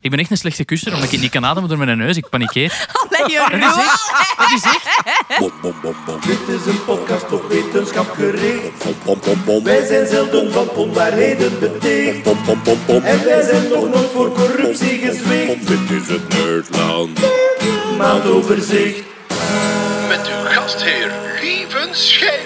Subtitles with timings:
[0.00, 2.16] Ik ben echt een slechte kusser, omdat ik niet kan ademen door mijn neus.
[2.16, 2.86] Ik panikeer.
[3.08, 3.60] Allee, Jeroen.
[3.60, 4.36] Dat is echt.
[4.38, 5.38] Dat is echt.
[5.38, 6.20] Bom, bom, bom, bom.
[6.26, 8.84] Dit is een podcast op wetenschap gericht.
[8.84, 9.64] Bom, bom, bom, bom.
[9.64, 12.22] Wij zijn zelden van onwaarheden beticht.
[12.22, 13.02] Bom, bom, bom, bom.
[13.02, 15.66] En wij zijn nog nooit voor corruptie gezwicht.
[15.66, 17.20] Dit is het Nerdland.
[17.96, 19.02] Maandoverzicht.
[20.08, 22.37] Met uw gastheer Lieven Scheire.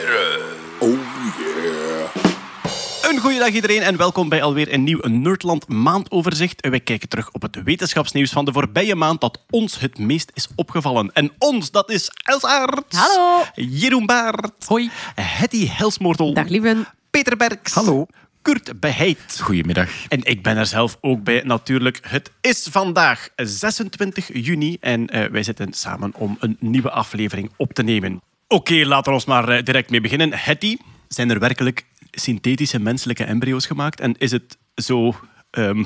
[3.23, 6.69] Een goede dag iedereen en welkom bij alweer een nieuw Nerdland maandoverzicht.
[6.69, 10.49] Wij kijken terug op het wetenschapsnieuws van de voorbije maand dat ons het meest is
[10.57, 11.13] opgevallen.
[11.13, 12.97] En ons, dat is Els Aerts.
[12.97, 13.45] Hallo.
[13.55, 14.67] Jeroen Baert.
[14.67, 14.91] Hoi.
[15.15, 16.35] Hetty Helsmoortel.
[16.35, 16.87] Dag, lieven.
[17.11, 17.73] Peter Berks.
[17.73, 18.07] Hallo.
[18.43, 19.41] Kurt Beheid.
[19.41, 19.89] Goedemiddag.
[20.09, 22.01] En ik ben er zelf ook bij natuurlijk.
[22.03, 27.73] Het is vandaag 26 juni en eh, wij zitten samen om een nieuwe aflevering op
[27.73, 28.21] te nemen.
[28.49, 30.33] Oké, laten we ons maar eh, direct mee beginnen.
[30.33, 30.77] Hetty,
[31.09, 34.01] zijn er werkelijk synthetische menselijke embryo's gemaakt?
[34.01, 35.15] En is het zo,
[35.51, 35.85] ehm,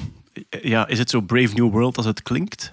[0.62, 2.72] ja, is het zo Brave New World als het klinkt?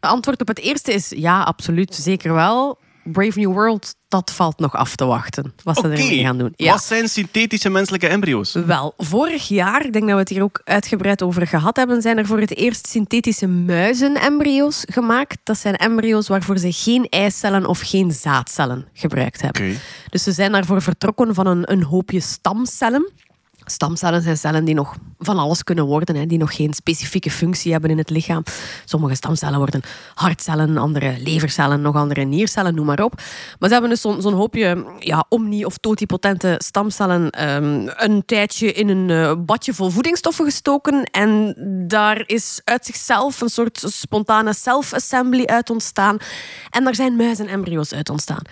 [0.00, 1.94] Antwoord op het eerste is ja, absoluut.
[1.94, 2.78] Zeker wel.
[3.04, 5.54] Brave New World, dat valt nog af te wachten.
[5.62, 6.52] Wat ze Oké, ermee gaan doen.
[6.56, 6.72] Ja.
[6.72, 8.52] wat zijn synthetische menselijke embryo's?
[8.52, 12.18] Wel, vorig jaar, ik denk dat we het hier ook uitgebreid over gehad hebben, zijn
[12.18, 15.38] er voor het eerst synthetische muizenembryo's gemaakt.
[15.42, 19.78] Dat zijn embryo's waarvoor ze geen eicellen of geen zaadcellen gebruikt hebben.
[20.10, 23.12] Dus ze zijn daarvoor vertrokken van een, een hoopje stamcellen.
[23.64, 27.72] Stamcellen zijn cellen die nog van alles kunnen worden, hè, die nog geen specifieke functie
[27.72, 28.42] hebben in het lichaam.
[28.84, 29.82] Sommige stamcellen worden
[30.14, 33.14] hartcellen, andere levercellen, nog andere niercellen, noem maar op.
[33.58, 38.88] Maar ze hebben dus zo'n hoopje ja, omni- of totipotente stamcellen ehm, een tijdje in
[38.88, 41.04] een eh, badje vol voedingsstoffen gestoken.
[41.04, 41.54] En
[41.88, 46.16] daar is uit zichzelf een soort spontane self-assembly uit ontstaan.
[46.70, 48.42] En daar zijn muizenembryo's uit ontstaan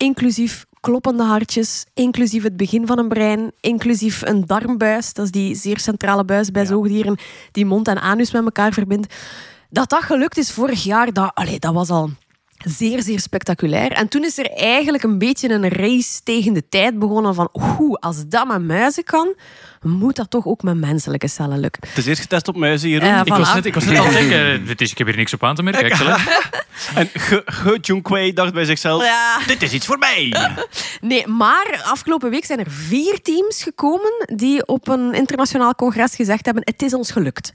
[0.00, 5.54] inclusief kloppende hartjes, inclusief het begin van een brein, inclusief een darmbuis, dat is die
[5.54, 7.18] zeer centrale buis bij zoogdieren
[7.52, 9.14] die mond en anus met elkaar verbindt.
[9.70, 12.10] Dat dat gelukt is vorig jaar, dat, allee, dat was al
[12.64, 13.92] zeer, zeer spectaculair.
[13.92, 17.94] En toen is er eigenlijk een beetje een race tegen de tijd begonnen van oeh,
[17.94, 19.34] als dat met muizen kan,
[19.82, 21.82] moet dat toch ook met menselijke cellen lukken.
[21.88, 23.08] Het is eerst getest op muizen, Jeroen.
[23.08, 23.54] Ja, Ik was Voilà.
[23.54, 25.54] net, ik was net aan het denken, dit is, ik heb hier niks op aan
[25.54, 25.84] te merken.
[25.84, 26.20] Excellent.
[26.94, 29.38] En Ge, Ge Junkwei dacht bij zichzelf, Ja.
[29.46, 30.34] dit is iets voor mij.
[31.00, 36.44] Nee, maar afgelopen week zijn er vier teams gekomen die op een internationaal congres gezegd
[36.44, 37.52] hebben: het is ons gelukt.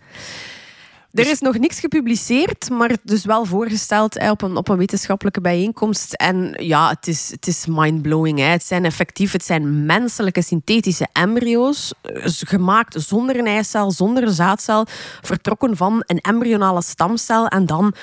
[1.16, 5.42] Er is nog niks gepubliceerd, maar dus wel voorgesteld hè, op, een, op een wetenschappelijke
[5.42, 6.14] bijeenkomst.
[6.14, 8.40] En ja, het is, het is mindblowing.
[8.40, 8.46] Hè.
[8.46, 14.34] Het zijn effectief, het zijn menselijke synthetische embryo's, eh, gemaakt zonder een eicel, zonder een
[14.34, 14.86] zaadcel,
[15.22, 17.94] vertrokken van een embryonale stamcel en dan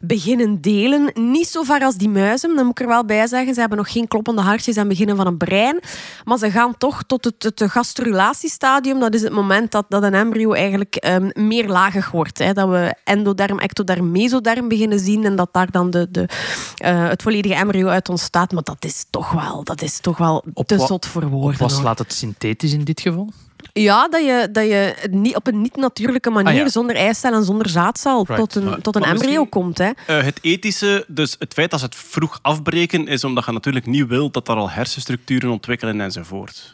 [0.00, 1.10] beginnen delen.
[1.14, 3.54] Niet zo ver als die muizen, dat moet ik er wel bij zeggen.
[3.54, 5.80] Ze hebben nog geen kloppende hartjes en beginnen van een brein.
[6.24, 9.00] Maar ze gaan toch tot het, het gastrulatiestadium.
[9.00, 12.38] Dat is het moment dat, dat een embryo eigenlijk ehm, meer lagig wordt.
[12.38, 12.52] Hè.
[12.54, 15.24] Dat we endoderm, ectoderm, mesoderm beginnen zien.
[15.24, 16.28] En dat daar dan de, de,
[16.76, 18.52] eh, het volledige embryo uit ontstaat.
[18.52, 21.60] Maar dat is toch wel, dat is toch wel Op te zot voor woorden.
[21.60, 23.32] Was laat het synthetisch in dit geval?
[23.72, 26.68] Ja, dat je, dat je niet, op een niet-natuurlijke manier, Ah, ja.
[26.68, 28.36] zonder eicel en zonder zaadcel, Right.
[28.36, 29.78] tot een, Maar- tot een embryo komt.
[29.78, 29.90] Hè.
[30.06, 33.86] Eh, het ethische, dus het feit dat ze het vroeg afbreken, is omdat je natuurlijk
[33.86, 36.73] niet wil dat er al hersenstructuren ontwikkelen enzovoort.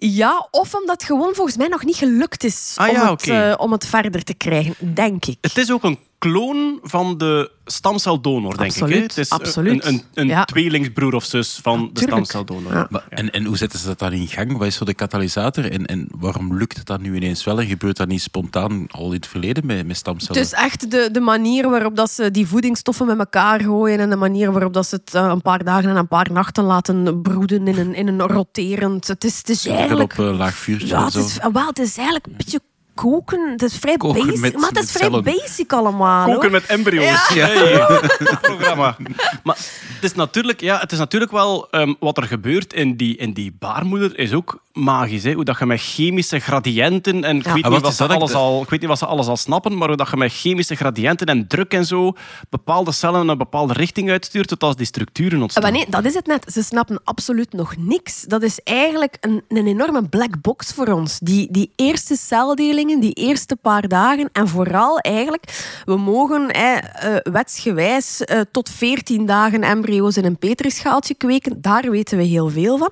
[0.00, 3.28] Ja, of omdat het gewoon volgens mij nog niet gelukt is Ah om, ja, het,
[3.28, 5.38] eh, om het verder te krijgen, denk ik.
[5.40, 8.76] Het is ook een kloon van de stamceldonor, denk ik.
[8.78, 8.82] Hè?
[8.84, 9.84] Absoluut, Het is eh, absoluut.
[9.84, 10.44] een, een, een Ja.
[10.44, 12.72] tweelingsbroer of zus van de stamceldonor.
[12.72, 12.86] Ja.
[12.90, 14.56] Maar, en, en hoe zetten ze dat dan in gang?
[14.56, 15.70] Wat is zo de katalysator?
[15.72, 17.60] En, en waarom lukt het dan nu ineens wel?
[17.60, 20.42] En gebeurt dat niet spontaan al in het verleden met, met stamcellen?
[20.42, 24.10] Het is echt de, de manier waarop dat ze die voedingsstoffen met elkaar gooien en
[24.10, 27.22] de manier waarop dat ze het eh, een paar dagen en een paar nachten laten
[27.22, 29.06] broeden in een, in een roterend...
[29.06, 30.12] Het is, het is eigenlijk...
[30.12, 32.60] op een laag vuurtje Ja, het is, wel, het is eigenlijk een beetje
[33.02, 33.50] koken.
[33.50, 34.40] Het is vrij Koken basic.
[34.40, 35.24] met- maar het is vrij cellen.
[35.24, 36.24] basic allemaal.
[36.26, 36.50] Koken hoor.
[36.50, 37.28] met embryo's.
[37.34, 37.46] Ja.
[37.46, 37.86] Hey,
[38.40, 38.96] programma.
[39.42, 39.56] Maar
[39.94, 43.32] het is natuurlijk, ja, het is natuurlijk wel ehm, wat er gebeurt in die, in
[43.32, 45.22] die baarmoeder is ook magisch.
[45.22, 45.32] Hè?
[45.32, 47.52] Hoe dat je met chemische gradiënten en ik, Ja.
[47.52, 49.76] weet Ah, niet wat ze alles al, ik weet niet wat ze alles al snappen,
[49.78, 52.12] maar hoe dat je met chemische gradiënten en druk en zo
[52.50, 55.62] bepaalde cellen in een bepaalde richting uitstuurt tot als die structuren ontstaan.
[55.62, 56.44] Maar nee, dat is het net.
[56.52, 58.22] Ze snappen absoluut nog niks.
[58.22, 61.18] Dat is eigenlijk een, een enorme black box voor ons.
[61.18, 64.28] Die, die eerste celdelingen, die eerste paar dagen.
[64.32, 70.38] En vooral eigenlijk, we mogen hè, eh, wetsgewijs eh, tot 14 dagen embryo's in een
[70.38, 71.60] petrischaaltje kweken.
[71.60, 72.90] Daar weten we heel veel van.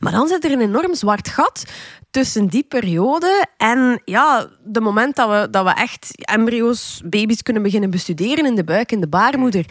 [0.00, 1.64] Maar dan zit er een enorm zwart gat
[2.14, 7.62] tussen die periode en ja, de moment dat we, dat we echt embryo's, baby's kunnen
[7.62, 9.64] beginnen bestuderen in de buik, in de baarmoeder.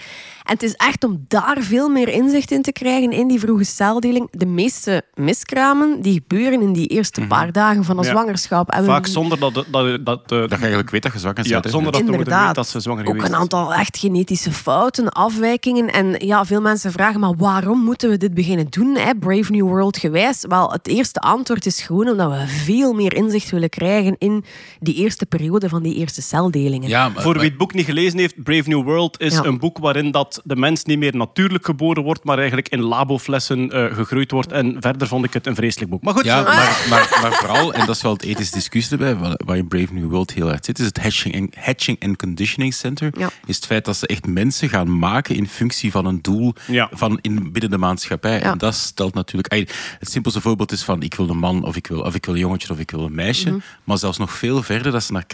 [0.44, 3.63] En het is echt om daar veel meer inzicht in te krijgen in die vroege
[3.63, 4.28] celdeling.
[4.31, 8.10] De meeste miskramen die gebeuren in die eerste paar dagen van de Ja.
[8.10, 8.69] zwangerschap.
[8.72, 11.46] En we- Vaak zonder dat, dat, dat, dat, Dat je eigenlijk weet dat je zwanger
[11.46, 11.63] ja, bent.
[11.63, 11.69] hè.
[11.69, 12.46] zonder dat Inderdaad.
[12.46, 15.88] weet dat ze zwanger ook geweest een aantal echt genetische fouten, afwijkingen.
[15.92, 18.96] En ja, veel mensen vragen, maar waarom moeten we dit beginnen doen?
[18.96, 19.16] Hè?
[19.16, 20.46] Brave New World gewijs.
[20.48, 24.44] Wel, het eerste antwoord is gewoon omdat we veel meer inzicht willen krijgen in
[24.80, 26.89] die eerste periode van die eerste celdelingen.
[26.89, 29.44] Ja, maar, Voor wie het boek niet gelezen heeft, Brave New World is Ja.
[29.44, 33.71] een boek waarin dat de mens niet meer natuurlijk geboren wordt, maar eigenlijk in laboflessen
[33.71, 34.51] eh, gegroeid wordt.
[34.51, 36.03] En verder vond ik het een vreselijk boek.
[36.03, 39.15] Maar goed, Ja, maar, maar, maar vooral, en dat is wel het ethisch discussie erbij,
[39.15, 42.18] waar waar in Brave New World heel erg zit, is het Hatching and, hatching and
[42.18, 43.12] Conditioning Center.
[43.18, 43.29] Ja.
[43.45, 46.89] Is het feit dat ze echt mensen gaan maken in functie van een doel Ja.
[46.91, 48.39] van in, binnen de maatschappij.
[48.39, 48.51] Ja.
[48.51, 49.51] En dat stelt natuurlijk...
[50.00, 52.34] Het simpelste voorbeeld is van ik wil een man, of ik wil, of ik wil
[52.34, 53.50] een jongetje, of ik wil een meisje.
[53.50, 53.60] Mhm.
[53.84, 55.25] Maar zelfs nog veel verder, dat ze naar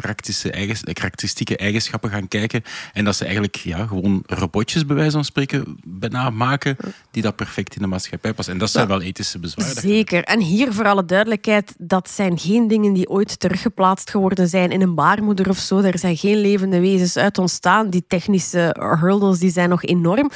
[0.52, 2.64] eigens, karakteristieke eigenschappen gaan kijken.
[2.94, 6.78] En dat ze eigenlijk ja, gewoon robotjes, bij wijze van spreken, bijna maken,
[7.12, 8.54] die dat perfect in de maatschappij passen.
[8.54, 9.82] En dat zijn wel ethische bezwaren.
[9.82, 10.24] Zeker.
[10.24, 14.82] En hier voor alle duidelijkheid, dat zijn geen dingen die ooit teruggeplaatst geworden zijn in
[14.82, 15.80] een baarmoeder of zo.
[15.80, 17.90] Er zijn geen levende wezens uit ontstaan.
[17.90, 20.32] Die technische hurdles die zijn nog enorm.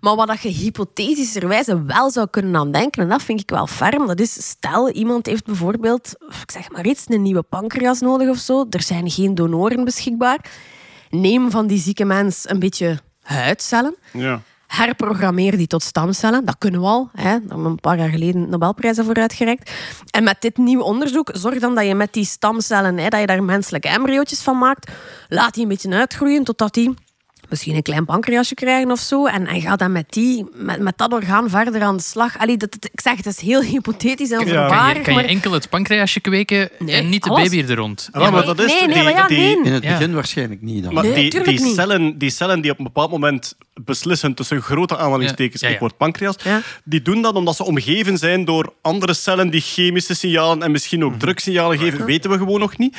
[0.00, 3.66] Maar wat dat je hypothetischerwijze wel zou kunnen aan denken, en dat vind ik wel
[3.66, 8.28] ferm, dat is, stel iemand heeft bijvoorbeeld, ik zeg maar iets, een nieuwe pancreas nodig
[8.28, 8.66] of zo.
[8.70, 10.50] Er zijn geen donoren beschikbaar.
[11.10, 14.40] Neem van die zieke mens een beetje huidcellen ja.
[14.66, 16.44] herprogrammeer die tot stamcellen.
[16.44, 17.10] Dat kunnen we al.
[17.12, 17.22] Hè.
[17.22, 19.70] Daar hebben we een paar jaar geleden Nobelprijzen voor uitgereikt.
[20.10, 23.26] En met dit nieuwe onderzoek, zorg dan dat je met die stamcellen, hè, dat je
[23.26, 24.90] daar menselijke embryootjes van maakt.
[25.28, 26.94] Laat die een beetje uitgroeien totdat die
[27.50, 29.26] misschien een klein pancreasje krijgen of zo.
[29.26, 32.38] En, en ga dan met, die, met, met dat orgaan verder aan de slag.
[32.38, 34.58] Allee, dat, dat- ik zeg, het is heel hypothetisch en Ja.
[34.68, 34.92] voorbarig.
[34.92, 37.48] Kan je, kan je maar- enkel het pancreasje kweken Nee, en niet de alles.
[37.48, 38.08] baby er rond?
[38.12, 39.64] Ja, maar dat is nee, nee, die, maar ja, die-.
[39.64, 39.90] In het Ja.
[39.92, 40.94] begin waarschijnlijk niet dan.
[40.94, 41.74] Maar Nee, die, die, niet.
[41.74, 43.54] cellen, die cellen die op een bepaald moment
[43.84, 45.74] beslissen tussen grote aanhalingstekens, Ja, ja, ja.
[45.74, 46.60] ik word pancreas, Ja.
[46.84, 50.98] die doen dat omdat ze omgeven zijn door andere cellen die chemische signalen en misschien
[51.00, 51.08] Mhm.
[51.08, 52.96] ook drugsignalen geven, weten we gewoon nog niet.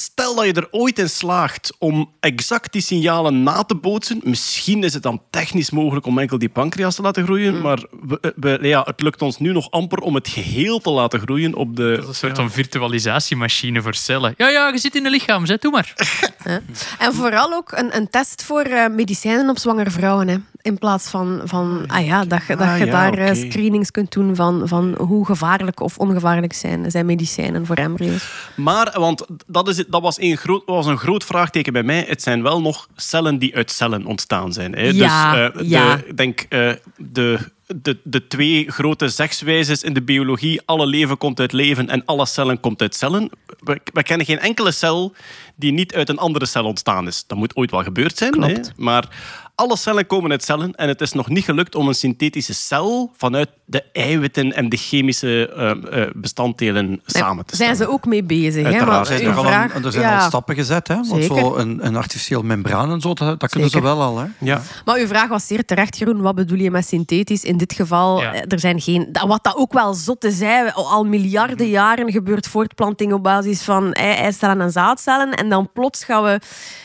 [0.00, 4.84] Stel dat je er ooit in slaagt om exact die signalen na te bootsen, misschien
[4.84, 7.62] is het dan technisch mogelijk om enkel die pancreas te laten groeien, Mhm.
[7.62, 11.20] maar we, we- ja, het lukt ons nu nog amper om het geheel te laten
[11.20, 11.90] groeien op de...
[11.90, 14.34] Dat is een soort van virtualisatiemachine voor cellen.
[14.36, 15.92] Ja, ja, je zit in een lichaam, zeg, doe maar.
[16.98, 20.28] En vooral ook een, een test voor eh, medicijnen op zwangere vrouwen.
[20.28, 20.36] Hè.
[20.62, 23.90] In plaats van, van ah ja, dat je, dat Ah, je ja, daar eh, screenings
[23.90, 28.28] kunt doen van, van hoe gevaarlijk of ongevaarlijk zijn, zijn medicijnen voor embryo's.
[28.56, 32.04] Maar, want dat, is, het- dat was, een groot, was een groot vraagteken bij mij.
[32.08, 34.72] Het zijn wel nog cellen die uit cellen ontstaan zijn.
[34.74, 34.88] Hè?
[34.88, 35.96] Ja, dus, eh, ja.
[35.96, 40.60] de, ik denk eh, de, de, de twee grote zegswijzes in de biologie.
[40.64, 43.30] Alle leven komt uit leven en alle cellen komt uit cellen.
[43.60, 45.12] We, we kennen geen enkele cel
[45.60, 47.24] die niet uit een andere cel ontstaan is.
[47.26, 48.30] Dat moet ooit wel gebeurd zijn.
[48.30, 48.56] Klopt.
[48.56, 48.72] Hè?
[48.76, 49.08] Maar
[49.54, 53.10] alle cellen komen uit cellen en het is nog niet gelukt om een synthetische cel
[53.16, 57.90] vanuit de eiwitten en de chemische eh, eh, bestanddelen samen te Zijn stellen.
[57.92, 58.54] ze ook mee bezig?
[58.54, 58.68] Hè?
[58.68, 60.18] Er zijn, er, al, vraag- een- er zijn ja.
[60.18, 60.88] al stappen gezet.
[60.88, 60.94] Hè?
[60.94, 61.38] Want Zeker.
[61.38, 64.18] zo een, een artificieel membraan en zo, dat, dat kunnen ze wel al.
[64.18, 64.26] Hè?
[64.38, 64.62] Ja.
[64.84, 66.20] Maar uw vraag was zeer terecht, Jeroen.
[66.20, 67.44] Wat bedoel je met synthetisch?
[67.44, 68.32] In dit geval, Ja.
[68.34, 69.08] eh, er zijn geen...
[69.12, 73.62] dat- Wat dat ook wel zot is, hè, al miljarden jaren gebeurt voortplanting op basis
[73.62, 75.34] van ei- eicellen en zaadcellen.
[75.34, 76.40] En dan plots gaan we,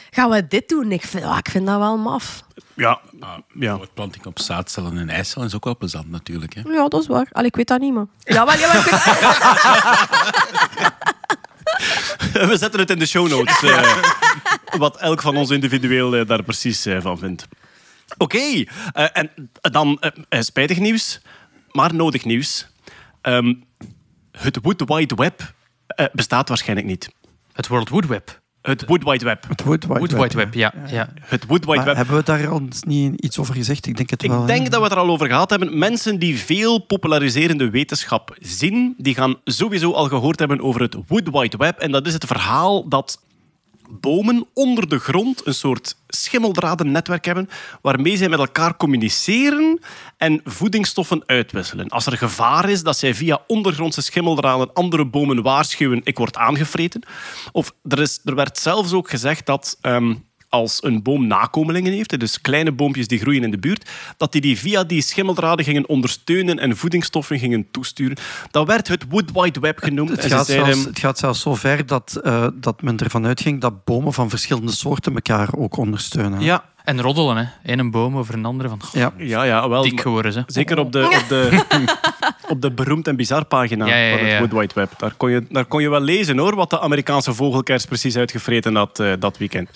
[0.09, 0.91] gaan we dit doen.
[0.91, 2.43] Ik vind, ah, ik vind dat wel maf.
[2.73, 2.99] Ja,
[3.59, 3.75] ja.
[3.77, 6.53] Voortplanting op zaadcellen en eicellen is ook wel plezant natuurlijk.
[6.55, 6.61] Hè?
[6.61, 7.27] Ja, dat is waar.
[7.31, 8.05] Allee, ik weet dat niet, maar...
[8.23, 9.03] Jawel, jawel, ik weet...
[12.49, 13.61] We zetten het in de show notes.
[13.63, 13.97] eh,
[14.77, 17.47] wat elk van ons individueel eh, daar precies eh, van vindt.
[18.17, 18.63] Oké, eh,
[19.13, 19.99] en dan
[20.29, 21.21] spijtig nieuws,
[21.71, 22.67] maar nodig nieuws.
[23.21, 23.53] Ehm,
[24.31, 25.53] het Wood Wide Web
[26.13, 27.09] bestaat waarschijnlijk niet.
[27.53, 28.41] Het World Wood Web.
[28.65, 29.45] Het Wood Wide Web.
[29.47, 30.73] Het Wood Wide Wood Web, Wide Web, ja.
[30.87, 31.09] ja.
[31.21, 31.95] Het Wood Wide Maar Web.
[31.95, 33.85] hebben we daar al niet iets over gezegd?
[33.85, 34.41] Ik denk het wel.
[34.41, 35.77] Ik denk dat we het er al over gehad hebben.
[35.77, 41.29] Mensen die veel populariserende wetenschap zien, die gaan sowieso al gehoord hebben over het Wood
[41.31, 41.79] Wide Web.
[41.79, 43.19] En dat is het verhaal dat
[43.89, 47.49] bomen onder de grond een soort schimmeldradennetwerk hebben
[47.81, 49.79] waarmee zij met elkaar communiceren
[50.17, 51.89] en voedingsstoffen uitwisselen.
[51.89, 57.01] Als er gevaar is dat zij via ondergrondse schimmeldraden andere bomen waarschuwen, ik word aangevreten.
[57.51, 60.13] Of er, is, er werd zelfs ook gezegd dat ehm,
[60.55, 64.41] als een boom nakomelingen heeft, dus kleine boompjes die groeien in de buurt, dat die
[64.41, 68.17] die via die schimmeldraden gingen ondersteunen en voedingsstoffen gingen toesturen.
[68.51, 70.09] Dat werd het Wood Wide Web genoemd.
[70.09, 73.61] Het gaat, zeiden- zelfs, het gaat zelfs zo ver dat, eh, dat men ervan uitging
[73.61, 76.41] dat bomen van verschillende soorten elkaar ook ondersteunen.
[76.41, 77.71] ja, En roddelen, hè.
[77.71, 78.69] Eén een boom over een andere.
[78.69, 79.13] Van, goh, Ja.
[79.17, 79.81] ja, ja, wel.
[79.81, 80.43] dik geworden, ze.
[80.47, 81.63] Zeker op de, op de,
[82.53, 84.39] op de beroemd en bizar pagina Ja, ja, ja, van het.
[84.39, 84.91] Wood Wide Web.
[84.97, 88.75] Daar kon, je, daar kon je wel lezen hoor, wat de Amerikaanse vogelkers precies uitgevreten
[88.75, 89.69] had eh, dat weekend.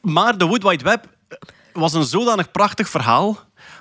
[0.00, 1.04] Maar de Wood Wide Web
[1.72, 3.38] was een zodanig prachtig verhaal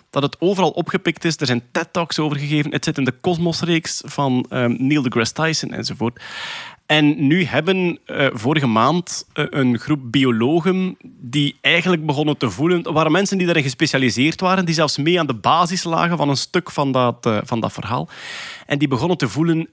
[0.10, 1.38] dat het overal opgepikt is.
[1.38, 2.72] Er zijn TED-talks over gegeven.
[2.72, 6.22] Het zit in de Cosmos-reeks van ehm, Neil deGrasse Tyson enzovoort.
[6.90, 12.94] En nu hebben eh, vorige maand eh, een groep biologen die eigenlijk begonnen te voelen...
[12.94, 16.38] Waren mensen die daarin gespecialiseerd waren, die zelfs mee aan de basis lagen van een
[16.38, 18.10] stuk van dat, eh, van dat verhaal.
[18.66, 19.70] En die begonnen te voelen...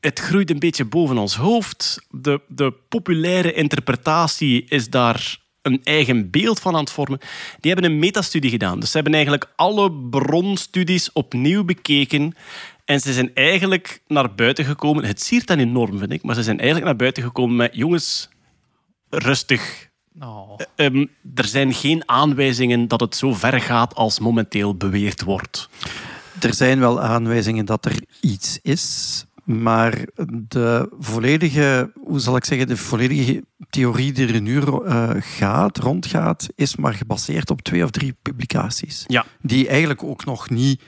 [0.00, 2.06] Het groeit een beetje boven ons hoofd.
[2.10, 7.18] De, de populaire interpretatie is daar een eigen beeld van aan het vormen.
[7.60, 8.80] Die hebben een metastudie gedaan.
[8.80, 12.34] Dus ze hebben eigenlijk alle bronstudies opnieuw bekeken.
[12.90, 15.04] En ze zijn eigenlijk naar buiten gekomen.
[15.04, 16.22] Het siert dan enorm, vind ik.
[16.22, 17.74] Maar ze zijn eigenlijk naar buiten gekomen met...
[17.74, 18.28] Jongens,
[19.08, 19.88] rustig.
[20.20, 20.58] Oh.
[20.76, 25.68] Ehm, er zijn geen aanwijzingen dat het zo ver gaat als momenteel beweerd wordt.
[26.40, 30.04] Er zijn wel aanwijzingen dat er iets is, maar
[30.48, 36.48] de volledige, hoe zal ik zeggen, de volledige theorie die er nu eh, gaat, rondgaat,
[36.54, 39.04] is maar gebaseerd op twee of drie publicaties.
[39.06, 39.24] Ja.
[39.40, 40.82] Die eigenlijk ook nog niet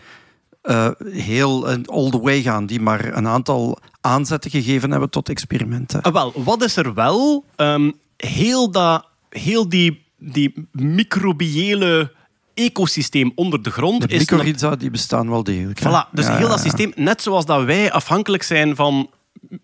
[0.63, 5.29] eh, heel eh, all the way gaan, die maar een aantal aanzetten gegeven hebben tot
[5.29, 6.03] experimenten.
[6.03, 7.45] Ah, wel, wat is er wel?
[7.57, 12.13] Ehm, heel, dat, heel die, die microbiële
[12.55, 15.81] ecosysteem onder de grond De mycorrhiza die bestaan wel degelijk.
[15.81, 15.89] hè?
[15.91, 19.11] Voilà, dus Ja, heel dat systeem, net zoals dat wij afhankelijk zijn van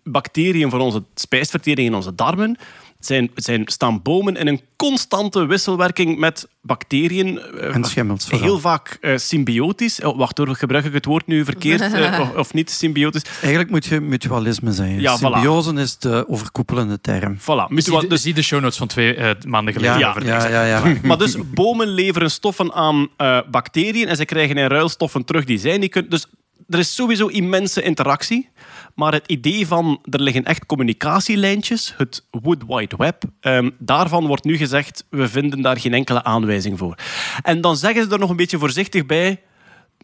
[0.03, 2.57] bacteriën voor onze spijsvertering in onze darmen,
[2.99, 7.39] zijn, zijn, staan bomen in een constante wisselwerking met bacteriën.
[7.39, 8.41] eh, En schimmels vooral.
[8.41, 10.01] Heel vaak eh, symbiotisch.
[10.01, 13.23] Oh, wacht hoor, gebruik ik het woord nu verkeerd eh, of, of niet symbiotisch?
[13.41, 14.99] Eigenlijk moet je mutualisme zijn.
[15.01, 15.21] Ja, voilà.
[15.21, 17.37] Symbiose is de overkoepelende term.
[17.39, 17.67] Voilà.
[17.67, 19.99] Mutual- de, dus, zie de show notes van twee maanden geleden.
[19.99, 20.93] Ja, ja, ja, ja.
[21.03, 25.45] maar dus bomen leveren stoffen aan eh, bacteriën en ze krijgen in ruil stoffen terug
[25.45, 26.09] die zij niet kunnen.
[26.11, 26.25] Dus
[26.69, 28.49] er is sowieso immense interactie.
[28.95, 34.43] Maar het idee van er liggen echt communicatielijntjes, het Wood Wide Web, ehm, daarvan wordt
[34.43, 36.95] nu gezegd, we vinden daar geen enkele aanwijzing voor.
[37.41, 39.41] En dan zeggen ze er nog een beetje voorzichtig bij,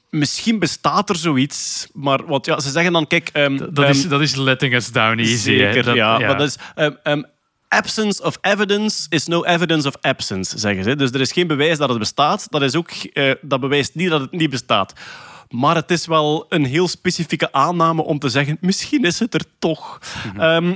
[0.10, 3.30] misschien bestaat er zoiets, maar wat, ja, ze zeggen dan, kijk...
[3.34, 5.36] ehm, Dat, is, ehm, dat is letting us down easy.
[5.38, 6.18] Zeker, Dat- ja.
[6.20, 6.58] Maar dat is,
[7.68, 10.96] absence of evidence is no evidence of absence, zeggen ze.
[10.96, 12.48] Dus er is geen bewijs dat het bestaat.
[12.50, 14.94] Dat, is ook, eh, dat bewijst niet dat het niet bestaat.
[15.50, 19.44] Maar het is wel een heel specifieke aanname om te zeggen, misschien is het er
[19.60, 20.00] toch.
[20.38, 20.76] Ehm,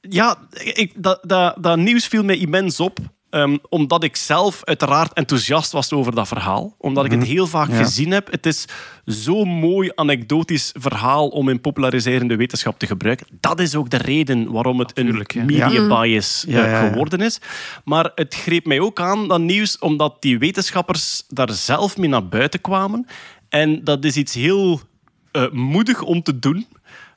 [0.00, 2.98] ja, ik, dat, dat, dat nieuws viel mij immens op.
[3.30, 6.74] ehm, omdat ik zelf uiteraard enthousiast was over dat verhaal.
[6.78, 7.76] Omdat ik het heel vaak Ja.
[7.76, 8.30] gezien heb.
[8.30, 8.64] Het is
[9.04, 13.26] zo'n mooi anekdotisch verhaal om in populariserende wetenschap te gebruiken.
[13.40, 15.44] Dat is ook de reden waarom het een ja.
[15.44, 17.40] media bias Ja, eh, geworden is.
[17.84, 22.28] Maar het greep mij ook aan, dat nieuws, omdat die wetenschappers daar zelf mee naar
[22.28, 23.06] buiten kwamen.
[23.48, 24.80] En dat is iets heel
[25.32, 26.66] eh, moedig om te doen.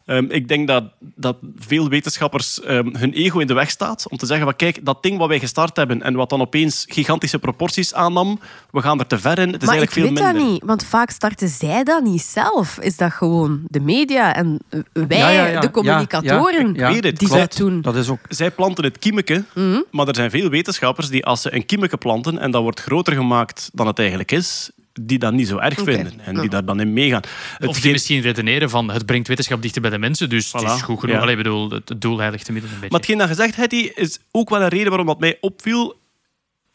[0.06, 4.18] Ehm, ik denk dat, dat veel wetenschappers ehm, hun ego in de weg staat om
[4.18, 7.40] te zeggen, van, kijk, dat ding wat wij gestart hebben en wat dan opeens gigantische
[7.40, 8.40] proporties aannam,
[8.72, 9.52] we gaan er te ver in.
[9.52, 10.42] Het is maar ik eigenlijk weet veel minder.
[10.44, 12.80] dat niet, want vaak starten zij dat niet zelf.
[12.80, 14.60] Is dat gewoon de media en
[14.94, 15.60] wij, Ja, ja, ja.
[15.60, 17.44] de communicatoren, Ja, ja, weet het, die klopt.
[17.50, 17.82] dat doen?
[17.82, 19.82] Dat is ook Zij planten het kiemeke, Mhm.
[19.92, 23.14] maar er zijn veel wetenschappers die als ze een kiemeke planten en dat wordt groter
[23.14, 24.72] gemaakt dan het eigenlijk is,
[25.06, 27.22] die dat niet zo erg vinden en die daar dan in meegaan.
[27.58, 30.52] Het Of die geen- misschien redeneren van het brengt wetenschap dichter bij de mensen, dus
[30.52, 31.16] het is Voilà, goed genoeg.
[31.16, 31.22] ja.
[31.22, 32.98] Allee, ik bedoel, het doel heiligt de middelen een beetje.
[32.98, 36.00] Maar hetgeen dat gezegd hebt, is ook wel een reden waarom dat mij opviel.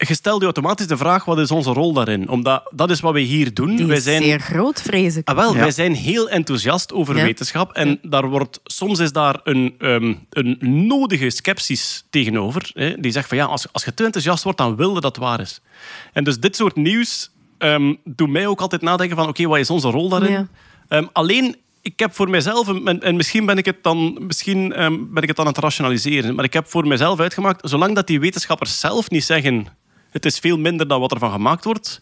[0.07, 2.29] Je stelde automatisch de vraag, wat is onze rol daarin?
[2.29, 3.75] Omdat dat is wat wij hier doen.
[3.75, 5.27] Die wij is zijn, zeer groot, vrees ik.
[5.27, 5.59] Ah, wel, Ja.
[5.59, 7.23] wij zijn heel enthousiast over Ja.
[7.23, 7.71] wetenschap.
[7.71, 10.57] En daar wordt, soms is daar een, ehm, een
[10.87, 12.69] nodige sceptisch tegenover.
[12.73, 15.15] Hè, die zegt van ja, als, als je te enthousiast wordt, dan wil je dat
[15.15, 15.61] het waar is.
[16.13, 19.69] En dus dit soort nieuws ehm doet mij ook altijd nadenken van oké, wat is
[19.69, 20.31] onze rol daarin?
[20.31, 20.47] Ja.
[20.87, 24.95] Ehm, alleen, ik heb voor mezelf, en, en misschien ben ik het dan misschien, ehm,
[25.09, 28.19] ben ik het aan het rationaliseren, maar ik heb voor mezelf uitgemaakt, zolang dat die
[28.19, 29.67] wetenschappers zelf niet zeggen
[30.11, 32.01] het is veel minder dan wat er van gemaakt wordt,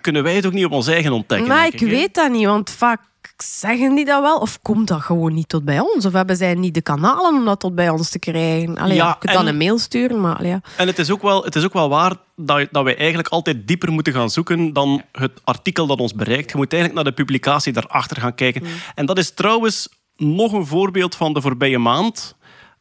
[0.00, 1.48] kunnen wij het ook niet op ons eigen ontdekken.
[1.48, 1.86] Maar ik hè.
[1.86, 3.00] weet dat niet, want vaak
[3.36, 4.38] zeggen die dat wel.
[4.38, 6.04] Of komt dat gewoon niet tot bij ons?
[6.06, 8.78] Of hebben zij niet de kanalen om dat tot bij ons te krijgen?
[8.78, 10.60] Allee, Ja, je kunt dan en- een mail sturen, maar allee, ja.
[10.76, 13.66] En het is ook wel, het is ook wel waar dat, dat wij eigenlijk altijd
[13.68, 16.50] dieper moeten gaan zoeken dan het artikel dat ons bereikt.
[16.50, 18.62] Je moet eigenlijk naar de publicatie daarachter gaan kijken.
[18.94, 22.36] En dat is trouwens nog een voorbeeld van de voorbije maand.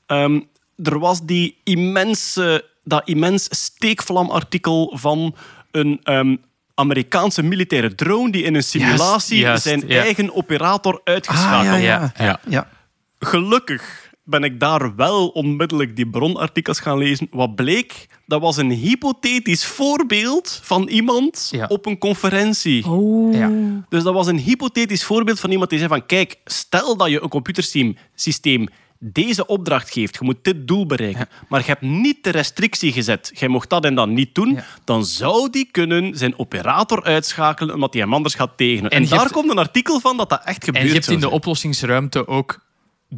[0.05, 0.39] Ehm,
[0.83, 5.35] er was die immense, dat immens steekvlamartikel van
[5.71, 6.35] een ehm,
[6.75, 12.25] Amerikaanse militaire drone die in een simulatie zijn eigen operator uitgeschakeld Ah, ja, Ja, ja.
[12.25, 12.39] ja.
[12.49, 12.67] ja.
[13.19, 17.27] Gelukkig ben ik daar wel onmiddellijk die bronartikels gaan lezen.
[17.31, 21.65] Wat bleek, dat was een hypothetisch voorbeeld van iemand Ja.
[21.67, 22.85] op een conferentie.
[22.89, 23.33] Oh.
[23.35, 23.51] Ja.
[23.89, 27.21] Dus dat was een hypothetisch voorbeeld van iemand die zei van kijk, stel dat je
[27.23, 28.67] een computersysteem systeem
[29.05, 33.31] deze opdracht geeft, je moet dit doel bereiken, maar je hebt niet de restrictie gezet,
[33.35, 34.65] jij mocht dat en dat niet doen, Ja.
[34.83, 38.89] dan zou die kunnen zijn operator uitschakelen omdat hij hem anders gaat tegen.
[38.89, 40.83] En, daar hebt- komt een artikel van dat dat echt gebeurt.
[40.83, 42.59] En je hebt in de oplossingsruimte ook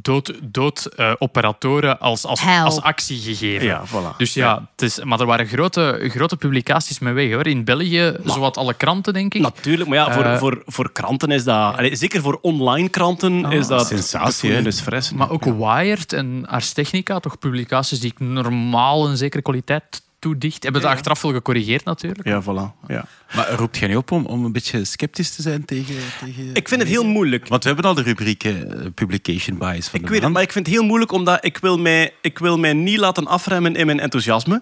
[0.02, 3.66] dood, dood eh, operatoren als, als, als actie gegeven.
[3.66, 4.18] Ja, voilà.
[4.18, 7.32] Dus ja, het is, maar er waren grote, grote publicaties mee weg.
[7.32, 7.48] Hoor.
[7.48, 9.42] In België, zowat alle kranten, denk ik.
[9.42, 11.78] Natuurlijk, maar ja, voor, Eh, voor, voor kranten is dat...
[11.78, 13.88] allee, zeker voor online kranten is dat...
[13.88, 14.66] sensatie, hè?
[14.68, 15.12] is fris.
[15.12, 20.64] Maar ook Wired en Ars Technica, toch publicaties die ik normaal een zekere kwaliteit toedicht.
[20.64, 22.28] Hebben dat achteraf wel gecorrigeerd natuurlijk.
[22.28, 22.88] Ja, voilà.
[22.88, 23.06] Ja.
[23.36, 25.96] Maar roept jij niet op om, om een beetje sceptisch te zijn tegen...
[26.20, 27.48] tegen Ik vind het heel moeilijk.
[27.48, 28.54] Want we hebben al de rubriek eh,
[28.96, 31.58] publication bias van Ik de weet het, maar ik vind het heel moeilijk omdat ik
[31.58, 34.62] wil mij, ik wil mij niet laten afremmen in mijn enthousiasme.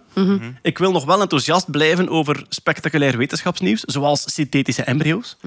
[0.62, 5.38] Ik wil nog wel enthousiast blijven over spectaculair wetenschapsnieuws, zoals synthetische embryo's.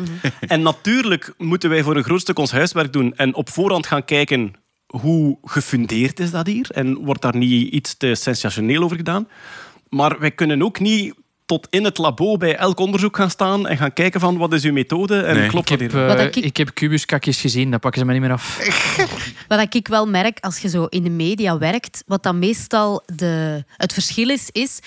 [0.41, 4.05] En natuurlijk moeten wij voor een groot stuk ons huiswerk doen en op voorhand gaan
[4.05, 4.55] kijken
[4.87, 9.29] hoe gefundeerd is dat hier en wordt daar niet iets te sensationeel over gedaan.
[9.89, 11.15] Maar wij kunnen ook niet
[11.47, 14.65] tot in het labo bij elk onderzoek gaan staan en gaan kijken van wat is
[14.65, 15.49] uw methode en Nee.
[15.49, 16.19] klopt Ik dat heb, hier?
[16.19, 18.59] eh, ik- ik heb kubuskakjes gezien, dat pakken ze me niet meer af.
[19.49, 23.65] Wat ik wel merk als je zo in de media werkt, wat dan meestal de,
[23.77, 24.79] het verschil is, is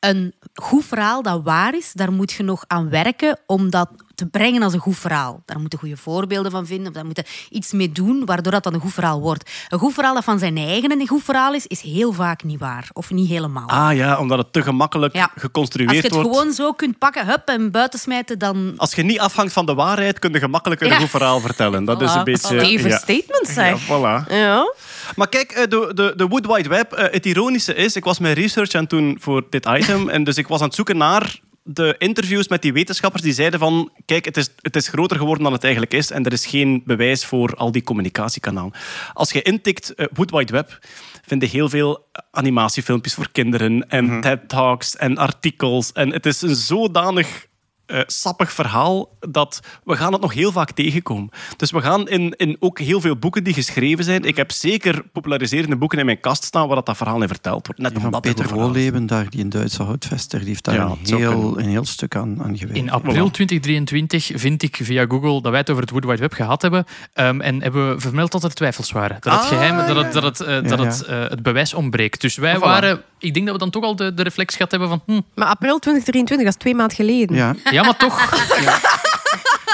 [0.00, 4.26] een goed verhaal dat waar is, daar moet je nog aan werken om dat te
[4.26, 5.42] brengen als een goed verhaal.
[5.44, 8.52] Daar moet je goede voorbeelden van vinden, of daar moet je iets mee doen, waardoor
[8.52, 9.50] dat dan een goed verhaal wordt.
[9.68, 12.58] Een goed verhaal dat van zijn eigen een goed verhaal is, is heel vaak niet
[12.58, 12.88] waar.
[12.92, 13.68] Of niet helemaal.
[13.68, 15.22] Ah ja, omdat het te gemakkelijk Ja.
[15.22, 16.28] Als je geconstrueerd het wordt.
[16.28, 18.72] gewoon zo kunt pakken, hup, en buiten smijten, dan...
[18.76, 20.98] Als je niet afhangt van de waarheid, kun je gemakkelijker een Ja.
[20.98, 21.84] goed verhaal vertellen.
[21.84, 22.78] Dat is een beetje...
[22.88, 22.98] Ja.
[22.98, 23.84] statement, Ja, zeg.
[23.84, 24.32] voilà.
[24.32, 24.72] Ja.
[25.16, 28.18] Maar kijk, eh, de, de, de Wood Wide Web, eh, het ironische is, ik was
[28.18, 30.96] mijn research aan het doen voor dit item, en dus ik was aan het zoeken
[30.96, 31.38] naar
[31.70, 35.44] de interviews met die wetenschappers die zeiden van, kijk, het is, het is groter geworden
[35.44, 38.72] dan het eigenlijk is en er is geen bewijs voor al die communicatiekanalen.
[39.12, 40.78] Als je intikt eh, Wood Wide Web,
[41.26, 45.92] vind je heel veel animatiefilmpjes voor kinderen en TED-talks en artikels.
[45.92, 47.46] En het is een zodanig
[47.88, 51.30] eh, sappig verhaal dat we gaan het nog heel vaak tegenkomen.
[51.56, 54.24] Dus we gaan in, in ook heel veel boeken die geschreven zijn.
[54.24, 57.66] Ik heb zeker populariserende boeken in mijn kast staan waar dat, dat verhaal in verteld
[57.66, 57.80] wordt.
[57.82, 58.48] Net van omdat Peter.
[58.54, 62.16] Wolleben, daar, die een Duitse houtvester, die heeft daar Ja, een, heel, een heel stuk
[62.16, 62.78] aan, aan gewerkt.
[62.78, 66.32] In april 2023 vind ik via Google dat wij het over het Wood Wide Web
[66.32, 66.84] gehad hebben.
[67.12, 69.16] ehm, en hebben we vermeld dat er twijfels waren.
[69.20, 71.74] Dat het Ah, geheim, dat, het, dat, het, eh, Ja, dat het, eh, het bewijs
[71.74, 72.20] ontbreekt.
[72.20, 72.60] Dus wij Voilà.
[72.60, 73.02] waren...
[73.18, 75.02] Ik denk dat we dan toch al de, de reflex gehad hebben van...
[75.06, 77.36] Hm, Maar april 2023, dat is twee maanden geleden.
[77.36, 78.30] Ja, ja, maar toch...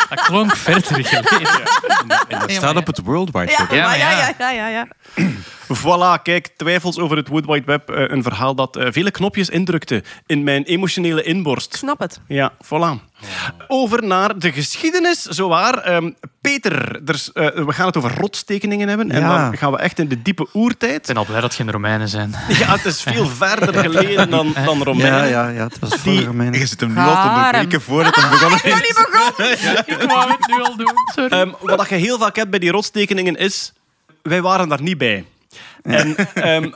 [0.09, 1.63] Dat klonk verder geleden.
[2.29, 3.71] En dat staat op het World Wide Web.
[3.71, 4.35] Ja, maar ja.
[4.39, 4.87] ja, ja, ja.
[5.73, 7.91] Voilà, kijk, twijfels over het Wood Wide Web.
[7.91, 11.77] eh, een verhaal dat eh, vele knopjes indrukte in mijn emotionele Ik inborst.
[11.77, 12.21] snap het.
[12.29, 13.13] Ja, voilà.
[13.69, 15.79] Over naar de geschiedenis, zowaar.
[15.79, 19.11] Ehm Peter, er is, eh, we gaan het over rotstekeningen hebben.
[19.11, 19.45] En Ja.
[19.51, 21.07] dan gaan we echt in de diepe Ik oertijd.
[21.07, 22.31] ben al blij dat het geen Romeinen zijn.
[22.59, 25.19] Ja, het is veel verder geleden dan, dan Romeinen.
[25.29, 26.61] ja, ja, ja, het was voor Romeinen.
[26.61, 27.35] Je zit hem nu al te Harem.
[27.45, 28.71] onderbreken voordat hij begonnen is.
[29.87, 31.31] Ik wou het nu al doen, sorry.
[31.31, 33.73] Ehm, wat dat je heel vaak hebt bij die rotstekeningen is...
[34.23, 35.25] Wij waren daar niet bij.
[35.83, 36.71] En ehm,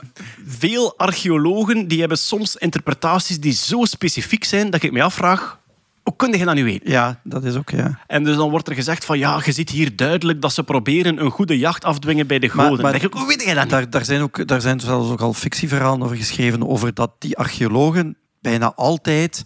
[0.47, 5.57] veel archeologen die hebben soms interpretaties die zo specifiek zijn dat ik me afvraag...
[6.03, 6.91] Hoe kun je dat nu weten?
[6.91, 7.99] Ja, dat is ook, ja.
[8.07, 11.21] En dus dan wordt er gezegd van ja, je ziet hier duidelijk dat ze proberen
[11.21, 12.81] een goede jacht afdwingen bij de Maar- goden.
[12.81, 13.69] maar- Dan denk ik, hoe weet je dat?
[13.69, 17.37] Daar, daar, zijn ook, daar zijn zelfs ook al fictieverhalen over geschreven, over dat die
[17.37, 19.41] archeologen bijna altijd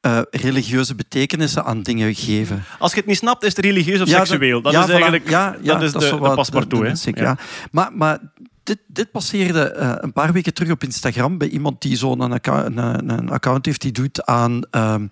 [0.00, 2.64] eh, religieuze betekenissen aan dingen geven.
[2.78, 4.62] Als je het niet snapt, is het religieus of Ja, seksueel.
[4.62, 7.04] Dat ja, is eigenlijk ja, dat is de, zo de wat paspartout.
[7.04, 7.10] hè.
[7.22, 7.36] ja.
[7.70, 8.18] Maar, maar
[8.68, 12.64] dit, dit passeerde eh, een paar weken terug op Instagram bij iemand die zo'n acca-
[12.64, 12.78] een,
[13.08, 15.06] een account heeft die doet aan ehm,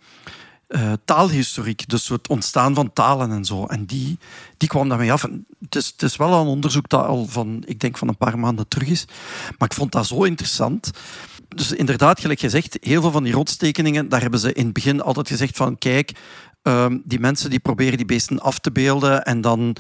[0.66, 3.66] eh, taalhistoriek, dus het ontstaan van talen en zo.
[3.66, 4.19] En die,
[4.57, 5.23] die kwam daarmee af.
[5.61, 8.38] Het, is, het is wel een onderzoek dat al van, ik denk van een paar
[8.38, 9.05] maanden terug is.
[9.59, 10.90] Maar ik vond dat zo interessant.
[11.49, 15.03] Dus inderdaad, gelijk gezegd, heel veel van die rotstekeningen, daar hebben ze in het begin
[15.03, 16.12] altijd gezegd van kijk,
[16.62, 19.77] ehm, die mensen die proberen die beesten af te beelden en dan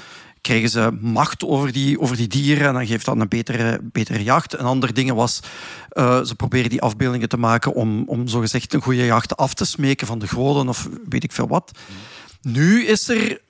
[0.46, 4.22] krijgen ze macht over die, over die dieren en dan geeft dat een betere, betere
[4.22, 4.54] jacht.
[4.54, 5.40] En andere dingen was,
[5.88, 9.64] eh, ze proberen die afbeeldingen te maken om, om zogezegd een goede jacht af te
[9.64, 11.78] smeken van de goden of weet ik veel wat.
[12.42, 13.40] Nu is er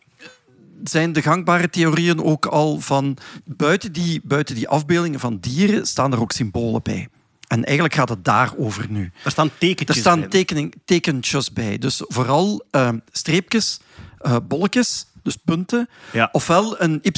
[0.84, 6.12] zijn de gangbare theorieën ook al van buiten die, buiten die afbeeldingen van dieren staan
[6.12, 7.08] er ook symbolen bij.
[7.46, 9.12] En eigenlijk gaat het daarover nu.
[9.24, 10.28] Er staan tekentjes Er staan bij.
[10.28, 11.78] tekening, tekentjes bij.
[11.78, 13.80] Dus vooral eh, streepjes,
[14.18, 15.88] eh bolletjes, dus punten.
[16.12, 16.28] Ja.
[16.32, 17.10] Ofwel een y,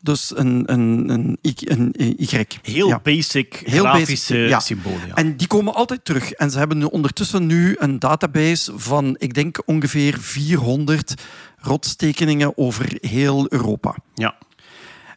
[0.00, 1.52] dus een, een, een, y.
[1.64, 2.44] Een y.
[2.62, 3.00] Heel Ja.
[3.02, 5.14] basic Heel grafische basic, symbolen.
[5.14, 6.32] En die komen altijd terug.
[6.32, 11.14] En ze hebben nu ondertussen nu een database van, ik denk ongeveer 400
[11.56, 13.94] rotstekeningen over heel Europa.
[14.14, 14.36] ja.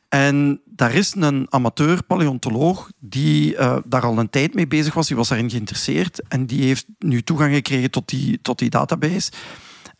[0.09, 5.07] En daar is een amateur paleontoloog die eh, daar al een tijd mee bezig was.
[5.07, 9.31] Die was daarin geïnteresseerd en die heeft nu toegang gekregen tot die, tot die database.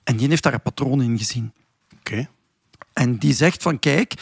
[0.04, 1.54] En die heeft daar een patroon in gezien.
[2.94, 4.14] En die zegt van kijk,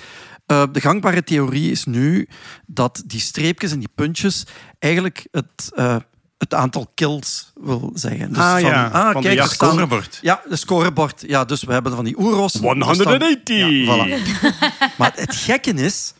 [0.45, 2.27] eh, de gangbare theorie is nu
[2.65, 4.43] dat die streepjes en die puntjes
[4.79, 5.95] eigenlijk het, eh,
[6.37, 8.29] het aantal kills wil zeggen.
[8.29, 10.19] Dus Ah, ja, van de er jacht- staan- Scorebord.
[10.21, 11.23] Ja, de scorebord.
[11.27, 12.53] Ja, dus we hebben van die oeros.
[12.53, 13.57] er staan- 180.
[13.57, 14.21] Ja, voilà.
[14.97, 16.13] maar het gekke is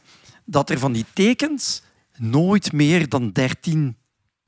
[0.45, 1.81] dat er van die tekens
[2.17, 3.97] nooit meer dan 13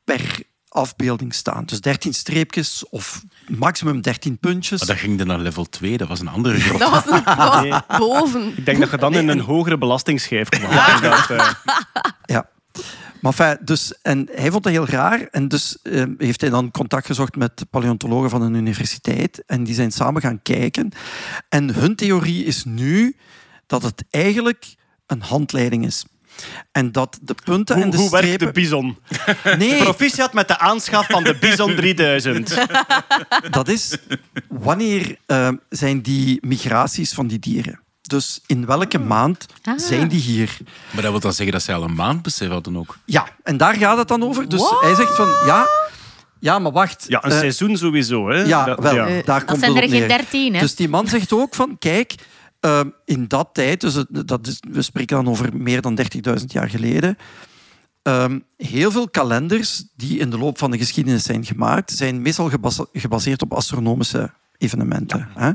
[0.04, 0.40] per
[0.72, 1.66] afbeelding staan.
[1.66, 4.80] Dus 13 streepjes of maximum 13 puntjes.
[4.80, 6.80] Maar dat ging dan naar level 2, dat was een andere grot.
[6.80, 8.58] Dat was, een, dat was boven.
[8.58, 10.72] Ik denk dat je dan in een hogere belastingsschijf kwam.
[11.02, 11.52] Dat, eh,
[12.26, 12.50] Ja.
[13.22, 15.28] Maar enfin, dus, en hij vond dat heel raar.
[15.32, 19.44] En dus eh, heeft hij dan contact gezocht met paleontologen van een universiteit.
[19.46, 20.92] En die zijn samen gaan kijken.
[21.50, 23.16] En hun theorie is nu
[23.68, 24.76] dat het eigenlijk
[25.08, 26.06] een handleiding is.
[26.72, 28.48] En dat de punten en hoe de hoe werkt strepen...
[28.48, 28.98] de bison?
[29.58, 32.56] Nee, Proficiat met de aanschaf van de Bison 3000.
[33.50, 33.98] dat is
[34.50, 37.80] wanneer eh, zijn die migraties van die dieren.
[38.02, 39.80] Dus in welke maand Ah.
[39.80, 40.58] zijn die hier?
[40.92, 42.98] Maar dat wil dan zeggen dat zij al een maand besef hadden ook.
[43.06, 44.50] Ja, en daar gaat het dan over.
[44.50, 45.68] Dus hij zegt van ja,
[46.40, 47.06] ja, maar wacht.
[47.08, 48.30] Ja, een eh, seizoen sowieso.
[48.30, 48.42] Hè?
[48.44, 49.08] Ja, Dat- wel, ja.
[49.08, 50.54] Eh, daar dat komt zijn het er geen dertien?
[50.54, 52.16] Dus die man zegt ook van, kijk,
[52.62, 56.70] ehm, in dat tijd, dus dat is, we spreken dan over meer dan 30.000 jaar
[56.70, 57.18] geleden,
[58.02, 62.50] ehm, heel veel kalenders die in de loop van de geschiedenis zijn gemaakt, zijn meestal
[62.50, 65.30] gebase- gebaseerd op astronomische evenementen.
[65.36, 65.52] Hè?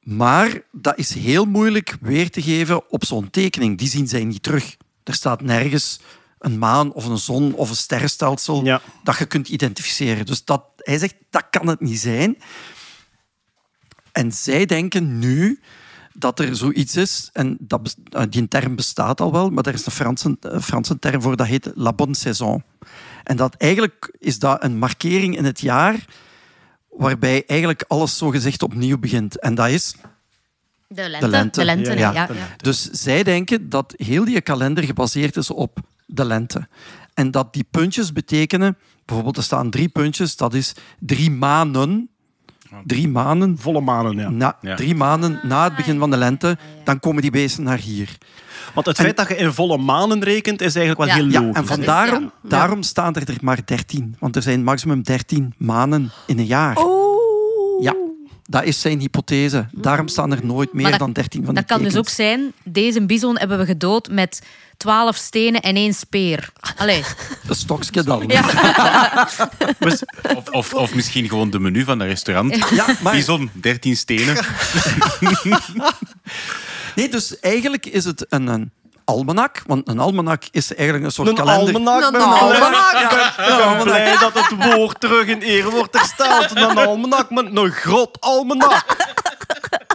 [0.00, 3.78] Maar dat is heel moeilijk weer te geven op zo'n tekening.
[3.78, 4.76] Die zien zij niet terug.
[5.04, 6.00] Er staat nergens
[6.38, 8.80] een maan of een zon of een sterrenstelsel Ja.
[9.02, 10.26] dat je kunt identificeren.
[10.26, 12.38] Dus dat, hij zegt, dat kan het niet zijn.
[14.12, 15.60] En zij denken nu
[16.18, 19.86] dat er zoiets is, en dat, eh, die term bestaat al wel, maar er is
[19.86, 22.62] een Franse, eh, Franse term voor, dat heet la bonne saison.
[23.24, 26.04] En dat eigenlijk is dat een markering in het jaar
[26.88, 29.40] waarbij eigenlijk alles zogezegd opnieuw begint.
[29.40, 29.94] En dat is
[30.88, 31.26] De lente.
[31.26, 31.58] de lente.
[31.58, 32.12] De lente, Ja.
[32.12, 32.28] ja.
[32.32, 32.48] ja.
[32.56, 36.68] dus zij denken dat heel die kalender gebaseerd is op de lente.
[37.14, 42.10] En dat die puntjes betekenen, bijvoorbeeld er staan drie puntjes, dat is drie maanden.
[42.84, 44.30] Drie maanden, Volle manen, ja.
[44.30, 44.74] na, Ja.
[44.76, 48.16] drie maanden na het begin van de lente, dan komen die beesten naar hier.
[48.74, 51.22] Want het feit dat je in volle manen rekent, is eigenlijk wel Ja.
[51.24, 51.56] heel Ja, logisch.
[51.56, 52.48] en van daarom, Ja.
[52.48, 54.16] daarom staan er er maar dertien.
[54.18, 56.76] Want er zijn maximum dertien maanden in een jaar.
[56.78, 57.82] Oeh.
[57.84, 57.94] Ja,
[58.44, 59.66] dat is zijn hypothese.
[59.72, 62.52] Daarom staan er nooit meer dat- dan dertien van Dat die kan dus ook zijn,
[62.64, 64.42] deze bison hebben we gedood met
[64.76, 66.48] twaalf stenen en één speer.
[66.76, 67.04] Allee.
[67.48, 68.32] Een stokje dan.
[70.36, 72.68] Of, of, of misschien gewoon de menu van een restaurant.
[72.70, 74.36] Ja, maar- Bison, 13 stenen.
[76.94, 78.72] Nee, dus eigenlijk is het een, een
[79.04, 79.62] almanak.
[79.66, 81.74] Want een almanak is eigenlijk een soort Een kalender.
[81.74, 82.14] almanak.
[82.14, 82.90] Een almanak.
[82.90, 86.56] blij- Ik ben- ik ben blij dat het woord terug in eer wordt hersteld.
[86.56, 88.96] Een almanak met een grot almanak.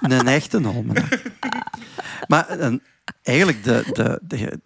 [0.01, 1.19] Een echte almanak.
[2.27, 2.83] Maar een,
[3.23, 4.59] eigenlijk de, de, de,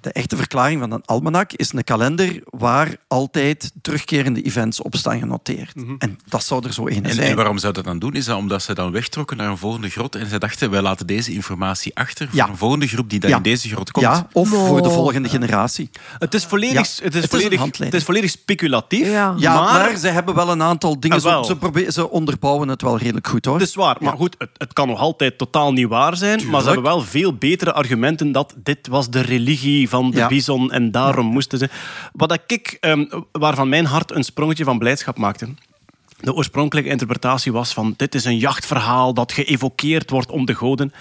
[0.00, 5.18] de echte verklaring van een almanak is een kalender waar altijd terugkerende events op staan
[5.18, 5.72] genoteerd.
[5.98, 7.28] En dat zou er zo En, zijn.
[7.30, 8.14] en waarom zou dat dan doen?
[8.14, 11.06] Is dat omdat ze dan wegtrokken naar een volgende grot en ze dachten, wij laten
[11.06, 12.48] deze informatie achter voor Ja.
[12.48, 13.36] een volgende groep die dan Ja.
[13.36, 14.06] in deze grot komt.
[14.06, 15.90] Ja, of voor de volgende generatie.
[16.18, 19.06] Het is volledig, Ja, het is het volledig, het is volledig speculatief.
[19.06, 19.34] Ja.
[19.36, 21.16] Ja, maar, maar ze hebben wel een aantal dingen.
[21.16, 21.44] Ah, wel.
[21.44, 23.58] Ze, ze, ze onderbouwen het wel redelijk goed hoor.
[23.58, 26.48] Het is waar, maar goed, het, het kan nog altijd totaal niet waar zijn.
[26.50, 30.28] Maar ze hebben wel veel betere argumenten dat dit was de religie van de Ja.
[30.28, 31.68] bison en daarom moesten ze...
[32.12, 35.48] Wat ik, ehm, waarvan mijn hart een sprongetje van blijdschap maakte.
[36.20, 40.92] De oorspronkelijke interpretatie was van dit is een jachtverhaal dat geëvokeerd wordt om de goden.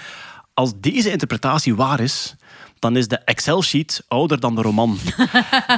[0.54, 2.36] Als deze interpretatie waar is,
[2.80, 4.98] dan is de Excel-sheet ouder dan de roman.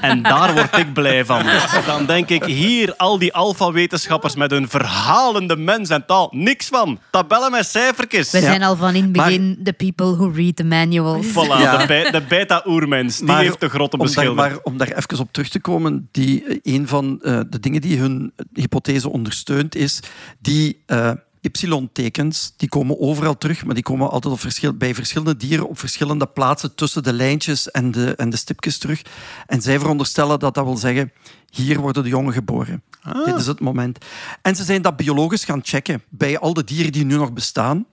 [0.02, 1.44] En daar word ik blij van.
[1.86, 6.30] Dan denk ik, hier, al die alfa-wetenschappers met hun verhalende mens en taal.
[6.34, 7.00] Niks van.
[7.12, 8.32] Tabellen met cijfertjes.
[8.32, 11.26] We zijn al van in het Maar- begin the people who read the manuals.
[11.26, 11.86] Voilà, Ja.
[11.86, 13.18] de, beta-oermens.
[13.20, 14.36] Die heeft de grotten daar, beschilderd.
[14.50, 17.82] maar om daar even op terug te komen, die, eh, een van eh, de dingen
[17.82, 20.00] die hun hypothese ondersteunt, is
[20.40, 21.12] die eh,
[21.42, 25.80] y-tekens, die komen overal terug, maar die komen altijd op verschil, bij verschillende dieren op
[25.80, 29.02] verschillende plaatsen tussen de lijntjes en de, en de stipjes terug.
[29.48, 31.12] En zij veronderstellen dat dat wil zeggen,
[31.50, 32.84] hier worden de jongen geboren.
[33.26, 34.06] Dit is het moment.
[34.42, 37.86] En ze zijn dat biologisch gaan checken bij al de dieren die nu nog bestaan.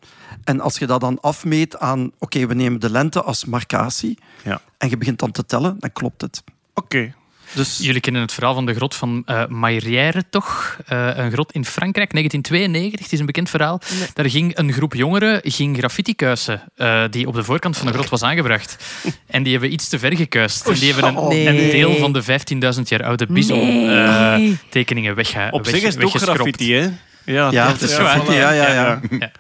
[0.44, 4.60] En als je dat dan afmeet aan, oké, we nemen de lente als marcatie, Ja.
[4.78, 6.42] en je begint dan te tellen, dan klopt het.
[6.74, 7.14] Oké.
[7.54, 10.78] Dus Jullie kennen het verhaal van de grot van eh Maillère, toch?
[10.86, 13.00] Eh, een grot in Frankrijk, 1992.
[13.00, 13.80] Het is een bekend verhaal.
[14.14, 17.92] Daar ging een groep jongeren ging graffiti kuisen, eh, die op de voorkant van de
[17.92, 18.76] grot was aangebracht.
[19.26, 20.66] En die hebben iets te ver gekuist.
[20.66, 21.46] En die hebben een, nee.
[21.46, 26.74] een deel van de 15.000 jaar oude bison-tekeningen wegge Op zich is het ook graffiti,
[26.74, 26.88] hè?
[27.32, 28.32] Ja, Ja, dat het is voilà.
[28.32, 29.00] ja, ja, ja.
[29.10, 29.30] Ja.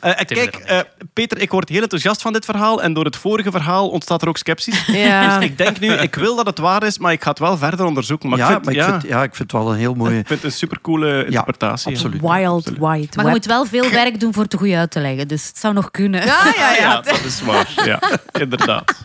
[0.00, 0.78] Eh, eh, kijk, eh,
[1.12, 2.82] Peter, ik word heel enthousiast van dit verhaal.
[2.82, 4.84] En door het vorige verhaal ontstaat er ook sceptisch.
[4.92, 5.38] Ja.
[5.38, 7.56] Dus ik denk nu, ik wil dat het waar is, maar ik ga het wel
[7.58, 8.28] verder onderzoeken.
[8.28, 9.94] Maar ja, ik vind, maar ik ja, vind, ja, ik vind het wel een heel
[9.94, 10.18] mooie...
[10.18, 11.92] ik vind het een supercoole interpretatie.
[11.92, 12.20] absoluut.
[12.20, 13.30] Wild White Maar je Web.
[13.32, 15.28] moet wel veel werk doen voor het goed uit te leggen.
[15.28, 16.24] Dus het zou nog kunnen.
[16.26, 17.00] Ja, ja, Ja, ja.
[17.00, 17.72] dat is waar.
[17.84, 18.00] Ja,
[18.32, 18.94] inderdaad.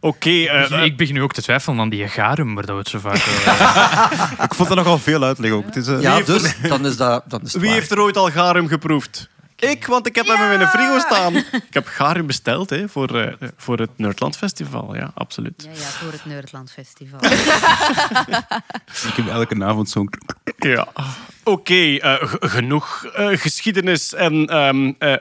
[0.00, 2.80] Oké, eh, eh, Ik begin nu ook te twijfelen aan die garum, waar dat we
[2.80, 5.64] het zo vaak over Ik vond er nogal veel uitleg ook.
[5.64, 7.78] Het is, eh, Ja, dus dan is dat, dan is het wie waar.
[7.78, 9.28] heeft er ooit al garum geproefd?
[9.56, 11.36] Ik, want ik heb hem in de frigo staan.
[11.68, 14.94] Ik heb garum besteld hè, voor, eh, voor het Nerdland Festival.
[14.94, 15.62] Ja, absoluut.
[15.64, 17.20] Ja, ja, voor het Nerdland Festival.
[19.08, 20.10] Ik heb elke avond zo'n...
[20.58, 20.88] Ja.
[21.48, 25.20] Oké, eh, genoeg eh, geschiedenis en ehm eh, eh,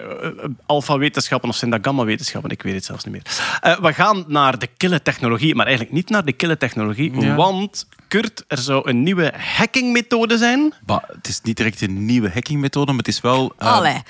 [0.65, 2.51] alfa-wetenschappen, of zijn dat gamma-wetenschappen?
[2.51, 3.23] Ik weet het zelfs niet meer.
[3.61, 7.35] Eh, we gaan naar de kille technologie, maar eigenlijk niet naar de kille technologie, Ja.
[7.35, 10.73] want Kurt, er zou een nieuwe hackingmethode zijn.
[10.85, 13.53] Bah, het is niet direct een nieuwe hackingmethode, maar het is wel...
[13.57, 13.93] eh, Allee,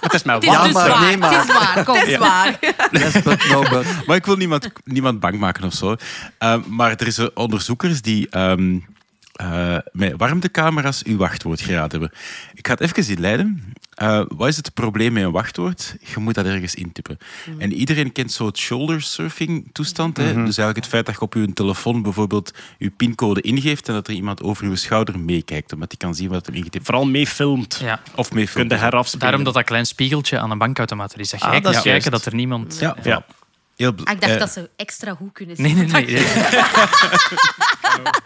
[0.00, 0.64] Het is Het is waar.
[0.64, 1.00] dus maar waar.
[1.00, 1.84] nee, maar- Het is waar.
[1.84, 1.94] Kom.
[1.94, 2.58] dat is waar.
[4.06, 5.96] Maar ik wil niemand, niemand bang maken of zo.
[6.66, 8.78] Maar er zijn onderzoekers die ehm,
[9.40, 12.18] eh, met warmtecamera's uw wachtwoord geraden hebben.
[12.54, 13.74] Ik ga het even inleiden.
[13.94, 15.96] Eh wat is het probleem met een wachtwoord?
[16.14, 17.18] Je moet dat ergens intippen.
[17.58, 20.16] En iedereen kent zo het shoulder surfing toestand.
[20.16, 20.24] Hè?
[20.24, 24.08] Dus eigenlijk het feit dat je op je telefoon bijvoorbeeld je pincode ingeeft en dat
[24.08, 27.26] er iemand over je schouder meekijkt, omdat hij kan zien wat er ingetipt Vooral mee
[27.26, 27.78] filmt.
[27.82, 28.00] Ja.
[28.14, 29.26] Of mee Kun je herafspelen.
[29.26, 31.30] Daarom dat dat klein spiegeltje aan een bankautomaat er is.
[31.30, 32.24] Dat je Ah, kijkt dat is kijken juist.
[32.24, 32.76] dat er niemand...
[32.80, 33.24] Ja, Ja.
[33.80, 35.64] Heel, Ah, ik dacht eh, dat ze extra goed kunnen zien.
[35.64, 36.04] Nee, nee, nee.
[36.14, 36.24] nee.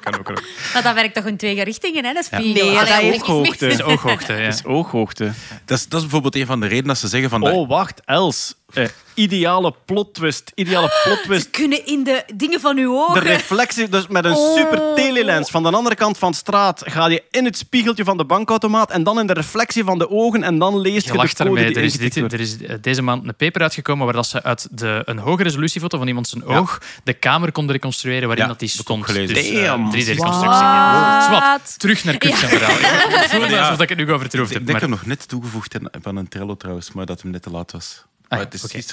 [0.01, 0.43] kan ook, kan ook.
[0.73, 2.12] Maar dat werkt toch in twee richtingen, hè?
[2.12, 2.67] Dat spiegel.
[2.67, 3.67] Nee, dat ook is ooghoogte.
[3.67, 4.45] Dat is ooghoogte, ja.
[4.45, 5.33] Dat is ooghoogte.
[5.64, 7.43] Dat is, dat is bijvoorbeeld een van de redenen dat ze zeggen van...
[7.43, 8.55] Oh, wacht, Els.
[8.73, 10.53] Eh, ideale plot twist.
[10.55, 13.22] Ideale plot Ze kunnen in de dingen van uw De ogen...
[13.22, 14.57] reflectie, dus met een Oh.
[14.57, 18.16] super telelens van de andere kant van de straat ga je in het spiegeltje van
[18.16, 21.18] de bankautomaat en dan in de reflectie van de ogen en dan leest je, Je
[21.37, 24.14] de code die Er is, dit, er is eh, deze maand een paper uitgekomen waar
[24.14, 28.27] dat ze uit de, een hoge resolutiefoto van iemand zijn oog de kamer konden reconstrueren
[28.27, 29.07] waarin Ja, dat die dat stond.
[29.07, 29.16] Dus,
[29.48, 29.90] eh, Damn.
[29.90, 30.61] 3D-reconstructie.
[30.61, 31.31] Ja.
[31.31, 31.40] Wat?
[31.42, 33.22] Zwat, terug naar zijn verhaal.
[33.22, 34.66] Ik voel me alsof ik het nu overtroefd Ik heb.
[34.66, 34.88] denk Maar...
[34.88, 38.05] nog net toegevoegd aan- van een Trello trouwens, maar dat hem net te laat was.
[38.28, 38.92] Ah, Maar het is.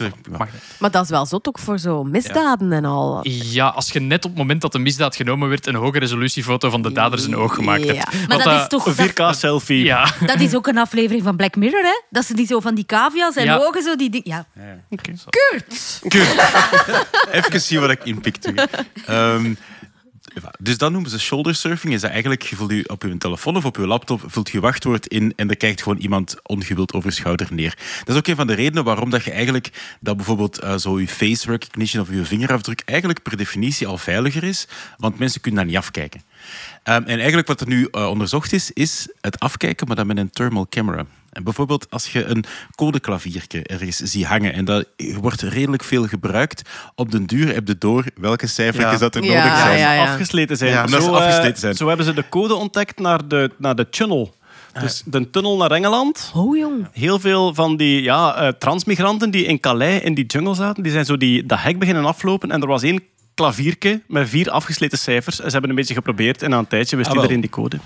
[0.79, 3.19] Maar dat is wel zot ook voor zo misdaden en al.
[3.29, 6.69] Ja, als je net op het moment dat de misdaad genomen werd een hoge resolutiefoto
[6.69, 7.95] van de dader zijn oog gemaakt hebt.
[7.97, 8.03] Ja.
[8.11, 8.85] Maar Want, dat is toch...
[8.85, 9.83] Een Dat, 4K-selfie.
[9.83, 10.11] Ja.
[10.25, 12.01] dat is ook een aflevering van Black Mirror, hè?
[12.09, 13.57] Dat ze die zo van die cavia's en Ja.
[13.57, 13.95] ogen zo...
[13.95, 14.45] Die, die, ja.
[17.31, 18.67] Even zien wat ik inpikte.
[19.05, 19.53] Ehm
[20.59, 21.93] dus dat noemen ze shoulder surfing.
[21.93, 24.59] Is dat eigenlijk, je vult je op je telefoon of op je laptop vult je
[24.59, 27.77] wachtwoord in en er kijkt gewoon iemand ongewild over je schouder neer.
[27.99, 30.99] Dat is ook een van de redenen waarom dat je eigenlijk dat bijvoorbeeld eh, zo
[30.99, 34.67] je face recognition of je vingerafdruk eigenlijk per definitie al veiliger is,
[34.97, 36.21] want mensen kunnen daar niet afkijken.
[36.83, 40.17] Ehm, en eigenlijk wat er nu eh, onderzocht is, is het afkijken, maar dan met
[40.17, 41.05] een thermal camera.
[41.31, 42.43] En bijvoorbeeld als je een
[42.75, 47.77] codeklaviertje ergens ziet hangen en dat wordt redelijk veel gebruikt, op den duur heb je
[47.77, 48.97] door welke cijfertjes Ja.
[48.97, 49.77] dat er Ja, nodig zijn.
[49.79, 50.03] ja, ja.
[50.11, 50.89] afgesleten zijn.
[50.89, 51.75] Zo, eh, afgesleten zijn.
[51.75, 54.33] zo hebben ze de code ontdekt naar de, naar de tunnel.
[54.79, 56.31] Dus de tunnel naar Engeland.
[56.35, 56.87] Oh, jong.
[56.91, 60.91] Heel veel van die ja, eh, transmigranten die in Calais in die jungle zaten, die
[60.91, 62.51] zijn zo die, dat hek beginnen aflopen.
[62.51, 62.99] En er was één
[63.33, 65.37] klavierke met vier afgesleten cijfers.
[65.39, 67.79] En ze hebben een beetje geprobeerd en na een tijdje wist Ah, iedereen die code.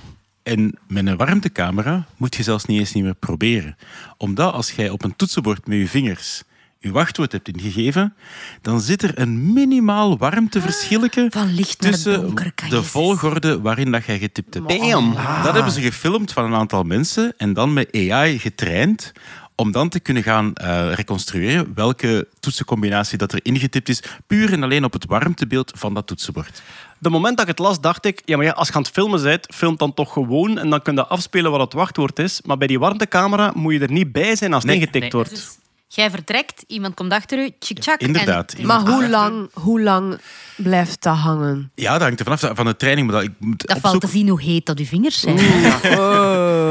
[0.46, 3.78] En met een warmtecamera moet je zelfs niet eens niet meer proberen.
[4.18, 6.44] Omdat als jij op een toetsenbord met je vingers
[6.86, 8.16] je wachtwoord hebt ingegeven,
[8.62, 14.06] dan zit er een minimaal warmteverschilletje Van licht naar tussen donker de volgorde waarin dat
[14.06, 14.70] jij getipt hebt.
[14.70, 15.14] Damn.
[15.44, 19.12] Dat hebben ze gefilmd van een aantal mensen en dan met AI getraind
[19.56, 24.64] om dan te kunnen gaan eh, reconstrueren welke toetsencombinatie dat er ingetipt is, puur en
[24.64, 26.62] alleen op het warmtebeeld van dat toetsenbord.
[27.00, 28.92] De moment dat ik het las, dacht ik, ja, maar ja, als je aan het
[28.92, 32.42] filmen bent, film dan toch gewoon en dan kun je afspelen wat het wachtwoord is.
[32.46, 34.82] Maar bij die warmtecamera moet je er niet bij zijn als het Nee.
[34.82, 35.12] ingetikt Nee.
[35.12, 35.58] wordt.
[35.96, 38.00] Jij vertrekt, iemand komt achter u, tjik tjak.
[38.00, 38.54] Inderdaad.
[38.54, 40.20] En, Maar hoe lang, hoe lang
[40.56, 41.72] blijft dat hangen?
[41.76, 43.08] Ja, dat hangt er vanaf van de training.
[43.08, 45.36] Maar dat, ik moet dat valt te zien hoe heet dat uw vingers zijn.
[45.38, 45.42] Oh,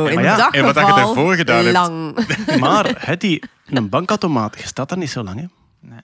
[0.09, 1.73] in maar ja, dat en wat je daarvoor gedaan hebt.
[1.73, 2.27] lang.
[2.61, 5.41] Maar Hetty, een bankautomaat, je staat daar niet zo lang.
[5.41, 5.47] Hè?
[5.81, 6.01] Nee.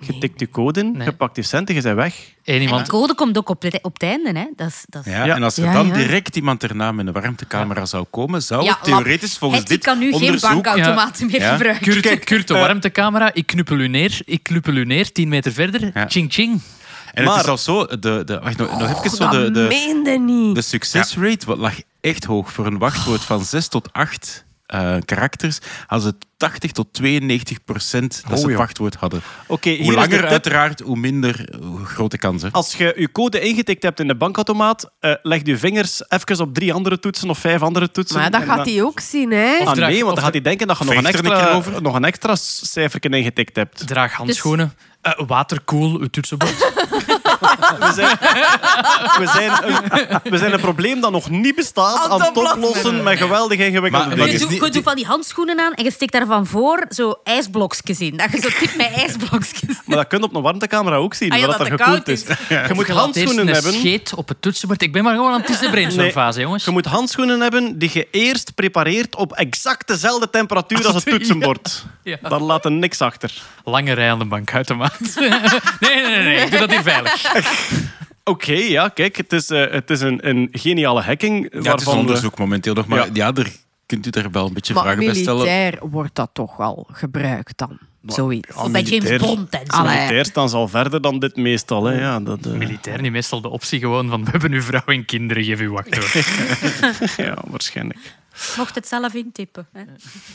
[0.00, 1.04] Je tikt je code in, Nee.
[1.06, 2.14] je pakt je centen, je bent weg.
[2.44, 4.38] Eén En iemand de code komt ook op, het- op het einde.
[4.38, 4.46] Hè.
[4.56, 5.12] Dat is, dat is...
[5.12, 5.34] Ja, Ja.
[5.34, 5.92] En als er dan ja.
[5.94, 10.04] direct iemand erna met een warmtecamera zou komen, zou het theoretisch volgens dit kan nu
[10.12, 10.50] geen onderzoek...
[10.50, 11.52] bankautomaten meer Ja.
[11.56, 12.00] gebruiken.
[12.00, 13.30] Kurt, Kurt, de eh, warmtecamera.
[13.34, 14.20] Ik knuppel u neer.
[14.24, 15.12] Ik knuppel u neer.
[15.12, 15.90] Tien meter verder.
[15.94, 16.06] Ja.
[16.08, 16.60] Ching ching.
[17.14, 19.50] En Maar- het is al zo, de, de, wacht, nog, nog even zo, Dat de,
[19.50, 20.54] de, meende niet.
[20.54, 22.52] de succesrate wat lag echt hoog.
[22.52, 28.22] Voor een wachtwoord van 6 tot 8 eh, karakters hadden ze 80 tot 92 procent
[28.22, 29.20] dat Oh, ze het wachtwoord hadden.
[29.46, 32.42] Oké, hier Hoe langer uiteraard, hoe minder hoe grote kans.
[32.42, 32.48] Hè.
[32.52, 36.54] Als je je code ingetikt hebt in de bankautomaat, eh, leg je vingers even op
[36.54, 38.18] drie andere toetsen of vijf andere toetsen.
[38.20, 39.56] Maar dat gaat dan- hij ook zien, hè?
[39.64, 41.82] Ah, draag- nee, want dan gaat hij denken dat je nog een, extra, over.
[41.82, 43.86] nog een extra cijfer ingetikt hebt.
[43.86, 44.72] Draag handschoenen.
[45.00, 46.72] Eh, waterkoel, uw toetsenbord.
[47.40, 48.16] We zijn,
[49.18, 53.18] we, zijn een, we zijn een probleem dat nog niet bestaat Aan het oplossen met
[53.18, 54.40] geweldig ingewikkelde Maar- Je dingen.
[54.40, 57.14] doet, niet- je doet van die handschoenen aan en je steekt daar van voor zo
[57.24, 58.16] ijsblokjes in.
[58.16, 59.58] Dat je zo tikt met ijsblokjes.
[59.86, 61.88] Maar dat kun je op een warmtecamera ook zien, Ah ja, dat, dat er gekoeld
[61.96, 62.24] koud is.
[62.24, 62.36] is.
[62.48, 63.72] Je moet handschoenen een hebben.
[63.72, 64.82] scheet op het toetsenbord.
[64.82, 66.64] Ik ben maar gewoon aan het is de brainstormfase, jongens.
[66.64, 71.84] Je moet handschoenen hebben die je eerst prepareert op exact dezelfde temperatuur als het toetsenbord.
[72.02, 72.16] Ja.
[72.28, 73.32] Dan laat er niks achter.
[73.64, 74.98] Lange rij aan de bankautomaat.
[75.20, 75.30] nee,
[75.80, 76.36] nee, nee, nee.
[76.44, 77.29] Ik doe dat hier veilig.
[78.24, 81.42] Oké, ja, kijk, het is, eh, het is een, een geniale hacking.
[81.42, 83.06] Ja, het is waarvan de- onderzoek momenteel nog, maar Ja.
[83.12, 83.32] ja.
[83.34, 83.52] er
[83.86, 85.36] kunt u er wel een beetje Maar vragen bij stellen.
[85.44, 87.78] militair wordt dat toch wel gebruikt dan.
[88.06, 88.48] Zoiets.
[88.56, 89.76] Ja, bij James militair- Bond en zo.
[89.76, 89.94] Allee.
[89.96, 91.84] Militair staan ze al verder dan dit meestal.
[91.84, 92.00] Hè.
[92.00, 95.04] Ja, dat, eh, Militair niet meestal de optie gewoon van we hebben uw vrouw en
[95.04, 96.12] kinderen, geef uw wachtwoord.
[97.26, 97.98] ja, waarschijnlijk.
[98.56, 99.68] Mocht het zelf intippen.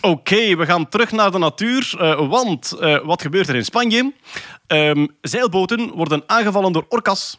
[0.01, 1.93] Oké, we gaan terug naar de natuur.
[1.99, 4.13] eh, want eh, wat gebeurt er in Spanje?
[4.67, 7.37] Ehm, zeilboten worden aangevallen door orka's.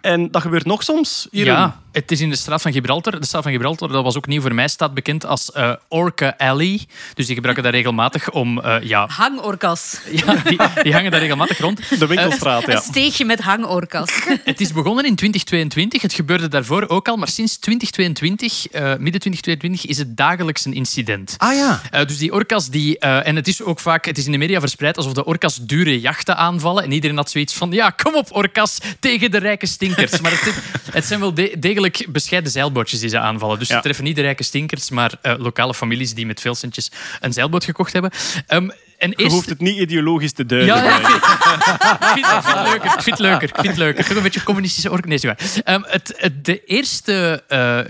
[0.00, 1.28] En dat gebeurt nog soms.
[1.30, 3.20] Hier in- Ja, het is in de straat van Gibraltar.
[3.20, 6.34] De straat van Gibraltar, dat was ook nieuw voor mij, staat bekend als eh, Orca
[6.38, 6.80] Alley.
[7.14, 8.60] Dus die gebruiken dat regelmatig om...
[8.60, 9.98] eh, ja, Hangorkas.
[10.24, 11.88] ja die, die hangen daar regelmatig rond.
[11.98, 12.80] De winkelstraat, Een ja.
[12.80, 14.10] steegje met hangorkas.
[14.44, 16.02] Het is begonnen in 2022.
[16.02, 17.16] Het gebeurde daarvoor ook al.
[17.16, 21.34] Maar sinds 2022, eh, midden 2022, is het dagelijks een incident.
[21.38, 21.80] Ah ja.
[21.90, 24.38] Eh, dus die orka's, die, eh, en het is ook vaak, het is in de
[24.38, 26.84] media verspreid alsof de orka's dure jachten aanvallen.
[26.84, 30.20] En iedereen had zoiets van, ja, kom op orka's, tegen de rijke stinkers.
[30.20, 30.54] Maar het,
[30.92, 33.58] het zijn wel de- degelijk bescheiden zeilbootjes die ze aanvallen.
[33.58, 33.76] Dus Ja.
[33.76, 36.90] ze treffen niet de rijke stinkers, maar eh, lokale families die met veel centjes
[37.20, 38.10] een zeilboot gekocht hebben.
[38.46, 39.32] Ehm, en Je eerst...
[39.32, 40.74] hoeft het niet ideologisch te duiden.
[40.74, 42.92] Ja, ik vind, ik vind, ik vind het leuker.
[42.94, 43.48] Ik vind het leuker.
[43.48, 44.04] Ik vind het leuker.
[44.04, 44.90] Toch een beetje communistische
[45.26, 45.38] waar.
[45.64, 47.80] Ehm, het, het, de eerste eh,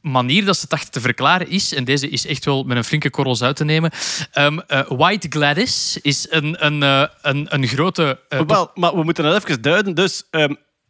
[0.00, 2.84] manier dat ze het dachten te verklaren is, en deze is echt wel met een
[2.84, 3.90] flinke korrel zout te nemen,
[4.32, 6.82] ehm, eh, White Gladys is een, een,
[7.22, 8.18] een, een grote...
[8.46, 9.94] Wel, maar we moeten het even duiden.
[9.94, 10.22] Dus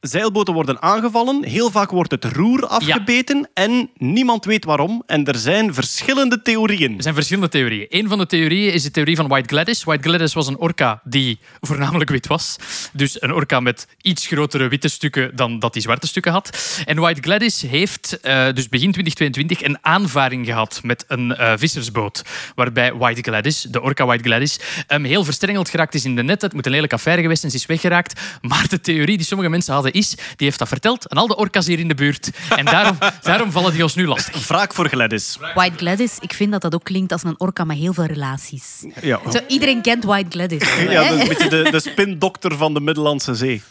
[0.06, 1.44] zeilboten worden aangevallen.
[1.44, 3.48] Heel vaak wordt het roer afgebeten.
[3.54, 5.02] En niemand weet waarom.
[5.06, 6.96] En er zijn verschillende theorieën.
[6.96, 7.86] Er zijn verschillende theorieën.
[7.88, 9.84] Een van de theorieën is de theorie van White Gladys.
[9.84, 12.56] White Gladys was een orka die voornamelijk wit was.
[12.92, 16.82] Dus een orka met iets grotere witte stukken dan dat die zwarte stukken had.
[16.84, 22.22] En White Gladys heeft eh, dus begin 2022 een aanvaring gehad met een eh, vissersboot.
[22.54, 26.42] Waarbij White Gladys, de orka White Gladys, ehm, heel verstrengeld geraakt is in de net.
[26.42, 28.20] Het moet een lelijke affaire geweest zijn, ze is weggeraakt.
[28.40, 31.36] Maar de theorie die sommige mensen hadden is, die heeft dat verteld aan al de
[31.36, 32.30] orka's hier in de buurt.
[32.56, 34.48] En daarom, daarom vallen die ons nu lastig.
[34.48, 35.38] Wraak voor Gladys.
[35.54, 38.84] White Gladys, ik vind dat dat ook klinkt als een orka met heel veel relaties.
[39.00, 39.20] Ja.
[39.32, 40.76] Zo, iedereen kent White Gladys.
[40.88, 43.62] Ja, dat is een beetje de, de spindokter van de Middellandse Zee.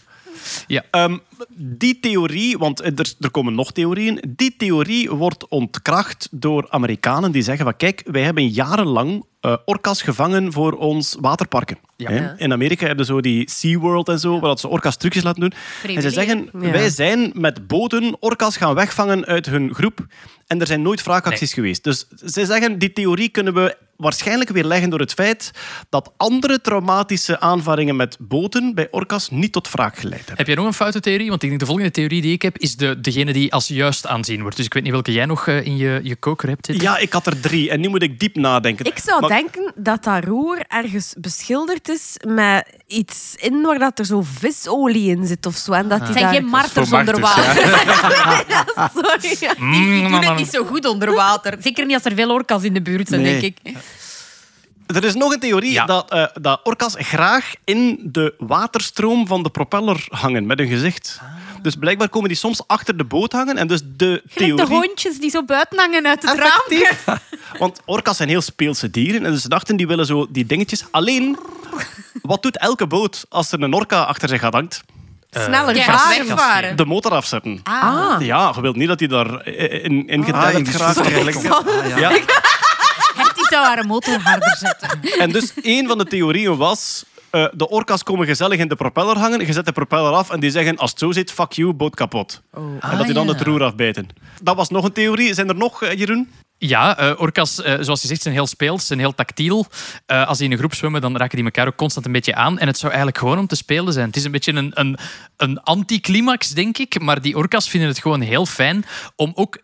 [0.67, 0.83] Ja.
[0.91, 1.17] Ehm,
[1.57, 7.41] die theorie, want er, er komen nog theorieën, die theorie wordt ontkracht door Amerikanen die
[7.41, 11.77] zeggen van kijk, wij hebben jarenlang eh, orka's gevangen voor ons waterparken.
[11.97, 12.09] Ja.
[12.09, 12.15] Hè?
[12.15, 12.33] Ja.
[12.37, 15.41] In Amerika hebben ze zo die SeaWorld en zo, waar dat ze orka's trucjes laten
[15.41, 15.53] doen.
[15.95, 16.71] En ze zeggen, Ja.
[16.71, 20.05] wij zijn met boten orka's gaan wegvangen uit hun groep
[20.47, 21.83] en er zijn nooit wraakacties geweest.
[21.83, 25.51] Dus ze zeggen, die theorie kunnen we waarschijnlijk weer leggen door het feit
[25.89, 30.37] dat andere traumatische aanvaringen met boten bij orka's niet tot wraak geleid hebben.
[30.37, 31.29] Heb jij nog een foute theorie?
[31.29, 34.07] Want ik denk de volgende theorie die ik heb, is de, degene die als juist
[34.07, 34.55] aanzien wordt.
[34.57, 36.83] Dus ik weet niet welke jij nog eh, in je, je koker hebt zitten.
[36.85, 38.85] Ja, ik had er drie en nu moet ik diep nadenken.
[38.85, 43.99] Ik zou Maar- denken dat dat roer ergens beschilderd is met iets in waar dat
[43.99, 45.71] er zo visolie in zit of zo.
[45.71, 46.33] En dat die Het zijn daar...
[46.41, 47.69] geen marters onder water.
[48.47, 49.19] Ja, sorry.
[49.71, 51.57] Die doen het niet zo goed onder water.
[51.61, 53.39] Zeker niet als er veel orka's in de buurt zijn, Nee.
[53.39, 53.73] denk ik.
[54.93, 55.85] Er is nog een theorie Ja.
[55.85, 61.19] dat, eh, dat orka's graag in de waterstroom van de propeller hangen met hun gezicht.
[61.61, 63.57] Dus blijkbaar komen die soms achter de boot hangen.
[63.57, 64.65] En dus de Gelijk de theorie...
[64.87, 67.17] hondjes die zo buiten hangen uit het raam.
[67.59, 69.25] Want orka's zijn heel speelse dieren.
[69.25, 70.85] En dus ze dachten, die willen zo die dingetjes.
[70.91, 71.37] Alleen,
[72.21, 74.83] wat doet elke boot als er een orka achter zich gaat hangt?
[75.31, 76.27] Sneller Ja, varen.
[76.27, 76.77] wegvaren.
[76.77, 77.59] De motor afzetten.
[77.63, 78.15] Ah.
[78.19, 80.97] Ja, je wilt niet dat hij daar eh, in, in Ah, in die geraakt.
[80.99, 81.97] Ah, ja.
[81.97, 82.09] Ja.
[83.53, 84.99] Zou haar motor harder zetten.
[85.19, 87.05] En dus een van de theorieën was...
[87.29, 89.45] eh, de orka's komen gezellig in de propeller hangen.
[89.45, 90.77] Je zet de propeller af en die zeggen...
[90.77, 92.41] Als het zo zit, fuck you, boot kapot.
[92.79, 93.31] En dat die dan ja.
[93.31, 94.07] het roer afbijten.
[94.41, 95.33] Dat was nog een theorie.
[95.33, 96.31] Zijn er nog, eh, Jeroen?
[96.57, 99.65] Ja, eh, orka's, eh, zoals je zegt, zijn heel speels, zijn heel tactiel.
[100.05, 102.35] Eh, als die in een groep zwemmen, dan raken die elkaar ook constant een beetje
[102.35, 102.59] aan.
[102.59, 104.07] En het zou eigenlijk gewoon om te spelen zijn.
[104.07, 104.97] Het is een beetje een, een,
[105.37, 106.99] een anticlimax, denk ik.
[106.99, 109.57] Maar die orka's vinden het gewoon heel fijn om ook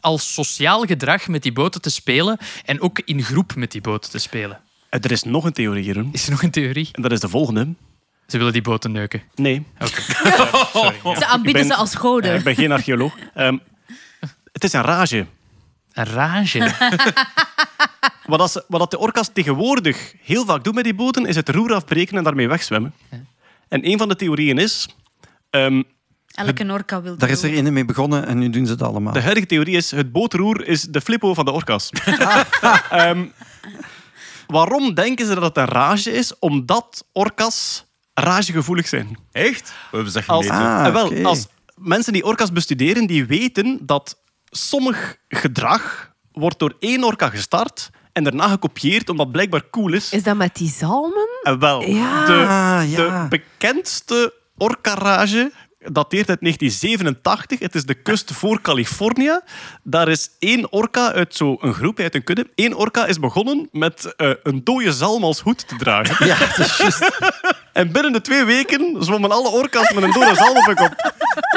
[0.00, 2.38] als sociaal gedrag met die boten te spelen.
[2.64, 4.60] En ook in groep met die boten te spelen.
[4.88, 6.08] Eh, Er is nog een theorie, Jeroen.
[6.12, 6.88] Is er nog een theorie?
[6.92, 7.74] En dat is de volgende.
[8.26, 9.22] Ze willen die boten neuken.
[9.34, 9.66] Nee,
[11.18, 12.34] Ze aanbieden ben- ze als eh, goden.
[12.34, 13.14] ik ben geen archeoloog.
[13.34, 13.58] Ehm,
[14.52, 15.26] het is een rage.
[15.92, 16.58] Een rage.
[18.26, 21.48] Wat, als, wat dat de orka's tegenwoordig heel vaak doen met die boten, is het
[21.48, 22.94] roer afbreken en daarmee wegzwemmen.
[23.68, 24.88] En een van de theorieën is...
[25.50, 25.82] ehm,
[26.34, 29.12] Elke orka wil Daar is er ene mee begonnen en nu doen ze het allemaal.
[29.12, 31.90] de huidige theorie is, het bootroer is de flippo van de orka's.
[32.90, 33.24] Ehm,
[34.46, 36.38] waarom denken ze dat het een rage is?
[36.38, 39.18] Omdat orka's ragegevoelig zijn.
[39.32, 39.72] Echt?
[39.90, 40.66] We hebben dat Als, gemeten.
[40.66, 46.76] Ah, eh, wel, als mensen die orka's bestuderen, die weten dat sommig gedrag wordt door
[46.78, 50.10] één orka gestart en daarna gekopieerd omdat het blijkbaar cool is.
[50.12, 51.26] Is dat met die zalmen?
[51.42, 52.26] En wel, Ja.
[52.26, 53.22] de, Ah, ja.
[53.22, 55.52] de bekendste orkarage
[55.92, 57.58] dateert uit 1987.
[57.58, 59.40] Het is de kust voor Californië.
[59.82, 62.46] Daar is één orka uit zo'n groep, uit een kudde.
[62.54, 66.26] Eén orka is begonnen met eh, een dode zalm als hoed te dragen.
[66.26, 67.10] Ja, dat is juist.
[67.74, 71.12] En binnen de twee weken zwommen alle orka's met een dode zalm op hun kop.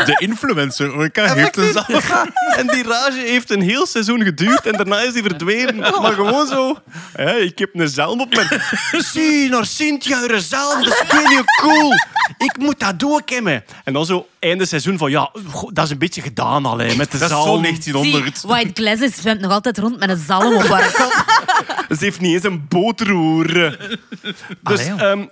[0.05, 2.25] De influencer orka heeft een zaal.
[2.55, 5.75] En die rage heeft een heel seizoen geduurd en daarna is die verdwenen.
[6.01, 6.77] Maar gewoon zo.
[7.13, 8.47] Hé, ik heb een zalm op mijn...
[8.91, 11.91] Zie, naar Cynthia, een zalm, dat is heel cool.
[12.37, 13.63] Ik moet dat doorkemmen.
[13.83, 16.95] En dan zo einde seizoen van, ja, goh, dat is een beetje gedaan al, hè,
[16.95, 17.61] met de Dat is zo zalm.
[17.61, 18.37] 1900.
[18.37, 21.25] Zie, White Glasses zwemt nog altijd rond met een zalm op haar kop.
[21.97, 23.47] Ze heeft niet eens een bootroer.
[24.63, 25.01] Dus Allee, joh.
[25.01, 25.25] ehm,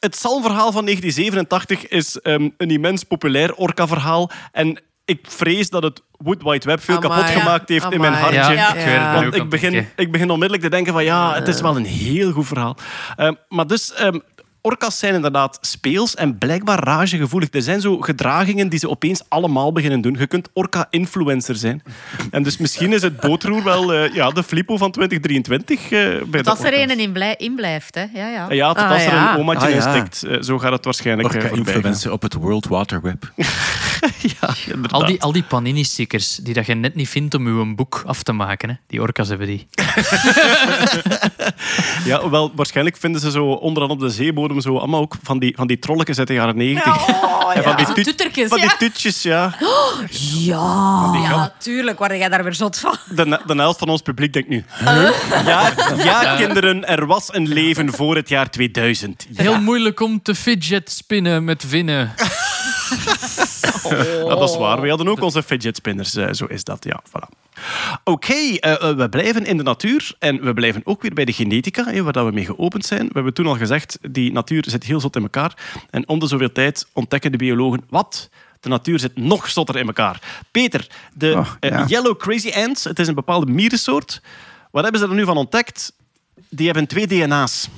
[0.00, 4.30] het zalmverhaal van 1987 is ehm, een immens populair orka-verhaal.
[4.52, 8.14] En ik vrees dat het Wood Wide Web veel Amai, kapot gemaakt heeft in mijn
[8.14, 8.36] amai.
[8.36, 8.54] hartje.
[8.54, 9.08] Ja, ik weet het Ja.
[9.12, 11.76] ben ook Want ik begin, ik begin onmiddellijk te denken van ja, het is wel
[11.76, 12.76] een heel goed verhaal.
[13.16, 14.18] Ehm, maar dus, ehm,
[14.62, 17.48] orka's zijn inderdaad speels en blijkbaar ragegevoelig.
[17.52, 20.16] Er zijn zo gedragingen die ze opeens allemaal beginnen doen.
[20.18, 21.82] Je kunt orka-influencer zijn.
[22.30, 26.20] En dus misschien is het bootroer wel eh, ja, de flippo van 2023 eh, bij
[26.30, 28.04] de Dat er een in, blij, in blijft, hè.
[28.14, 28.52] Ja, ja.
[28.52, 29.32] Ja, tot Ah, als er ja.
[29.32, 30.22] een omaatje Ah, in stikt.
[30.22, 31.34] Eh, Zo gaat het waarschijnlijk.
[31.34, 33.32] Orka-influencer op het World Water Web.
[34.40, 34.92] Ja, inderdaad.
[34.92, 38.22] Al die, al die panini-stickers die dat je net niet vindt om je boek af
[38.22, 38.68] te maken.
[38.68, 38.74] Hè.
[38.86, 39.66] Die orka's hebben die.
[42.04, 45.54] Ja, wel, waarschijnlijk vinden ze zo onderaan op de zeebodem zo allemaal ook van die,
[45.56, 47.06] van die trolletjes uit de jaren 90.
[47.54, 48.76] en van die, tut- van die ja.
[48.78, 49.54] tutjes, ja.
[50.18, 51.10] Ja.
[51.22, 52.96] Ja, tuurlijk word jij daar weer zot van.
[53.14, 54.64] De, de helft van ons publiek denkt nu...
[55.44, 59.26] Ja, ja, kinderen, er was een leven voor het jaar 2000.
[59.34, 62.12] Heel moeilijk om te fidget spinnen met vinnen.
[63.88, 64.80] Ja, dat is waar.
[64.80, 66.14] We hadden ook onze fidget spinners.
[66.14, 67.02] eh, zo is dat, ja.
[67.08, 67.38] Voilà.
[68.04, 71.32] Oké, eh, eh, we blijven in de natuur en we blijven ook weer bij de
[71.32, 73.06] genetica, hè, waar dat we mee geopend zijn.
[73.06, 75.54] We hebben toen al gezegd, die natuur zit heel zot in elkaar.
[75.90, 78.28] En om de zoveel tijd ontdekken de biologen wat...
[78.60, 80.22] De natuur zit nog zotter in elkaar.
[80.50, 84.20] Peter, de Oh, yellow crazy ants, het is een bepaalde mierensoort.
[84.70, 85.92] Wat hebben ze er nu van ontdekt?
[86.48, 87.68] Die hebben twee DNA's.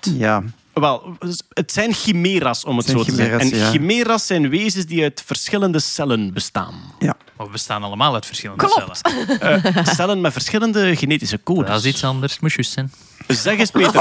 [0.00, 0.42] Ja.
[0.72, 1.16] Wel,
[1.48, 3.38] het zijn chimeras, om het, Het zo te zeggen.
[3.40, 3.70] En chimeras, ja.
[3.78, 6.74] chimeras zijn wezens die uit verschillende cellen bestaan.
[6.98, 7.16] ja.
[7.36, 9.00] Maar we bestaan allemaal uit verschillende Klopt.
[9.02, 9.40] cellen.
[9.40, 11.68] Eh, cellen met verschillende genetische codes.
[11.70, 12.40] Dat is iets anders.
[12.40, 12.92] Moet zijn.
[13.28, 13.94] Zeg eens, Peter.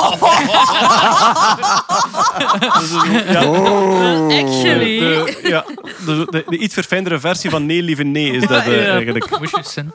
[3.32, 3.40] ja,
[4.44, 5.00] Actually.
[5.00, 5.66] de, ja,
[6.06, 9.30] de, de- de iets verfijndere versie van nee, lieve nee is dat eh, eigenlijk.
[9.52, 9.94] Juist zijn.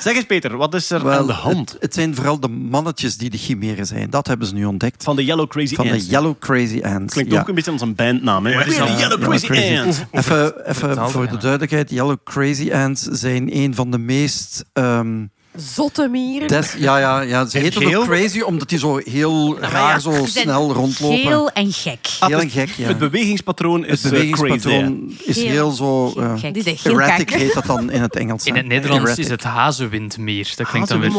[0.00, 3.16] Zeg eens, Peter, wat is er aan de hand Het, het zijn vooral de mannetjes
[3.16, 4.10] die de chimeren zijn.
[4.10, 5.02] Dat hebben ze nu ontdekt.
[5.02, 6.08] van de Yellow Crazy Van de Ants?
[6.08, 7.12] Yellow Crazy Ants.
[7.12, 7.40] Klinkt ja.
[7.40, 8.46] ook een beetje als een bandnaam.
[8.46, 8.54] Hè?
[8.54, 9.98] Wat is Ja, de Yellow Crazy, Ants?
[10.10, 11.90] Even, even voor de duidelijkheid.
[11.90, 14.64] Yellow Crazy Ants zijn een van de meest...
[14.72, 15.24] ehm,
[15.56, 16.48] Zotte mieren.
[16.48, 18.00] des- ja, ja, ja, ze heten geel?
[18.00, 21.18] ook crazy omdat die zo heel raar, zo snel rondlopen.
[21.18, 22.06] Geel en gek.
[22.20, 22.86] Heel gek, ja.
[22.86, 24.42] Het bewegingspatroon is Het eh, crazy.
[24.42, 25.46] bewegingspatroon is Geel.
[25.48, 26.12] heel zo...
[26.16, 27.40] Eh, heel erratic gek.
[27.40, 28.44] heet dat dan in het Engels.
[28.44, 29.24] In het Nederlands Erratic.
[29.24, 30.52] is het hazewindmier.
[30.56, 31.12] Dat klinkt dan weer...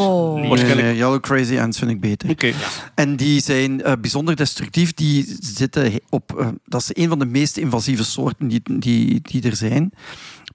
[0.50, 2.30] Waarschijnlijk- nee, Yellow Crazy Ants vind ik beter.
[2.30, 2.54] Oké.
[2.96, 4.94] En die zijn eh, bijzonder destructief.
[4.94, 9.42] Die zitten op, eh, dat is een van de meest invasieve soorten die, die, die
[9.44, 9.92] er zijn.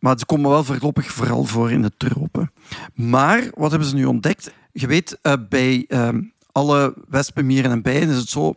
[0.01, 2.53] Maar ze komen wel voorlopig vooral voor in de tropen.
[2.94, 4.51] Maar wat hebben ze nu ontdekt?
[4.72, 6.22] Je weet, eh, bij ehm,
[6.53, 8.55] alle wespen, mieren en bijen is het zo...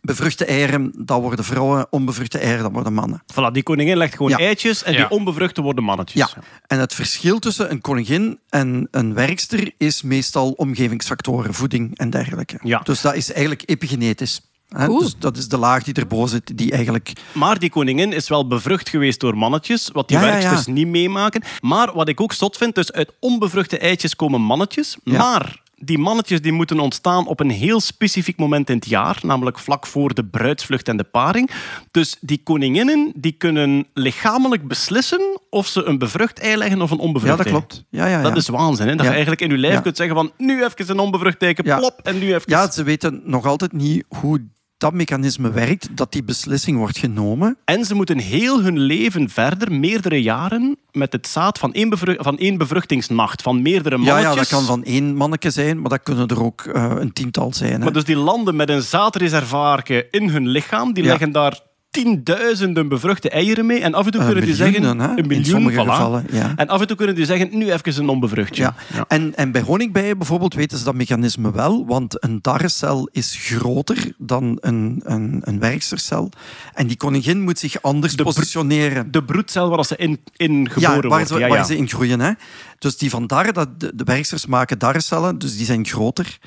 [0.00, 1.86] Bevruchte eieren, dat worden vrouwen.
[1.90, 3.22] Onbevruchte eieren, dat worden mannen.
[3.32, 4.36] Voilà, die koningin legt gewoon Ja.
[4.38, 4.98] eitjes en Ja.
[4.98, 6.32] die onbevruchte worden mannetjes.
[6.34, 6.42] Ja.
[6.66, 12.58] En het verschil tussen een koningin en een werkster is meestal omgevingsfactoren, voeding en dergelijke.
[12.62, 12.78] Ja.
[12.78, 14.47] Dus dat is eigenlijk epigenetisch.
[14.68, 17.12] Dus dat is de laag die erboven zit, die eigenlijk...
[17.32, 20.72] Maar die koningin is wel bevrucht geweest door mannetjes, wat die Ja, ja, werksters ja.
[20.72, 21.42] niet meemaken.
[21.60, 24.96] Maar wat ik ook zot vind, dus uit onbevruchte eitjes komen mannetjes.
[25.04, 25.18] Ja.
[25.18, 29.58] Maar die mannetjes die moeten ontstaan op een heel specifiek moment in het jaar, namelijk
[29.58, 31.50] vlak voor de bruidsvlucht en de paring.
[31.90, 36.96] Dus die koninginnen die kunnen lichamelijk beslissen of ze een bevrucht ei leggen of een
[36.96, 37.54] Ja, onbevrucht dat ei.
[37.54, 37.84] klopt.
[37.90, 38.22] Ja, ja, ja.
[38.22, 38.92] Dat is waanzin, hè?
[38.92, 39.06] dat Ja.
[39.06, 39.80] je eigenlijk in je lijf Ja.
[39.80, 41.78] kunt zeggen van nu even een onbevrucht Ja.
[41.78, 42.42] plop, en nu even...
[42.44, 44.46] Ja, ze weten nog altijd niet hoe
[44.78, 47.56] dat mechanisme werkt, dat die beslissing wordt genomen.
[47.64, 52.16] En ze moeten heel hun leven verder, meerdere jaren, met het zaad van één, bevru-
[52.18, 54.34] van één bevruchtingsnacht, van meerdere Ja, mannetjes.
[54.34, 57.52] ja, dat kan van één manneke zijn, maar dat kunnen er ook eh, een tiental
[57.54, 57.72] zijn.
[57.72, 57.78] Hè.
[57.78, 61.08] Maar dus die landen met een zaadreservaarke in hun lichaam, die Ja.
[61.10, 61.60] leggen daar
[61.90, 63.80] tienduizenden bevruchte eieren mee.
[63.80, 64.84] En af en toe kunnen die zeggen...
[65.00, 65.74] Een miljoen, voilà.
[65.74, 66.52] gevallen, ja.
[66.56, 68.62] En af en toe kunnen die zeggen, nu even een onbevruchtje.
[68.62, 69.04] Ja.
[69.08, 74.12] En, en bij honingbijen bijvoorbeeld weten ze dat mechanisme wel, want een darrencel is groter
[74.18, 76.30] dan een, een, een werkstercel.
[76.74, 79.10] En die koningin moet zich anders De positioneren.
[79.10, 81.28] De broedcel waar ze in, in Ja, geboren waar, wordt.
[81.28, 81.64] ze, Ja, waar ja.
[81.64, 82.20] ze in groeien.
[82.20, 82.32] Hè.
[82.78, 86.38] Dus die vandaar dat de, de werksters maken darrencellen, dus die zijn groter.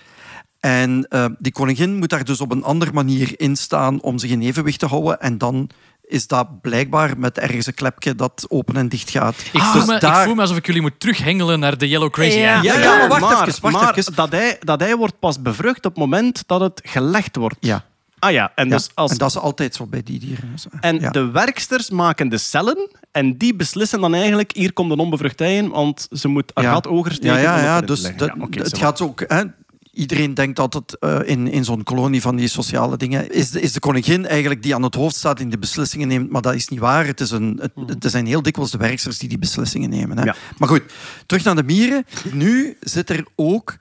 [0.61, 4.29] En eh, die koningin moet daar dus op een andere manier in staan om zich
[4.29, 5.19] in evenwicht te houden.
[5.19, 5.69] En dan
[6.07, 9.35] is dat blijkbaar met ergens een klepje dat open en dicht gaat.
[9.53, 12.37] Ik, voel me, ik voel me alsof ik jullie moet terughengelen naar de Yellow Crazy
[12.37, 12.61] Ja.
[12.61, 14.15] Ja, ja, maar wacht maar, even, wacht maar even.
[14.15, 17.57] Dat, hij, dat hij wordt pas bevrucht op het moment dat het gelegd wordt.
[17.59, 17.83] Ja.
[18.19, 20.51] Ah ja, en Ja, dus als En dat is altijd zo bij die dieren.
[20.51, 21.09] Dus, En ja.
[21.09, 25.57] de werksters maken de cellen en die beslissen dan eigenlijk, hier komt een onbevrucht ei
[25.57, 26.71] in, want ze moet haar Ja.
[26.71, 27.41] gat oger steken.
[27.41, 27.81] Ja, ja, ja.
[27.81, 28.77] Dus het zo.
[28.77, 29.23] gaat ook.
[29.27, 29.43] Hè,
[29.91, 33.31] iedereen denkt dat het eh, in, in zo'n kolonie van die sociale dingen.
[33.31, 36.29] Is de, is de koningin eigenlijk die aan het hoofd staat in de beslissingen neemt.
[36.29, 37.05] Maar dat is niet waar.
[37.05, 40.17] Het, is een, het, het zijn heel dikwijls de werksters die die beslissingen nemen.
[40.17, 40.23] Hè.
[40.23, 40.35] Ja.
[40.57, 40.83] Maar goed,
[41.25, 42.05] terug naar de mieren.
[42.31, 43.77] Nu zit er ook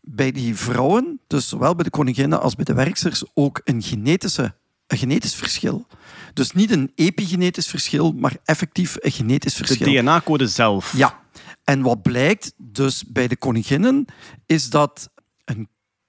[0.00, 4.54] bij die vrouwen, dus zowel bij de koninginnen als bij de werksters, ook een, genetische,
[4.86, 5.86] een genetisch verschil.
[6.34, 10.02] Dus niet een epigenetisch verschil, maar effectief een genetisch De verschil.
[10.02, 10.92] DNA-code zelf.
[10.96, 11.22] Ja.
[11.64, 14.04] En wat blijkt dus bij de koninginnen,
[14.46, 15.10] is dat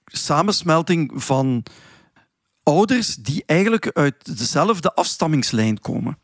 [0.06, 1.62] samensmelting van
[2.62, 6.18] ouders die eigenlijk uit dezelfde afstammingslijn komen.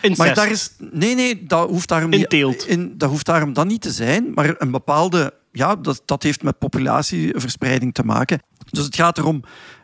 [0.00, 0.18] Incest.
[0.18, 2.32] Maar daar is, nee, nee, dat hoeft daarom niet,
[2.66, 6.42] in, dat hoeft daarom dan niet te zijn, maar een bepaalde, ja, dat, dat heeft
[6.42, 8.42] met populatieverspreiding te maken.
[8.70, 9.42] Dus het gaat erom,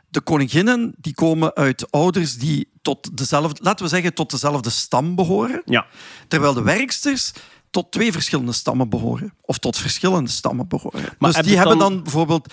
[0.08, 5.14] de koninginnen die komen uit ouders die tot dezelfde, laten we zeggen, tot dezelfde stam
[5.14, 5.62] behoren.
[5.64, 5.86] Ja.
[6.28, 7.32] Terwijl de werksters
[7.70, 9.34] tot twee verschillende stammen behoren.
[9.42, 11.04] Of tot verschillende stammen behoren.
[11.18, 12.52] Maar dus die hebben dan- dan bijvoorbeeld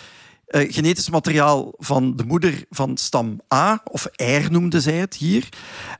[0.54, 5.50] eh, genetisch materiaal van de moeder van stam A, of R noemden zij het hier.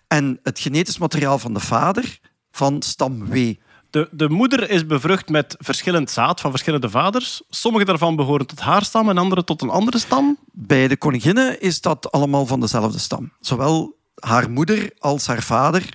[0.08, 2.20] En het genetisch materiaal van de vader
[2.52, 3.54] van stam W.
[3.90, 7.42] De, de moeder is bevrucht met verschillend zaad van verschillende vaders.
[7.50, 10.38] Sommige daarvan behoren tot haar stam en andere tot een andere stam.
[10.52, 13.32] Bij de koninginnen is dat allemaal van dezelfde stam.
[13.40, 15.90] Zowel haar moeder als haar vader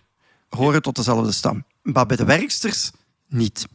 [0.49, 1.65] horen tot dezelfde stam.
[1.83, 2.91] Maar bij de werksters
[3.29, 3.67] niet.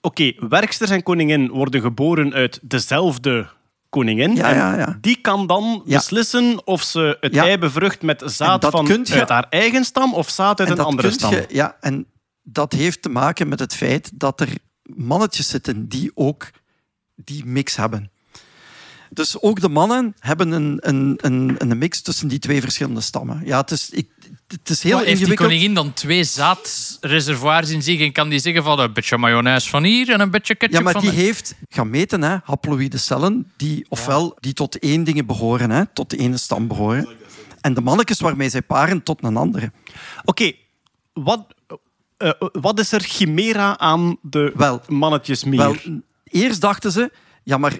[0.00, 3.58] Oké, werksters en koningin worden geboren uit dezelfde
[3.90, 4.34] koningin.
[4.34, 4.98] Ja, En ja, ja.
[5.00, 9.46] Die kan dan beslissen of ze het ei bevrucht met zaad van je- uit haar
[9.50, 11.30] eigen stam of zaad uit En een andere stam.
[11.32, 12.06] je- ja, en
[12.42, 14.48] dat heeft te maken met het feit dat er
[14.82, 16.50] mannetjes zitten die ook
[17.14, 18.09] die mix hebben.
[19.12, 23.42] Dus ook de mannen hebben een, een, een, een mix tussen die twee verschillende stammen.
[23.44, 24.08] Ja, het is, ik,
[24.48, 25.48] het is heel Maar heeft die ingewikkeld.
[25.48, 29.84] koningin dan twee zaadreservoirs in zich en kan die zeggen van een beetje mayonaise van
[29.84, 32.98] hier en een beetje ketchup Ja, maar van die de- heeft gaan meten, hè, haploïde
[32.98, 37.08] cellen, die ofwel die tot één dingen behoren, hè, tot de ene stam behoren.
[37.60, 39.72] En de mannetjes waarmee zij paren tot een andere.
[40.24, 40.52] Oké,
[41.12, 41.46] wat,
[42.16, 45.58] eh, wat is er chimera aan de Wel, mannetjes meer?
[45.58, 45.76] Wel,
[46.24, 47.12] eerst dachten ze,
[47.44, 47.78] ja, maar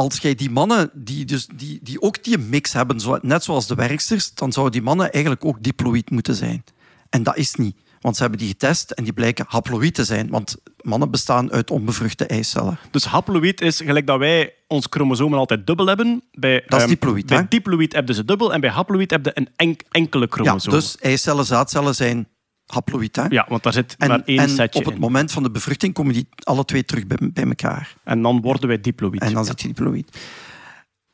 [0.00, 3.66] als jij die mannen die, dus die, die ook die mix hebben, zo, net zoals
[3.66, 6.64] de werksters, dan zouden die mannen eigenlijk ook diploïd moeten zijn.
[7.10, 7.76] En dat is niet.
[8.00, 10.28] Want ze hebben die getest en die blijken haploïd te zijn.
[10.30, 12.78] Want mannen bestaan uit onbevruchte eicellen.
[12.90, 16.22] Dus haploïd is gelijk dat wij ons chromosomen altijd dubbel hebben.
[16.32, 17.44] Bij, Dat is ehm, diploïd, Bij hè?
[17.48, 20.74] diploïd hebben ze dubbel en bij haploïd hebben ze een enk- enkele Ja, chromosoom.
[20.74, 22.28] dus eicellen, zaadcellen zijn
[22.72, 23.16] haploïd.
[23.16, 23.24] Hè?
[23.28, 25.00] Ja, want daar zit maar En, één en setje op het in.
[25.00, 27.96] moment van de bevruchting komen die alle twee terug bij, bij elkaar.
[28.04, 29.20] En dan worden wij diploïd.
[29.20, 30.18] En dan zit je diploïd.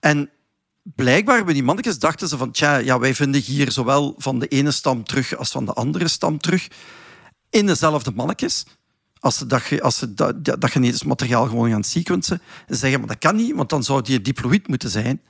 [0.00, 0.30] En
[0.82, 4.48] blijkbaar bij die mannetjes dachten ze van, tja, ja, wij vinden hier zowel van de
[4.48, 6.68] ene stam terug als van de andere stam terug
[7.50, 8.66] in dezelfde mannetjes.
[9.18, 12.42] Als ze dat, als ze dat, dat, genetisch materiaal gewoon gaan sequencen.
[12.68, 15.20] Ze zeggen, maar dat kan niet, want dan zou die diploïd moeten zijn.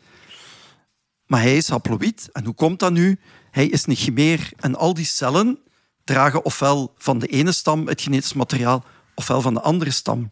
[1.27, 2.29] Maar hij is haploïd.
[2.33, 3.19] En hoe komt dat nu?
[3.51, 4.51] Hij is een chimeer.
[4.57, 5.59] En al die cellen
[6.07, 8.85] dragen ofwel van de ene stam het genetisch materiaal,
[9.15, 10.31] ofwel van de andere stam.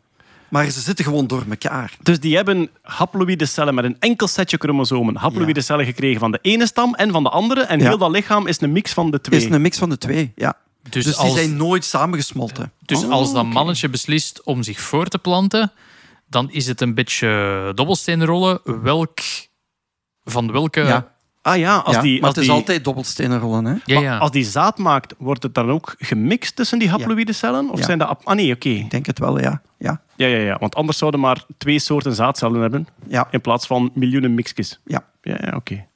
[0.49, 1.97] Maar ze zitten gewoon door elkaar.
[2.03, 5.17] Dus die hebben haploïde cellen met een enkel setje chromosomen.
[5.17, 5.65] Haploïde Ja.
[5.67, 7.63] cellen gekregen van de ene stam en van de andere.
[7.63, 7.85] En Ja.
[7.89, 9.39] heel dat lichaam is een mix van de twee.
[9.41, 10.57] Het is een mix van de twee, ja.
[10.91, 12.73] Dus, Dus, die zijn nooit samengesmolten.
[12.81, 15.73] dus Oh, als dat mannetje beslist om zich voor te planten,
[16.29, 18.61] dan is het een beetje dobbelsteenrollen.
[18.83, 19.19] Welk,
[20.25, 20.81] van welke...
[20.81, 21.13] Ja.
[21.45, 23.73] Ah ja, als Ja, die, maar als het is die, altijd dobbelstenen rollen, hè?
[23.85, 24.19] Ja, maar ja.
[24.19, 27.71] als die zaad maakt, wordt het dan ook gemixt tussen die haploïde cellen?
[27.71, 27.85] Of Ja.
[27.85, 28.19] zijn dat...
[28.25, 28.69] Ah nee, oké.
[28.69, 29.63] Ik denk het wel, ja.
[29.79, 30.57] Ja, Ja, ja, ja.
[30.61, 32.87] Want anders zouden maar twee soorten zaadcellen hebben.
[33.09, 34.81] ja, In plaats van miljoenen mixjes.
[34.85, 35.05] ja.
[35.23, 35.87] Ja, ja oké.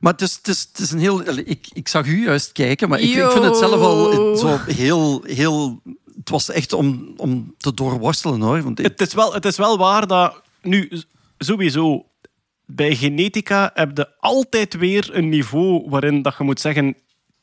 [0.00, 1.28] Maar het is, het is, het is een heel...
[1.38, 5.22] Ik, ik zag u juist kijken, maar ik, vind het zelf al zo heel...
[5.24, 5.80] heel
[6.18, 8.62] het was echt om, om te doorworstelen, hoor.
[8.62, 10.42] Want ik- Het is, wel, het is wel waar dat...
[10.62, 10.90] Nu,
[11.38, 12.06] sowieso...
[12.66, 16.96] Bij genetica heb je altijd weer een niveau waarin dat je moet zeggen...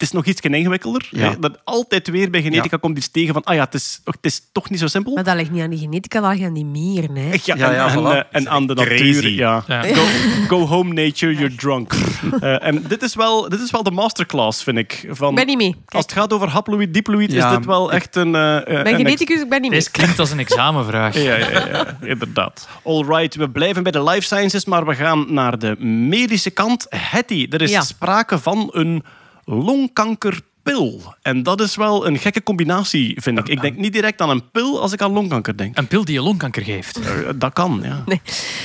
[0.04, 1.08] Is nog iets ingewikkelder.
[1.12, 1.30] Ja.
[1.30, 1.40] hè.
[1.40, 3.44] Dat altijd weer bij genetica komt iets tegen van...
[3.44, 5.14] Ah ja, het is, het is toch niet zo simpel.
[5.14, 7.16] Maar dat ligt niet aan die genetica, dat ligt aan die mieren.
[7.16, 7.30] Hè.
[7.44, 8.04] Ja, Ja, ja, en, voilà.
[8.06, 9.04] en, eh, en aan de Crazy.
[9.04, 9.30] natuur.
[9.30, 9.64] Ja.
[9.68, 9.84] Ja.
[9.84, 10.04] Go,
[10.48, 11.94] go home nature, you're drunk.
[12.40, 15.06] Eh, en dit is, wel, dit is wel de masterclass, vind ik.
[15.10, 15.72] Van, Ik ben niet mee.
[15.72, 18.36] Kijk, Als het gaat over haploïd, diploïd, Ja, is dit wel echt een...
[18.36, 19.80] eh, eh, ben een geneticus, ik ben niet mee.
[19.80, 21.16] Deze klinkt als een examenvraag.
[21.24, 22.68] ja, ja, ja, ja, inderdaad.
[22.84, 26.86] Alright, we blijven bij de life sciences, maar we gaan naar de medische kant.
[26.90, 27.82] Hetty, er is Ja.
[27.82, 29.04] sprake van een
[29.48, 31.14] longkanker longkankerpil.
[31.22, 33.48] En dat is wel een gekke combinatie, vind ik.
[33.48, 35.78] Ik denk niet direct aan een pil als ik aan longkanker denk.
[35.78, 37.00] Een pil die je longkanker geeft.
[37.00, 38.04] Eh, dat kan, ja.
[38.14, 38.22] Nee,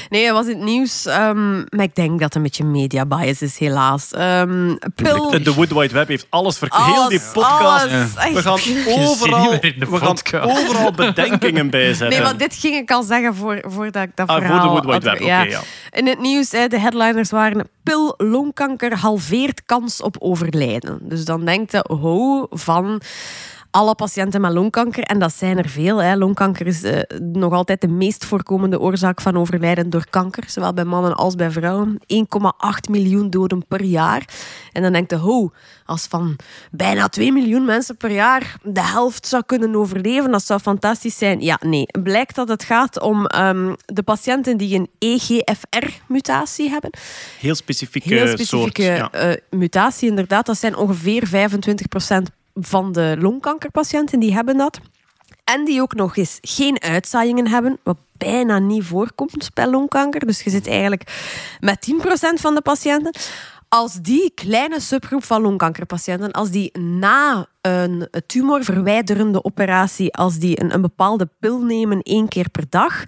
[0.09, 1.07] nee, was in het nieuws.
[1.07, 4.13] ehm, maar ik denk dat het een beetje media bias is, helaas.
[4.13, 5.31] Ehm pil...
[5.31, 6.85] De, de Wood Wide Web heeft alles verkeerd.
[6.85, 7.91] Heel die podcast.
[8.17, 8.33] alles.
[8.33, 12.09] We gaan overal, we gaan overal bedenkingen bijzetten.
[12.09, 14.67] Nee, maar dit ging ik al zeggen voor, voordat ik dat Ah, voor verhaal...
[14.67, 15.61] de Wood Wide Web, oké, ja.
[15.91, 17.69] In het nieuws, de headliners waren...
[17.83, 20.99] Pil longkanker halveert kans op overlijden.
[21.03, 23.01] Dus dan denkt je, ho, van
[23.71, 25.03] alle patiënten met longkanker.
[25.03, 26.03] En dat zijn er veel.
[26.03, 26.17] Hè.
[26.17, 30.45] Longkanker is eh, nog altijd de meest voorkomende oorzaak van overlijden door kanker.
[30.47, 31.99] Zowel bij mannen als bij vrouwen.
[32.01, 34.29] 1,8 miljoen doden per jaar.
[34.73, 35.51] En dan denkt je, ho,
[35.85, 36.37] als van
[36.71, 41.41] bijna 2 miljoen mensen per jaar de helft zou kunnen overleven, dat zou fantastisch zijn.
[41.41, 41.87] Ja, nee.
[42.03, 46.91] Blijkt dat het gaat om ehm, de patiënten die een EGFR-mutatie hebben.
[47.41, 48.41] Heel specifieke, Heel soort.
[48.41, 49.11] specifieke Ja.
[49.11, 50.47] eh, mutatie, inderdaad.
[50.47, 52.31] Dat zijn ongeveer 25%
[52.61, 54.81] van de longkankerpatiënten die hebben dat.
[55.45, 60.27] En die ook nog eens geen uitzaaiingen hebben, wat bijna niet voorkomt bij longkanker.
[60.27, 61.03] Dus je zit eigenlijk
[61.61, 61.95] met 10%
[62.35, 63.15] van de patiënten.
[63.69, 70.75] Als die kleine subgroep van longkankerpatiënten, als die na een tumorverwijderende operatie, als die een,
[70.75, 73.05] een bepaalde pil nemen één keer per dag,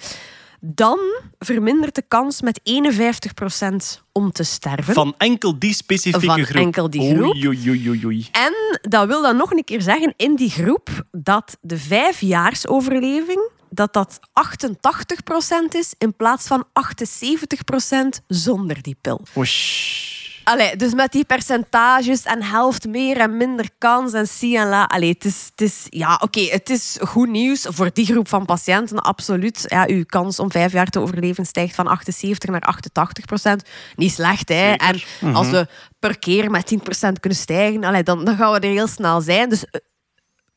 [0.60, 0.98] dan
[1.38, 4.94] vermindert de kans met 51% om te sterven.
[4.94, 6.62] Van enkel die specifieke Van groep.
[6.62, 7.34] enkel die groep.
[7.34, 8.28] Oei, oei, oei.
[8.32, 13.92] En dat wil dan nog een keer zeggen in die groep dat de vijfjaarsoverleving dat
[13.92, 19.20] dat 88% is in plaats van 78% zonder die pil.
[19.36, 20.19] Oesh.
[20.50, 24.84] Allee, dus met die percentages en helft meer en minder kans en si en la.
[24.84, 28.44] Allee, het is, het is, ja, oké, het is goed nieuws voor die groep van
[28.44, 29.64] patiënten, absoluut.
[29.68, 33.62] Ja, uw kans om vijf jaar te overleven stijgt van 78 naar 88 procent.
[33.96, 34.72] Niet slecht, hè.
[34.72, 35.00] En
[35.34, 35.66] als we
[35.98, 39.20] per keer met 10 procent kunnen stijgen, allee, dan, dan gaan we er heel snel
[39.20, 39.48] zijn.
[39.48, 39.80] Dus eh,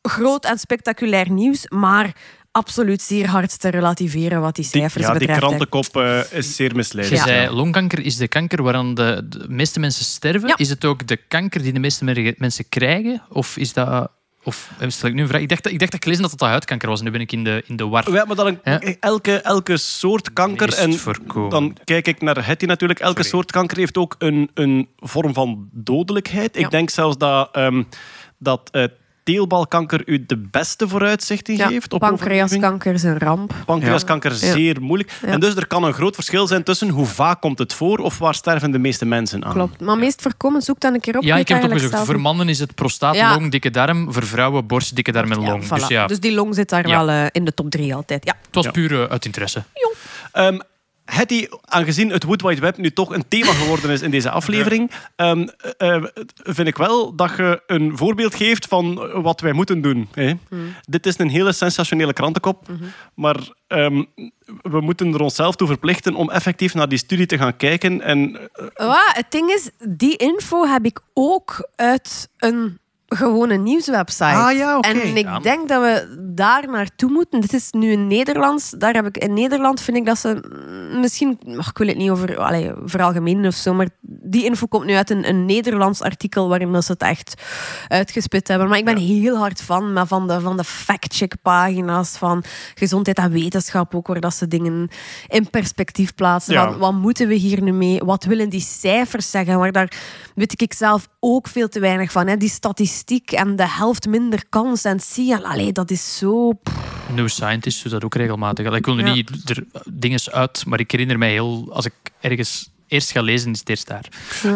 [0.02, 2.16] groot en spectaculair nieuws, maar
[2.54, 6.70] absoluut zeer hard te relativeren wat die Die, cijfers ja, die krantenkop eh, is zeer
[6.70, 7.20] Je misleidend.
[7.20, 7.26] Ja.
[7.26, 10.48] zei, longkanker is de kanker waaraan de, de meeste mensen sterven.
[10.48, 10.58] Ja.
[10.58, 13.22] Is het ook de kanker die de meeste mensen krijgen?
[13.30, 14.12] Of is dat...
[14.46, 15.42] Of eh, stel ik nu een vraag?
[15.42, 17.02] Ik dacht, dat- ik dacht dat ik gelezen dat het al huidkanker was.
[17.02, 18.12] Nu ben ik in de, in de war.
[18.12, 18.80] Ja, maar dan een- Ja.
[19.00, 21.00] elke, elke soort kanker, en
[21.50, 23.30] dan kijk ik naar Hetty natuurlijk, elke Sorry.
[23.30, 26.56] soort kanker heeft ook een, een vorm van dodelijkheid.
[26.56, 26.62] Ja.
[26.66, 27.84] Ik denk zelfs dat, ehm,
[28.38, 28.84] dat eh,
[29.24, 31.94] teelbalkanker u de beste vooruitzichten Ja, geeft.
[31.94, 33.54] Op pancreaskanker is een ramp.
[33.66, 35.12] Pancreaskanker zeer moeilijk.
[35.22, 35.28] Ja.
[35.28, 38.18] En dus er kan een groot verschil zijn tussen hoe vaak komt het voor of
[38.18, 39.54] waar sterven de meeste mensen aan.
[39.54, 39.82] Klopt.
[39.82, 41.24] Maar meest voorkomend, zoek dan een keer op.
[41.24, 41.94] Ja, ik heb het opgezocht.
[41.94, 43.34] zelf Voor mannen is het prostaat, Ja.
[43.34, 44.14] long, dikke darm.
[44.14, 45.64] Voor vrouwen borst, dikke darm en Ja, long.
[45.66, 45.68] voilà.
[45.70, 47.06] Dus ja, Dus die long zit daar Ja.
[47.06, 48.26] wel eh, in de top drie altijd.
[48.26, 48.36] Ja.
[48.46, 48.72] het was Ja.
[48.72, 49.64] puur eh, uit interesse.
[50.32, 50.58] Ehm
[51.06, 54.92] Hetty, aangezien het Wood Wide Web nu toch een thema geworden is in deze aflevering,
[55.16, 55.48] ehm,
[55.78, 56.04] eh, eh,
[56.36, 60.08] vind ik wel dat je een voorbeeld geeft van wat wij moeten doen.
[60.14, 60.34] Hè?
[60.82, 62.68] Dit is een hele sensationele krantenkop,
[63.14, 64.04] maar ehm,
[64.62, 68.02] we moeten er onszelf toe verplichten om effectief naar die studie te gaan kijken.
[68.02, 72.80] En, Wa, het ding is, die info heb ik ook uit een
[73.16, 74.24] Gewoon een nieuwswebsite.
[74.26, 74.80] Ah, ja.
[74.80, 75.40] En ik Ja.
[75.40, 77.42] denk dat we daar naartoe moeten.
[77.42, 78.70] Dit is nu in Nederlands.
[78.78, 80.42] Daar heb ik, in Nederland vind ik dat ze
[80.90, 81.40] mm, misschien...
[81.58, 84.94] ach, ik wil het niet over allee, veralgemenen of zo, maar die info komt nu
[84.94, 87.42] uit een, een Nederlands artikel waarin dat ze het echt
[87.88, 88.68] uitgespit hebben.
[88.70, 92.44] Maar ik ben heel hard van, maar van de, van de fact-check pagina's van
[92.76, 94.90] gezondheid en wetenschap ook, waar dat ze dingen
[95.28, 96.54] in perspectief plaatsen.
[96.54, 96.70] Ja.
[96.70, 98.00] Van, wat moeten we hier nu mee?
[98.04, 99.60] Wat willen die cijfers zeggen?
[99.60, 99.92] Maar daar
[100.36, 102.28] weet ik zelf ook veel te weinig van.
[102.28, 102.38] Hè.
[102.38, 102.50] Die
[103.04, 104.84] statistiek en de helft minder kans.
[104.84, 106.52] En zie je, allee, dat is zo...
[107.16, 108.72] New Scientist doet dat ook regelmatig.
[108.76, 109.14] Ik wil nu Ja.
[109.14, 111.68] niet er dingen uit, maar ik herinner mij heel...
[111.72, 114.06] Als ik ergens eerst ga lezen, is het eerst daar.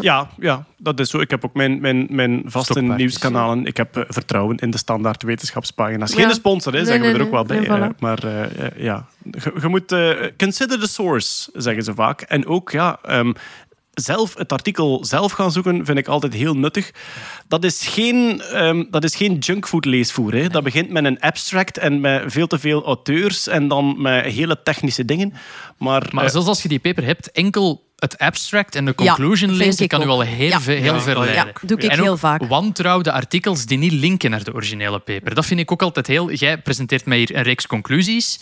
[0.01, 1.19] Ja, ja, dat is zo.
[1.19, 3.65] Ik heb ook mijn, mijn, mijn vaste nieuwskanalen.
[3.65, 6.13] Ik heb eh, vertrouwen in de standaard wetenschapspagina's.
[6.13, 6.33] Geen Ja.
[6.33, 7.67] sponsor, hè, Nee, zeggen we nee, er ook wel bij.
[7.67, 7.99] eh, voilà.
[7.99, 9.91] maar eh, ja, je, je moet...
[9.91, 12.21] eh, consider the source, zeggen ze vaak.
[12.21, 12.99] En ook, ja...
[13.03, 13.33] ehm,
[14.01, 16.91] zelf het artikel zelf gaan zoeken vind ik altijd heel nuttig.
[17.47, 20.33] Dat is geen, ehm, dat is geen junkfood leesvoer.
[20.33, 20.47] Hè.
[20.47, 24.61] Dat begint met een abstract en met veel te veel auteurs en dan met hele
[24.63, 25.33] technische dingen.
[25.77, 29.51] Maar, Maar eh, zelfs als je die paper hebt, enkel het abstract en de conclusion
[29.51, 30.61] lezen ik kan u al heel, Ja.
[30.61, 31.53] veel, heel Ja, ver ja, leiden.
[31.61, 32.43] doe ik en heel ook vaak.
[32.47, 35.33] wantrouwde artikels die niet linken naar de originele paper.
[35.35, 36.31] Dat vind ik ook altijd heel...
[36.31, 38.39] Jij presenteert mij hier een reeks conclusies.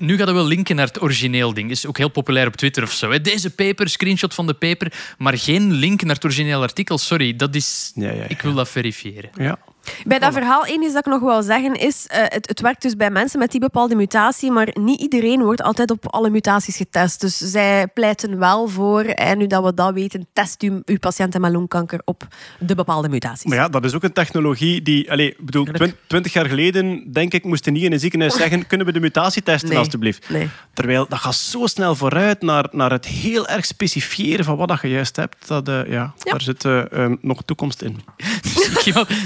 [0.00, 1.70] Nu gaat het wel linken naar het origineel ding.
[1.70, 3.10] Is ook heel populair op Twitter of zo.
[3.10, 3.20] hè.
[3.20, 6.98] Deze paper, screenshot van de paper, maar geen link naar het origineel artikel.
[6.98, 7.92] Sorry, dat is...
[7.94, 8.28] Ja, ja, ja.
[8.28, 9.30] Ik wil dat verifiëren.
[9.36, 9.58] ja.
[10.04, 12.82] Bij dat verhaal, één is dat ik nog wil zeggen, is eh, het, het werkt
[12.82, 16.76] dus bij mensen met die bepaalde mutatie, maar niet iedereen wordt altijd op alle mutaties
[16.76, 17.20] getest.
[17.20, 21.40] Dus zij pleiten wel voor, en nu dat we dat weten, test u uw patiënten
[21.40, 22.26] met longkanker op
[22.58, 23.44] de bepaalde mutaties.
[23.44, 25.10] Maar ja, dat is ook een technologie die...
[25.10, 25.84] Allez, ik bedoel, Tuurlijk.
[25.84, 29.00] twin- twintig jaar geleden, denk ik, moesten niet in een ziekenhuis zeggen kunnen we de
[29.00, 29.78] mutatie testen, Nee.
[29.78, 30.28] alstublieft.
[30.28, 30.48] Nee.
[30.72, 34.80] Terwijl, dat gaat zo snel vooruit naar, naar het heel erg specifieren van wat dat
[34.80, 35.48] je juist hebt.
[35.48, 36.30] Dat, eh, ja, Ja.
[36.30, 38.00] Daar zit eh, eh, nog toekomst in.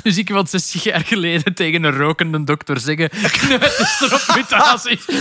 [0.05, 3.09] Nu zie ik ik iemand 60 jaar geleden tegen een rokende dokter zeggen...
[3.13, 5.05] Het is er op mutaties.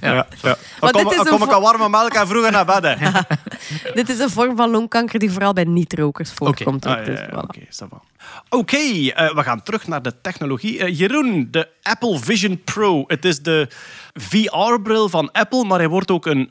[0.00, 0.26] Ja.
[0.42, 0.56] Ja.
[0.80, 2.64] Maar Dan kom, dit is dan een kom ik aan warme melk en vroeger naar
[2.64, 2.98] bed.
[3.94, 6.86] Dit is een vorm van longkanker die vooral bij niet-rokers voorkomt.
[6.86, 7.38] Ah, dus ja, voilà.
[7.38, 8.02] Oké, va.
[8.48, 10.78] Oké, eh, we gaan terug naar de technologie.
[10.78, 13.04] Eh, Jeroen, de Apple Vision Pro.
[13.06, 13.68] Het is de
[14.14, 16.50] VR-bril van Apple, maar hij wordt ook een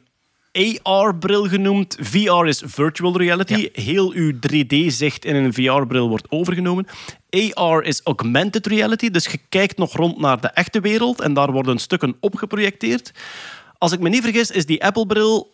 [0.84, 1.98] AR-bril genoemd.
[2.00, 3.70] VR is virtual reality.
[3.74, 6.88] Heel uw 3D-zicht in een VR-bril wordt overgenomen.
[7.34, 11.52] AR is augmented reality, dus je kijkt nog rond naar de echte wereld en daar
[11.52, 13.12] worden stukken op geprojecteerd.
[13.78, 15.54] Als ik me niet vergis, is die Apple-bril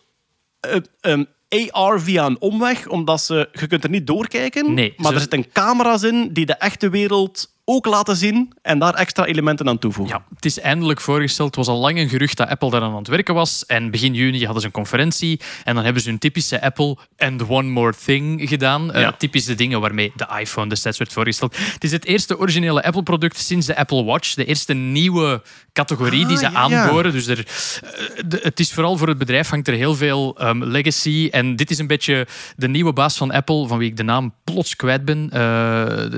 [0.60, 1.24] eh, ehm,
[1.70, 5.20] AR via een omweg, omdat ze, je kunt er niet doorkijken, Nee, maar ze- er
[5.20, 9.78] zitten camera's in die de echte wereld ook laten zien en daar extra elementen aan
[9.78, 10.16] toevoegen.
[10.16, 11.46] Ja, het is eindelijk voorgesteld.
[11.56, 13.66] Het was al lang een gerucht dat Apple daar aan het werken was.
[13.66, 15.40] En begin juni hadden ze een conferentie.
[15.64, 18.92] En dan hebben ze hun typische Apple and one more thing gedaan.
[18.92, 19.12] Eh, Ja.
[19.12, 21.56] typische dingen waarmee de iPhone destijds werd voorgesteld.
[21.56, 24.34] Het is het eerste originele Apple-product sinds de Apple Watch.
[24.34, 25.42] De eerste nieuwe
[25.72, 26.82] categorie die Ah, ze ja, ja.
[26.82, 27.12] aanboren.
[27.12, 30.62] Dus er, eh, de- het is vooral voor het bedrijf hangt er heel veel ehm,
[30.64, 31.28] legacy.
[31.30, 34.34] En dit is een beetje de nieuwe baas van Apple, van wie ik de naam
[34.44, 35.28] plots kwijt ben.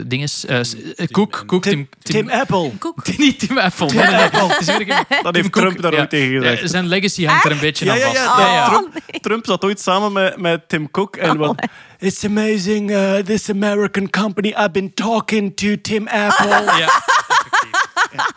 [0.09, 1.42] Dinges, eh, s- eh, Cook.
[1.47, 2.71] Cook Tim, Tim Apple.
[3.17, 3.87] niet Tim Apple.
[3.87, 4.31] Weer-
[5.23, 5.99] Dat Tim heeft Trump daar ja.
[6.01, 6.61] ooit tegen gezegd.
[6.61, 8.17] Ja, zijn legacy hangt er een beetje Ja, aan ja, vast.
[8.17, 8.39] ja.
[8.39, 8.69] Ja, ja.
[8.69, 11.67] Trump, Trump zat ooit samen met, met Tim Cook en wat.
[11.99, 14.49] It's amazing, uh, this American company.
[14.49, 16.49] I've been talking to Tim Apple.
[16.49, 17.03] Ja.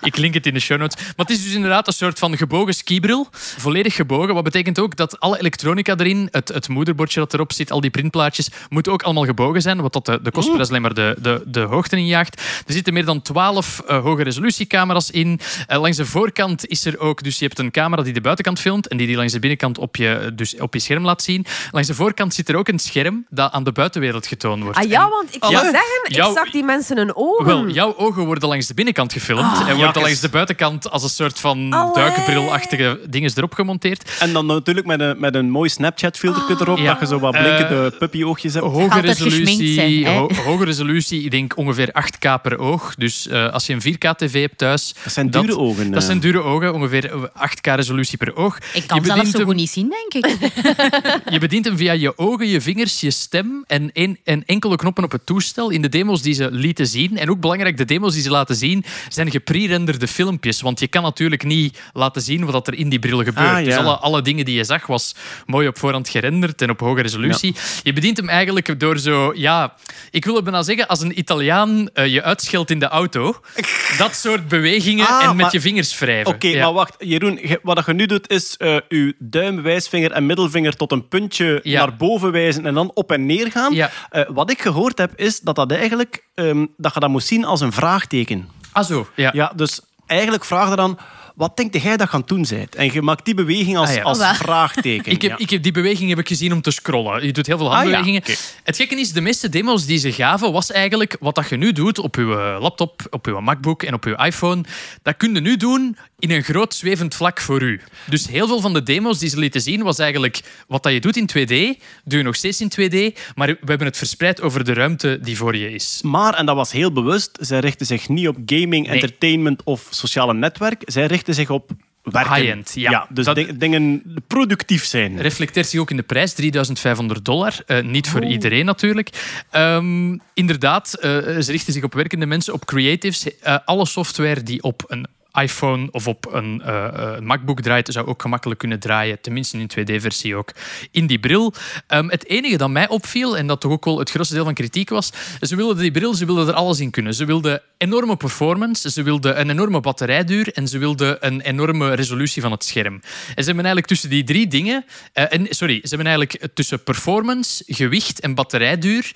[0.02, 0.96] Ik link het in de show notes.
[1.06, 3.28] Maar het is dus inderdaad een soort van gebogen skibril.
[3.32, 4.34] Volledig gebogen.
[4.34, 7.90] Wat betekent ook dat alle elektronica erin, het, het moederbordje dat erop zit, al die
[7.90, 9.82] printplaatjes, moeten ook allemaal gebogen zijn.
[9.82, 12.42] Wat dat de, de kostprijs alleen maar de, de, de hoogte injaagt.
[12.68, 15.40] Er zitten meer dan 12 eh, hoge resolutiecamera's in.
[15.68, 18.60] Eh, langs de voorkant is er ook, dus je hebt een camera die de buitenkant
[18.60, 21.46] filmt en die die langs de binnenkant op je, dus op je scherm laat zien.
[21.72, 24.78] Langs de voorkant zit er ook een scherm dat aan de buitenwereld getoond wordt.
[24.78, 25.62] Ah ja, En- want ik Ja.
[25.62, 27.46] zeggen, ik Jouw- zag die mensen hun ogen.
[27.46, 30.02] wel, jouw ogen worden langs de binnenkant gefilmd en Jakkes.
[30.04, 34.18] langs de buitenkant als een soort van duikbrilachtige dingen erop gemonteerd.
[34.20, 36.92] En dan natuurlijk met een, met een mooi Snapchat-filter erop, Ja.
[36.92, 38.66] dat je zo wat blinkende puppyoogjes hebt.
[38.66, 40.12] Hoge resolutie, zijn, hè?
[40.18, 42.96] ho- hoge resolutie, ik denk ongeveer 8K per oog.
[42.96, 44.94] Dus eh, als je een 4K-tv hebt thuis...
[45.04, 45.92] Dat zijn dure ogen.
[45.92, 46.06] Dat eh.
[46.08, 48.58] zijn dure ogen, ongeveer 8K resolutie per oog.
[48.74, 50.38] Ik kan Je zelf bedient zo hem- goed niet zien, denk ik.
[51.34, 55.04] Je bedient hem via je ogen, je vingers, je stem en, een, en enkele knoppen
[55.04, 55.70] op het toestel.
[55.70, 58.56] In de demo's die ze lieten zien, en ook belangrijk, de demo's die ze laten
[58.56, 59.28] zien, zijn
[59.60, 60.62] gepre-renderde filmpjes.
[60.62, 63.48] Want je kan natuurlijk niet laten zien wat er in die bril gebeurt.
[63.50, 63.64] Ah, ja.
[63.66, 67.02] Dus alle, alle dingen die je zag, was mooi op voorhand gerenderd en op hoge
[67.02, 67.56] resolutie.
[67.84, 69.32] Je bedient hem eigenlijk door zo...
[69.36, 69.74] Ja,
[70.12, 73.36] ik wil het bijna zeggen, als een Italiaan eh, je uitscheldt in de auto.
[73.98, 76.34] Dat soort bewegingen Ah, en met maar- je vingers wrijven.
[76.34, 76.64] Oké, Ja.
[76.64, 76.96] maar wacht.
[77.00, 81.08] Jeroen, je- wat je nu doet is eh uw duim, wijsvinger en middelvinger tot een
[81.08, 83.74] puntje naar boven wijzen en dan op en neer gaan.
[83.76, 83.90] Eh,
[84.28, 87.62] wat ik gehoord heb, is dat, dat, eigenlijk, ehm, dat je dat moet zien als
[87.62, 88.48] een vraagteken.
[88.76, 89.30] Ah zo, ja.
[89.34, 90.98] Ja, dus eigenlijk vraag je dan...
[91.36, 92.76] Wat denk jij dat je aan het doen bent?
[92.76, 94.02] En je maakt die beweging als, Ah, ja.
[94.02, 95.12] als Oh, vraagteken.
[95.16, 95.38] Ik heb, ja.
[95.38, 97.26] ik heb die beweging heb ik gezien om te scrollen.
[97.26, 97.78] Je doet heel veel Ah, ja.
[97.78, 98.24] handbewegingen.
[98.64, 101.72] Het gekke is, de meeste demos die ze gaven, was eigenlijk wat dat je nu
[101.72, 104.64] doet op je laptop, op je MacBook en op je iPhone.
[105.04, 105.98] Dat kun je nu doen
[106.30, 107.82] in een groot zwevend vlak voor u.
[108.10, 111.00] Dus heel veel van de demos die ze lieten zien, was eigenlijk wat dat je
[111.00, 114.64] doet in 2D, doe je nog steeds in 2D, maar we hebben het verspreid over
[114.64, 116.00] de ruimte die voor je is.
[116.04, 120.34] Maar, en dat was heel bewust, zij richten zich niet op gaming, entertainment of sociale
[120.34, 120.82] netwerk.
[120.86, 121.72] Zij richten zich op
[122.04, 122.34] werken.
[122.36, 123.08] High-end, ja.
[123.10, 125.22] dus Dat- ding- dingen productief zijn.
[125.22, 127.54] reflecteert zich ook in de prijs, 3500 dollar.
[127.66, 129.10] Eh, niet voor iedereen natuurlijk.
[129.52, 133.40] Ehm, inderdaad, eh, ze richten zich op werkende mensen, op creatives.
[133.40, 138.08] Eh, alle software die op een iPhone of op een eh, eh, MacBook draait, zou
[138.08, 139.22] ook gemakkelijk kunnen draaien.
[139.22, 140.52] Tenminste in 2D-versie ook.
[140.92, 141.54] In die bril.
[141.88, 144.54] Ehm, het enige dat mij opviel, en dat toch ook wel het grootste deel van
[144.54, 145.12] kritiek was,
[145.42, 147.14] ze wilden die bril, ze wilden er alles in kunnen.
[147.14, 152.42] Ze wilden enorme performance, ze wilden een enorme batterijduur en ze wilden een enorme resolutie
[152.42, 152.94] van het scherm.
[152.94, 156.84] En ze hebben eigenlijk tussen die drie dingen, eh, en, sorry, ze hebben eigenlijk tussen
[156.84, 159.14] performance, gewicht en batterijduur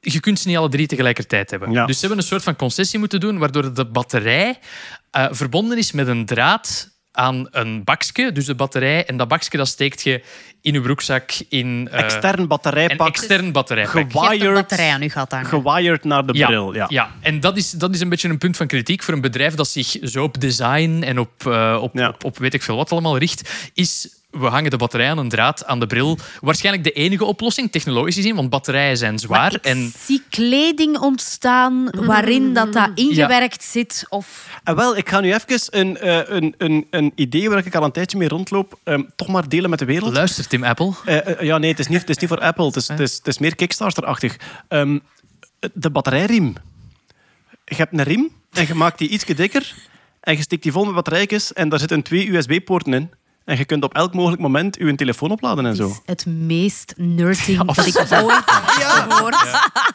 [0.00, 1.72] je kunt ze niet alle drie tegelijkertijd hebben.
[1.72, 1.86] Ja.
[1.86, 4.58] Dus ze hebben een soort van concessie moeten doen, waardoor de batterij
[5.10, 8.32] eh, verbonden is met een draad aan een bakje.
[8.32, 10.22] Dus de batterij, en dat bakje dat steekt je
[10.60, 13.94] in je broekzak in eh, Extern een batterijpak, extern batterijpak.
[13.94, 15.46] Een gewired, batterij aan je gat hangen.
[15.46, 16.74] gewired naar de bril.
[16.74, 16.86] Ja.
[16.88, 17.10] ja.
[17.20, 19.68] en dat is, dat is een beetje een punt van kritiek voor een bedrijf dat
[19.68, 22.08] zich zo op design en op, eh, op, Ja.
[22.08, 25.28] op, op weet ik veel wat allemaal richt, is we hangen de batterij aan een
[25.28, 26.18] draad aan de bril.
[26.40, 29.40] Waarschijnlijk de enige oplossing, technologisch gezien, want batterijen zijn zwaar.
[29.40, 34.06] Maar ik en zie kleding ontstaan waarin dat, dat ingewerkt zit.
[34.08, 34.58] Of...
[34.64, 37.84] En wel, ik ga nu even een, eh, een, een, een idee waar ik al
[37.84, 40.12] een tijdje mee rondloop, ehm, toch maar delen met de wereld.
[40.12, 40.92] luister, Tim Apple.
[41.04, 42.66] Eh, eh, ja, nee, het is niet, het is niet voor Apple.
[42.66, 44.36] Het is, het is, het is meer Kickstarter-achtig.
[44.68, 44.98] Ehm,
[45.72, 46.54] de batterijriem.
[47.64, 49.74] Je hebt een riem en je maakt die iets dikker
[50.20, 53.10] en je steekt die vol met batterijtjes en daar zitten twee USB-poorten in.
[53.50, 55.86] En je kunt op elk mogelijk moment je telefoon opladen en Het zo.
[55.88, 59.36] is het meest nerding dat ik ooit heb gehoord.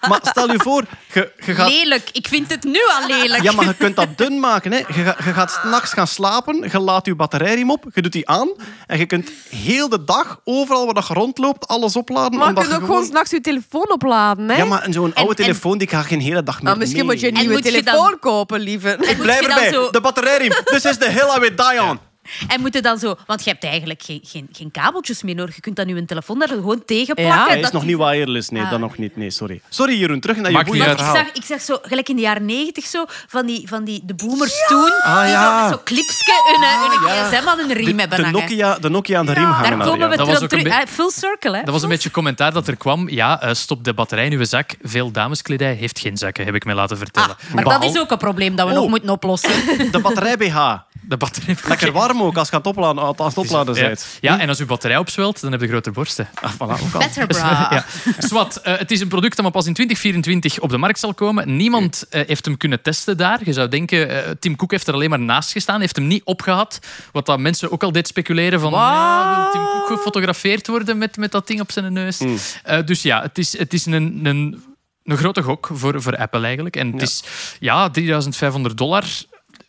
[0.09, 0.83] Maar stel je voor,
[1.13, 1.69] je, je gaat...
[1.69, 2.09] Lelijk.
[2.11, 3.43] Ik vind het nu al lelijk.
[3.43, 4.71] Ja, maar je kunt dat dun maken.
[4.71, 4.77] Hè.
[4.77, 8.49] Je, je gaat s'nachts gaan slapen, je laat je batterijriem op, je doet die aan
[8.87, 12.39] en je kunt heel de dag, overal waar dat je rondloopt, alles opladen.
[12.39, 14.49] Maar je kunt ook gewoon s'nachts je telefoon opladen.
[14.49, 14.55] Hè?
[14.57, 17.19] Ja, maar zo'n oude en- telefoon die ga geen hele dag meer Maar misschien moet
[17.19, 18.89] je een nieuwe telefoon dan- kopen, lieve.
[18.89, 19.89] En moet Blijf erbij, zo...
[19.91, 20.51] de batterijriem.
[20.63, 21.99] This is the hill I will die on.
[22.47, 23.15] En moet je dan zo...
[23.25, 25.55] Want je hebt eigenlijk geen, geen, geen kabeltjes meer nodig.
[25.55, 27.27] Je kunt dan je telefoon daar gewoon tegen Ja.
[27.27, 27.47] plakken.
[27.47, 28.49] Hij is Dat nog niet wireless.
[28.49, 28.69] Nee, Ah.
[28.69, 29.15] dat nog niet.
[29.17, 29.61] Nee, sorry.
[29.69, 30.19] Sorry, Jeroen.
[30.19, 30.99] Terug naar je Maakt uit.
[30.99, 34.01] Ik zag, ik zag zo, gelijk in de jaren negentig, zo, van die, van die
[34.03, 35.63] de boomers toen, Ah, die ja.
[35.67, 38.39] zo, zo'n clipske hun, hun gsm aan hun riem hebben De hangen.
[38.41, 39.77] Nokia, de Nokia aan de riem hangen.
[39.77, 40.23] Daar komen we ja.
[40.25, 40.63] Dat was terug.
[40.63, 41.63] een Ah, full circle, hè?
[41.63, 43.09] Dat was een beetje commentaar dat er kwam.
[43.09, 44.75] Ja, eh, stop de batterij in uw zak.
[44.81, 47.29] Veel dameskledij heeft geen zakken, heb ik mij laten vertellen.
[47.47, 48.79] Ah, maar dat is ook een probleem dat we Oh.
[48.79, 49.51] nog moeten oplossen.
[49.91, 50.57] De batterij BH.
[51.07, 51.55] De batterij...
[51.67, 53.81] Lekker warm ook als je aan het opladen, als het opladen Ja.
[53.87, 54.17] bent.
[54.21, 56.27] ja, en als uw batterij opzwelt, dan heb je grote borsten.
[56.33, 56.99] Ah, voilà, ook al.
[56.99, 57.67] Better bra.
[57.71, 57.85] Ja.
[58.19, 61.13] Swat, eh, het is een product dat maar pas in 2024 op de markt zal
[61.13, 61.55] komen.
[61.55, 63.39] Niemand eh, heeft hem kunnen testen daar.
[63.43, 66.23] Je zou denken, eh, Tim Cook heeft er alleen maar naast gestaan, heeft hem niet
[66.23, 66.79] opgehad.
[67.11, 71.17] Wat dat mensen ook al deed speculeren van, ja, wil Tim Cook gefotografeerd worden met,
[71.17, 72.21] met dat ding op zijn neus?
[72.63, 73.93] Eh, dus ja, het is, het is een,
[74.23, 74.63] een,
[75.03, 76.75] een grote gok voor, voor Apple eigenlijk.
[76.75, 77.23] En het is
[77.59, 79.03] ja, 3500 dollar.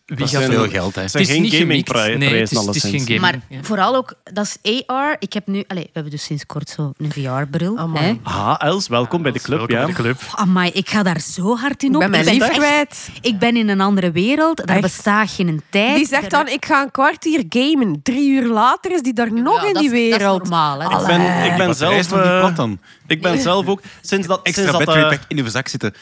[0.06, 1.02] Wie Dat gaat zijn- er- Veel geld, hè.
[1.02, 3.20] Het is geen gamingprijzen Nee, het is, het is geen gaming.
[3.20, 3.58] Maar Ja.
[3.62, 5.16] vooral ook, dat is AR.
[5.18, 5.64] Ik heb nu...
[5.66, 7.78] Allez, we hebben dus sinds kort zo een VR-bril.
[8.22, 9.58] Ah, Els, welkom bij de club.
[9.58, 9.84] Welkom ja.
[9.84, 10.20] bij de club.
[10.34, 12.00] Amai, ik ga daar zo hard in Ik op.
[12.00, 13.08] ben mijn ben lief echt- kwijt.
[13.20, 14.56] Ik ben in een andere wereld.
[14.56, 14.80] Daar Echt?
[14.80, 15.96] bestaat geen tijd.
[15.96, 18.00] Die zegt dan, ik ga een kwartier gamen.
[18.02, 20.42] Drie uur later is die daar nog Ja, in die is- dat is wereld.
[20.42, 20.88] normaal, hè.
[20.88, 21.94] Dat is- Ik ben, ik ben zelf...
[21.94, 22.08] is
[22.56, 22.78] dan.
[23.06, 23.80] ik ben zelf ook...
[24.02, 25.94] Sinds dat, Extra sinds dat, battery pack in uw zak zitten.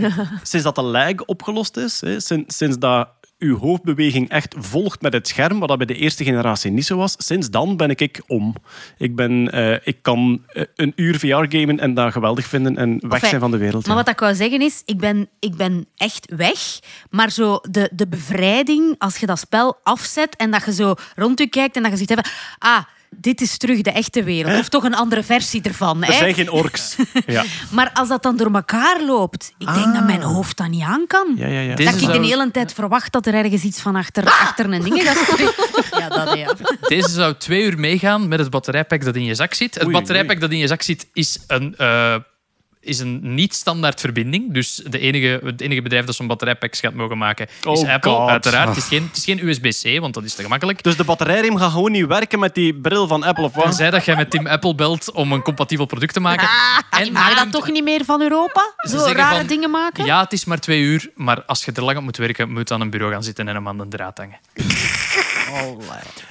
[0.42, 3.08] sinds dat de lag opgelost is, hè, sinds, sinds dat
[3.42, 6.96] uw hoofdbeweging echt volgt met het scherm, wat dat bij de eerste generatie niet zo
[6.96, 8.54] was, sinds dan ben ik om.
[8.98, 13.12] Ik, ben, eh, ik kan eh, een uur VR-gamen en dat geweldig vinden en weg
[13.12, 13.86] Enfin, zijn van de wereld.
[13.86, 14.02] Maar ja.
[14.02, 16.78] wat ik wou zeggen is, ik ben, ik ben echt weg.
[17.10, 21.38] Maar zo de, de bevrijding, als je dat spel afzet en dat je zo rond
[21.38, 22.30] je kijkt en dat je ziet hebben...
[22.58, 22.82] Ah,
[23.16, 24.58] dit is terug de echte wereld.
[24.60, 26.02] Of toch een andere versie ervan.
[26.02, 26.18] Er Hè?
[26.18, 26.96] zijn geen orks.
[27.26, 27.44] Ja.
[27.70, 31.04] Maar als dat dan door elkaar loopt, ik denk dat mijn hoofd dat niet aan
[31.06, 31.32] kan.
[31.36, 31.74] Ja, ja, ja.
[31.74, 34.72] Deze Dat ik de zou- hele tijd verwacht dat er ergens iets van achter, achter
[34.72, 35.20] een ding gaat.
[36.00, 36.54] Ja, dat ja.
[36.80, 39.74] Deze zou twee uur meegaan met het batterijpak dat in je zak zit.
[39.74, 40.40] Het Oei, batterijpak oei.
[40.40, 42.14] dat in je zak zit is een, eh,
[42.82, 44.52] is een niet-standaard verbinding.
[44.52, 48.10] Dus de enige, het enige bedrijf dat zo'n batterijpacks gaat mogen maken is Oh Apple.
[48.10, 48.28] God.
[48.28, 48.68] Uiteraard.
[48.68, 50.82] Het is geen, het is geen USB-C, want dat is te gemakkelijk.
[50.82, 53.64] Dus de batterijriem gaat gewoon niet werken met die bril van Apple of wat?
[53.64, 56.48] Tenzij dat jij met Tim Apple belt om een compatibel product te maken.
[56.90, 58.74] En mag dat toch niet meer van Europa?
[58.76, 60.04] Ze Zo rare van, dingen maken?
[60.04, 62.68] Ja, het is maar twee uur, maar als je er lang op moet werken, moet
[62.68, 64.38] je aan een bureau gaan zitten en hem aan de draad hangen.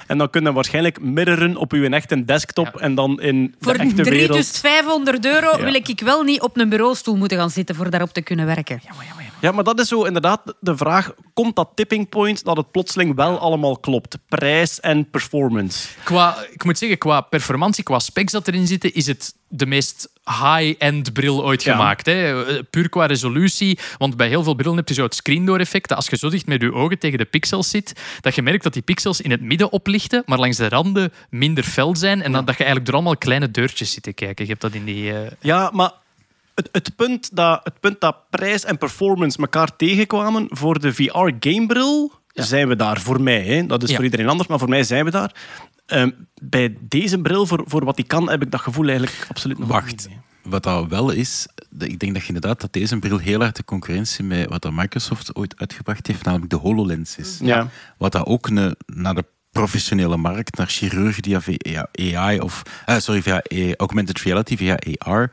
[0.06, 3.78] En dan kun je waarschijnlijk mirroren op je echte desktop en dan in Voor de
[3.78, 4.38] echte drie, wereld...
[4.38, 5.64] dus 500 euro Ja.
[5.64, 8.80] wil ik wel niet op een bureaustoel moeten gaan zitten voor daarop te kunnen werken.
[9.40, 11.14] Ja, maar dat is zo inderdaad de vraag.
[11.32, 14.18] Komt dat tipping point dat het plotseling wel allemaal klopt?
[14.28, 15.88] Prijs en performance.
[16.04, 20.11] Qua, ik moet zeggen, qua performantie, qua specs dat erin zitten, is het de meest
[20.24, 21.72] high-end bril ooit Ja.
[21.72, 22.06] gemaakt.
[22.06, 22.34] Hè?
[22.64, 23.78] Puur qua resolutie.
[23.98, 25.88] Want bij heel veel brillen heb je zo het screen door effect.
[25.88, 28.62] Dat als je zo dicht met je ogen tegen de pixels zit, dat je merkt
[28.62, 32.22] dat die pixels in het midden oplichten, maar langs de randen minder fel zijn.
[32.22, 34.44] En dan, dat je eigenlijk door allemaal kleine deurtjes zit te kijken.
[34.44, 35.12] Je hebt dat in die...
[35.12, 35.90] eh, Ja, maar
[36.54, 42.12] het, het, punt dat, het punt dat prijs en performance elkaar tegenkwamen voor de VR-gamebril,
[42.34, 43.42] zijn we daar voor mij.
[43.42, 43.66] Hè.
[43.66, 43.94] Dat is Ja.
[43.94, 45.34] voor iedereen anders, maar voor mij zijn we daar.
[45.86, 46.10] Ehm,
[46.42, 49.68] bij deze bril, voor, voor wat die kan, heb ik dat gevoel eigenlijk absoluut nog
[49.68, 49.86] Wacht.
[49.86, 50.08] niet.
[50.42, 51.46] Wat dat wel is,
[51.78, 54.72] ik denk dat je inderdaad dat deze bril heel hard de concurrentie met wat dat
[54.72, 57.38] Microsoft ooit uitgebracht heeft, namelijk de HoloLens is.
[57.42, 57.68] Ja.
[57.98, 63.22] Wat dat ook naar de professionele markt, naar chirurgen die via AI of eh, sorry,
[63.22, 63.42] via
[63.76, 65.30] augmented reality, via AR,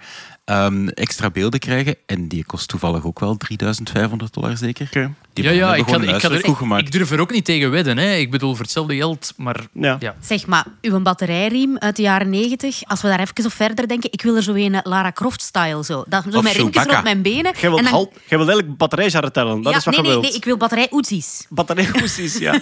[0.49, 1.95] ehm, extra beelden krijgen.
[2.05, 4.89] En die kost toevallig ook wel 3500 dollar zeker.
[5.33, 6.85] Die ja, ja, ik, een ik, er, huiswerk ik, gemaakt.
[6.85, 7.97] ik durf er ook niet tegen wedden.
[7.97, 8.15] Hè.
[8.15, 9.95] Ik bedoel, voor hetzelfde geld, maar Ja.
[9.99, 10.15] ja.
[10.21, 14.11] Zeg maar, uw batterijriem uit de jaren 90, als we daar even op verder denken,
[14.11, 15.83] ik wil er zo een Lara Croft-style.
[15.83, 16.03] Zo.
[16.07, 16.91] Dat, zo Of met riempjes Chewbacca.
[16.91, 17.51] rond mijn benen.
[17.51, 19.61] Jij wilt, En dan- hal- jij wilt eigenlijk batterijjaren tellen.
[19.61, 20.25] Dat ja, is wat nee, je nee, wilt.
[20.31, 21.45] nee, ik wil batterij-oezies.
[21.49, 22.59] Batterijhoesjes, ja.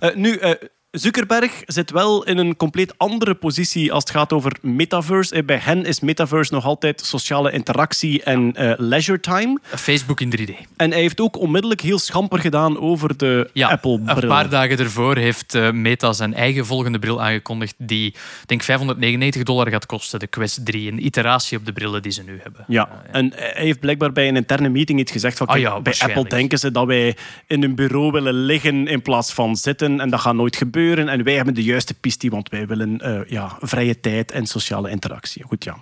[0.00, 0.50] Eh, nu, eh,
[0.92, 5.34] Zuckerberg zit wel in een compleet andere positie als het gaat over metaverse.
[5.34, 9.58] Eh, Bij hen is metaverse nog altijd sociale interactie en eh, leisure time.
[9.62, 10.50] Facebook in 3D.
[10.76, 14.16] En hij heeft ook onmiddellijk heel schamper gedaan over de Ja, Apple-bril.
[14.22, 18.16] een paar dagen ervoor heeft eh, Meta zijn eigen volgende bril aangekondigd die, ik
[18.46, 20.92] denk 599 dollar gaat kosten, de Quest 3.
[20.92, 22.64] Een iteratie op de brillen die ze nu hebben.
[22.68, 25.94] Ja, en hij heeft blijkbaar bij een interne meeting iets gezegd van Ah kijk, bij.
[25.98, 27.16] Apple denken ze dat wij
[27.46, 31.24] in een bureau willen liggen in plaats van zitten en dat gaat nooit gebeuren en
[31.24, 35.42] wij hebben de juiste pistie, want wij willen eh, ja, vrije tijd en sociale interactie.
[35.42, 35.76] Goed, ja.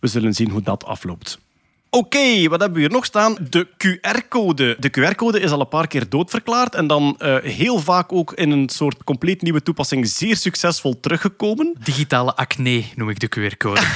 [0.00, 1.38] We zullen zien hoe dat afloopt.
[1.90, 3.36] Oké, wat hebben we hier nog staan?
[3.50, 4.76] De QR-code.
[4.78, 8.50] De QR-code is al een paar keer doodverklaard en dan eh, heel vaak ook in
[8.50, 11.74] een soort compleet nieuwe toepassing zeer succesvol teruggekomen.
[11.82, 13.80] Digitale acne noem ik de QR-code.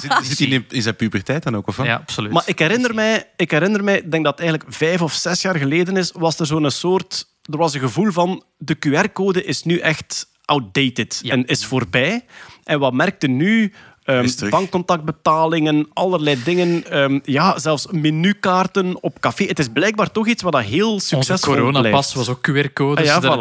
[0.00, 1.66] Zit, zit in, is dat puberteit dan ook?
[1.66, 1.86] Of wat?
[1.86, 2.32] ja, absoluut.
[2.32, 5.42] Maar ik herinner mij, ik herinner mij, ik denk dat het eigenlijk vijf of zes
[5.42, 7.26] jaar geleden is, was er zo'n soort...
[7.50, 11.32] Er was een gevoel van, de QR-code is nu echt outdated Ja.
[11.32, 12.24] en is voorbij.
[12.64, 13.72] En wat merkte nu...
[14.04, 16.84] ehm, Is bankcontactbetalingen, allerlei dingen.
[16.90, 19.44] ehm, ja, zelfs menukaarten op café.
[19.44, 22.12] Het is blijkbaar toch iets wat dat heel succesvol coronapas blijft.
[22.14, 23.00] was ook QR-code.
[23.00, 23.38] Ah, ja, dus voilà.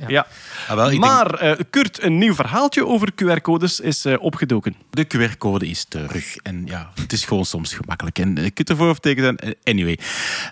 [0.00, 0.08] ja.
[0.08, 0.26] Ja.
[0.68, 4.74] Ah, wel, ik denk- Maar eh, Kurt, een nieuw verhaaltje over QR-codes is eh, opgedoken.
[4.90, 6.36] De QR-code is terug.
[6.36, 8.18] En ja, het is gewoon soms gemakkelijk.
[8.18, 9.36] En je kunt ervoor of tegen zijn.
[9.36, 9.98] Eh, Anyway.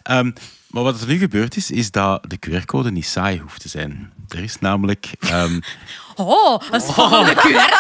[0.03, 0.31] Ehm,
[0.69, 4.13] maar wat er nu gebeurd is, is dat de QR-code niet saai hoeft te zijn.
[4.29, 5.09] Er is namelijk...
[5.21, 5.61] ehm,
[6.17, 7.73] Oh, een spannende QR-code.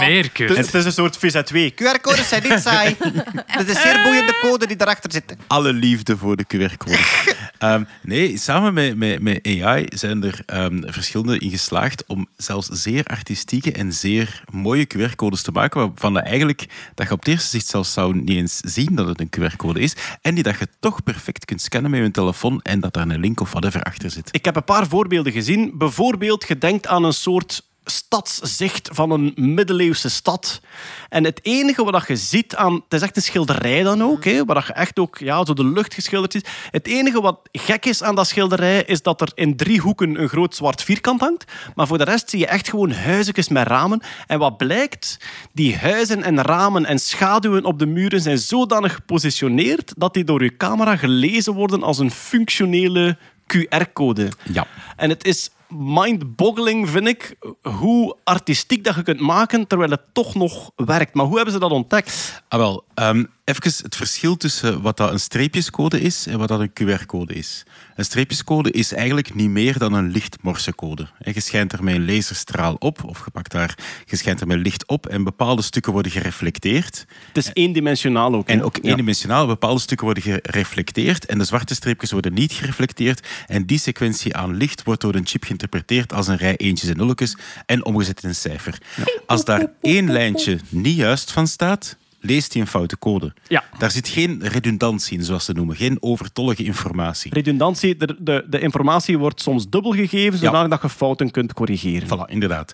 [0.00, 0.56] me meer, Kurt.
[0.56, 1.74] Het, is een soort VZ2.
[1.74, 2.96] QR-codes zijn niet saai.
[3.46, 5.36] Het is een zeer boeiende code die daarachter zit.
[5.46, 6.98] alle liefde voor de QR-code.
[7.58, 12.68] Ehm, nee, samen met, met, met AI zijn er ehm, verschillende in geslaagd om zelfs
[12.68, 17.28] zeer artistieke en zeer mooie QR-codes te maken, waarvan dat eigenlijk dat je op het
[17.28, 20.58] eerste zicht zelfs zou niet eens zien dat het een QR-code is, en die dat
[20.58, 23.82] je toch perfect kunt scannen met je telefoon en dat daar een link of whatever
[23.82, 24.28] achter zit.
[24.30, 25.72] Ik heb een paar voorbeelden gezien.
[25.74, 30.60] Bijvoorbeeld, je denkt aan een soort stadszicht van een middeleeuwse stad.
[31.08, 32.74] En het enige wat je ziet aan...
[32.74, 35.64] Het is echt een schilderij dan ook, hè, waar je echt ook ja, zo de
[35.64, 36.42] lucht geschilderd is.
[36.70, 40.28] Het enige wat gek is aan dat schilderij, is dat er in drie hoeken een
[40.28, 41.44] groot zwart vierkant hangt.
[41.74, 44.02] Maar voor de rest zie je echt gewoon huisjes met ramen.
[44.26, 45.18] En wat blijkt,
[45.52, 50.42] die huizen en ramen en schaduwen op de muren zijn zodanig gepositioneerd dat die door
[50.42, 53.16] je camera gelezen worden als een functionele
[53.46, 54.28] QR-code.
[54.52, 54.66] Ja.
[54.96, 60.34] En het is mind-boggling, vind ik, hoe artistiek dat je kunt maken terwijl het toch
[60.34, 61.14] nog werkt.
[61.14, 62.42] Maar hoe hebben ze dat ontdekt?
[62.48, 66.60] Ah, wel, ehm, even het verschil tussen wat dat een streepjescode is en wat dat
[66.60, 67.62] een QR-code is.
[67.96, 71.08] Een streepjescode is eigenlijk niet meer dan een lichtmorsecode.
[71.18, 74.46] En Je schijnt er met een laserstraal op, of je, pakt daar, je schijnt er
[74.46, 77.06] met licht op en bepaalde stukken worden gereflecteerd.
[77.26, 78.48] Het is eendimensionaal ook.
[78.48, 78.54] hè?
[78.54, 83.26] En ook eendimensionaal, bepaalde stukken worden gereflecteerd en de zwarte streepjes worden niet gereflecteerd.
[83.46, 86.96] En die sequentie aan licht wordt door een chip geïnterpreteerd als een rij eentjes en
[86.96, 87.36] nulletjes
[87.66, 88.78] en omgezet in een cijfer.
[89.26, 91.96] Als daar één lijntje niet juist van staat,
[92.28, 93.34] leest hij een foute code.
[93.48, 93.64] Ja.
[93.78, 95.76] Daar zit geen redundantie in, zoals ze noemen.
[95.76, 97.34] Geen overtollige informatie.
[97.34, 100.68] Redundantie, de, de, de informatie wordt soms dubbel gegeven, zodat Ja.
[100.68, 102.08] dat je fouten kunt corrigeren.
[102.08, 102.72] Voilà, inderdaad.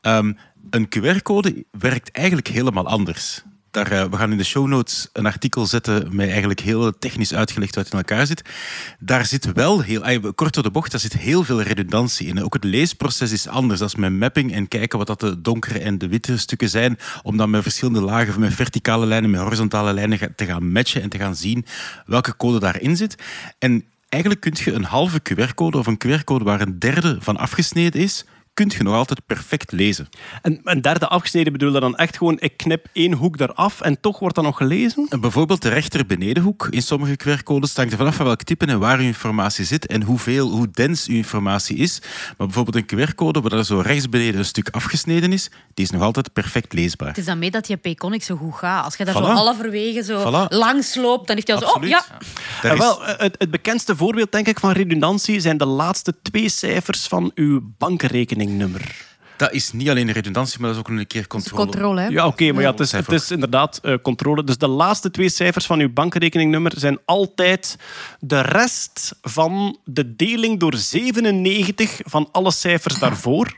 [0.00, 0.32] Ehm,
[0.70, 3.42] een QR-code werkt eigenlijk helemaal anders.
[3.74, 7.34] Daar, eh, we gaan in de show notes een artikel zetten met eigenlijk heel technisch
[7.34, 8.42] uitgelegd het in elkaar zit.
[8.98, 12.44] Daar zit wel heel, kort door de bocht, daar zit heel veel redundantie in.
[12.44, 13.80] Ook het leesproces is anders.
[13.80, 16.98] Dat is met mapping en kijken wat dat de donkere en de witte stukken zijn,
[17.22, 21.08] om dan met verschillende lagen, met verticale lijnen, met horizontale lijnen te gaan matchen en
[21.08, 21.66] te gaan zien
[22.06, 23.22] welke code daarin zit.
[23.58, 28.00] En eigenlijk kun je een halve QR-code of een QR-code waar een derde van afgesneden
[28.00, 30.08] is, kun je nog altijd perfect lezen.
[30.42, 34.18] En een derde afgesneden bedoelde dan echt gewoon, ik knip één hoek eraf en toch
[34.18, 35.06] wordt dat nog gelezen?
[35.08, 38.78] En Bijvoorbeeld de rechter benedenhoek in sommige QR-codes hangt er vanaf van welk type en
[38.78, 41.98] waar uw informatie zit en hoeveel, hoe dens uw informatie is.
[42.36, 45.90] Maar bijvoorbeeld een QR-code waar er zo rechts beneden een stuk afgesneden is, die is
[45.90, 47.08] nog altijd perfect leesbaar.
[47.08, 48.84] Het is dan mee dat je Payconic zo goed gaat.
[48.84, 49.32] Als je daar zo Voilà.
[49.32, 50.48] halverwege zo Voilà.
[50.48, 51.74] langs loopt, dan heeft hij al zo...
[51.78, 52.04] Oh, ja.
[52.62, 56.48] Is- wel, eh, het, het bekendste voorbeeld denk ik van redundantie zijn de laatste twee
[56.48, 57.60] cijfers van uw
[58.44, 59.13] bankrekeningnummer.
[59.36, 61.62] Dat is niet alleen redundantie, maar dat is ook een keer controle.
[61.62, 62.06] Controle, hè?
[62.06, 64.44] Ja, oké, maar ja, het, is, het is inderdaad eh, controle.
[64.44, 67.76] Dus de laatste twee cijfers van uw bankrekeningnummer zijn altijd
[68.20, 73.56] de rest van de deling door 97 van alle cijfers daarvoor.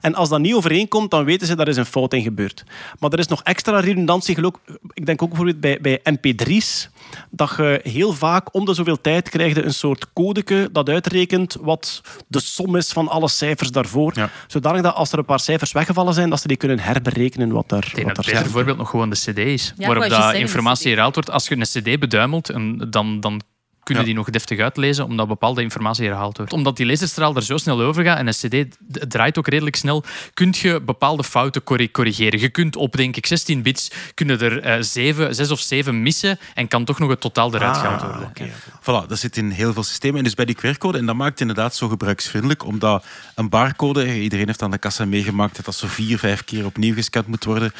[0.00, 2.64] En als dat niet overeenkomt, dan weten ze dat er is een fout in gebeurd.
[2.98, 4.34] Maar er is nog extra redundantie.
[4.34, 4.60] geloof-
[4.92, 6.88] Ik denk ook bijvoorbeeld bij, bij MP3's,
[7.30, 12.00] dat je heel vaak om de zoveel tijd krijgt een soort codeke dat uitrekent wat
[12.26, 14.12] de som is van alle cijfers daarvoor.
[14.14, 14.30] Ja.
[14.46, 17.68] Zodanig dat als er een paar cijfers weggevallen zijn, dat ze die kunnen herberekenen wat
[17.68, 18.52] daar, Ik denk wat dat daar het beter staat.
[18.52, 19.72] voorbeeld nog gewoon de cd is.
[19.76, 21.30] wou waarop dat informatie herhaald wordt.
[21.30, 23.40] Als je een cd beduimelt, en dan, dan
[23.86, 24.10] kunnen Ja.
[24.10, 26.52] die nog deftig uitlezen, omdat bepaalde informatie herhaald wordt.
[26.52, 28.32] Omdat die laserstraal er zo snel over gaat en een
[28.66, 28.76] cd
[29.08, 32.40] draait ook redelijk snel, kun je bepaalde fouten corri- corrigeren.
[32.40, 36.38] Je kunt op, denk ik, 16 bits kunnen er eh, zeven, zes of zeven missen
[36.54, 38.28] en kan toch nog het totaal eruit gehaald Ah, worden.
[38.28, 38.48] oké.
[38.80, 40.18] Voilà, dat zit in heel veel systemen.
[40.18, 44.20] En dus bij die QR-code, en dat maakt het inderdaad zo gebruiksvriendelijk, omdat een barcode,
[44.20, 47.44] iedereen heeft aan de kassa meegemaakt dat dat zo vier, vijf keer opnieuw gescand moet
[47.44, 47.72] worden.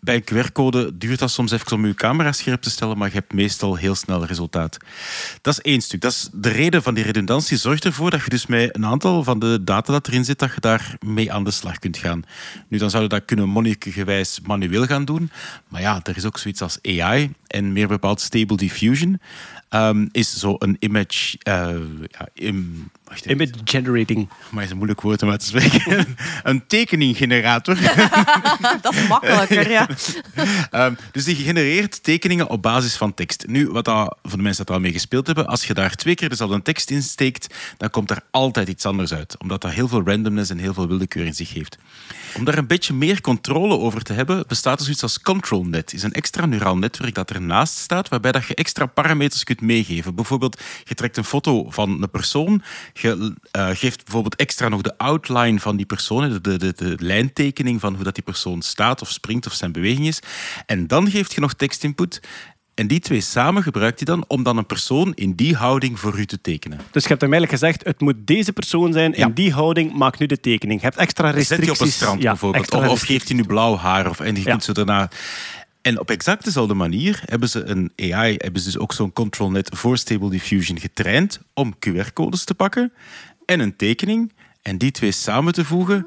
[0.00, 3.14] Bij een QR-code duurt dat soms even om je camera scherp te stellen, maar je
[3.14, 4.76] hebt meestal heel snel resultaat.
[5.42, 6.00] Dat is één stuk.
[6.00, 9.24] Dat is de reden van die redundantie zorgt ervoor dat je dus met een aantal
[9.24, 12.22] van de data dat erin zit, dat je daar mee aan de slag kunt gaan.
[12.68, 15.30] Nu, dan zouden we dat kunnen monnikengewijs manueel gaan doen.
[15.68, 19.20] Maar ja, er is ook zoiets als AI en meer bepaald Stable Diffusion.
[19.68, 21.38] Ehm, is zo een image...
[21.42, 21.74] eh,
[22.10, 22.28] ja,
[23.10, 23.26] wacht.
[23.26, 24.28] Image generating.
[24.50, 26.16] Maar is een moeilijk woord om uit te spreken.
[26.42, 27.74] een tekeninggenerator.
[28.82, 29.88] Dat is makkelijker, ja.
[30.70, 33.46] Ehm, dus die genereert tekeningen op basis van tekst.
[33.46, 36.14] Nu, wat dat, voor de mensen die al mee gespeeld hebben, als je daar twee
[36.14, 39.36] keer dezelfde tekst in steekt, dan komt er altijd iets anders uit.
[39.38, 41.78] Omdat dat heel veel randomness en heel veel willekeur in zich heeft.
[42.36, 45.92] Om daar een beetje meer controle over te hebben, bestaat er zoiets als ControlNet.
[45.92, 50.14] is een extra neuraal netwerk dat ernaast staat, waarbij dat je extra parameters kunt meegeven.
[50.14, 52.62] Bijvoorbeeld, je trekt een foto van een persoon,
[53.00, 56.94] je eh, geeft bijvoorbeeld extra nog de outline van die persoon, de, de, de, de
[56.98, 60.20] lijntekening van hoe dat die persoon staat of springt of zijn beweging is.
[60.66, 62.20] En dan geeft je nog tekstinput.
[62.74, 66.18] En die twee samen gebruikt hij dan om dan een persoon in die houding voor
[66.18, 66.78] u te tekenen.
[66.90, 69.28] Dus je hebt hem eigenlijk gezegd, het moet deze persoon zijn, in Ja.
[69.34, 70.80] die houding, maak nu de tekening.
[70.80, 71.66] Je hebt extra Zet restricties.
[71.68, 72.70] hij op een strand Ja, bijvoorbeeld.
[72.74, 74.08] Of, geeft hij nu blauw haar.
[74.08, 74.50] Of, en je Ja.
[74.50, 75.08] kunt zo daarna...
[75.82, 79.70] En op exact dezelfde manier hebben ze een AI, hebben ze dus ook zo'n ControlNet
[79.74, 82.92] voor Stable Diffusion getraind om QR-codes te pakken
[83.46, 86.06] en een tekening en die twee samen te voegen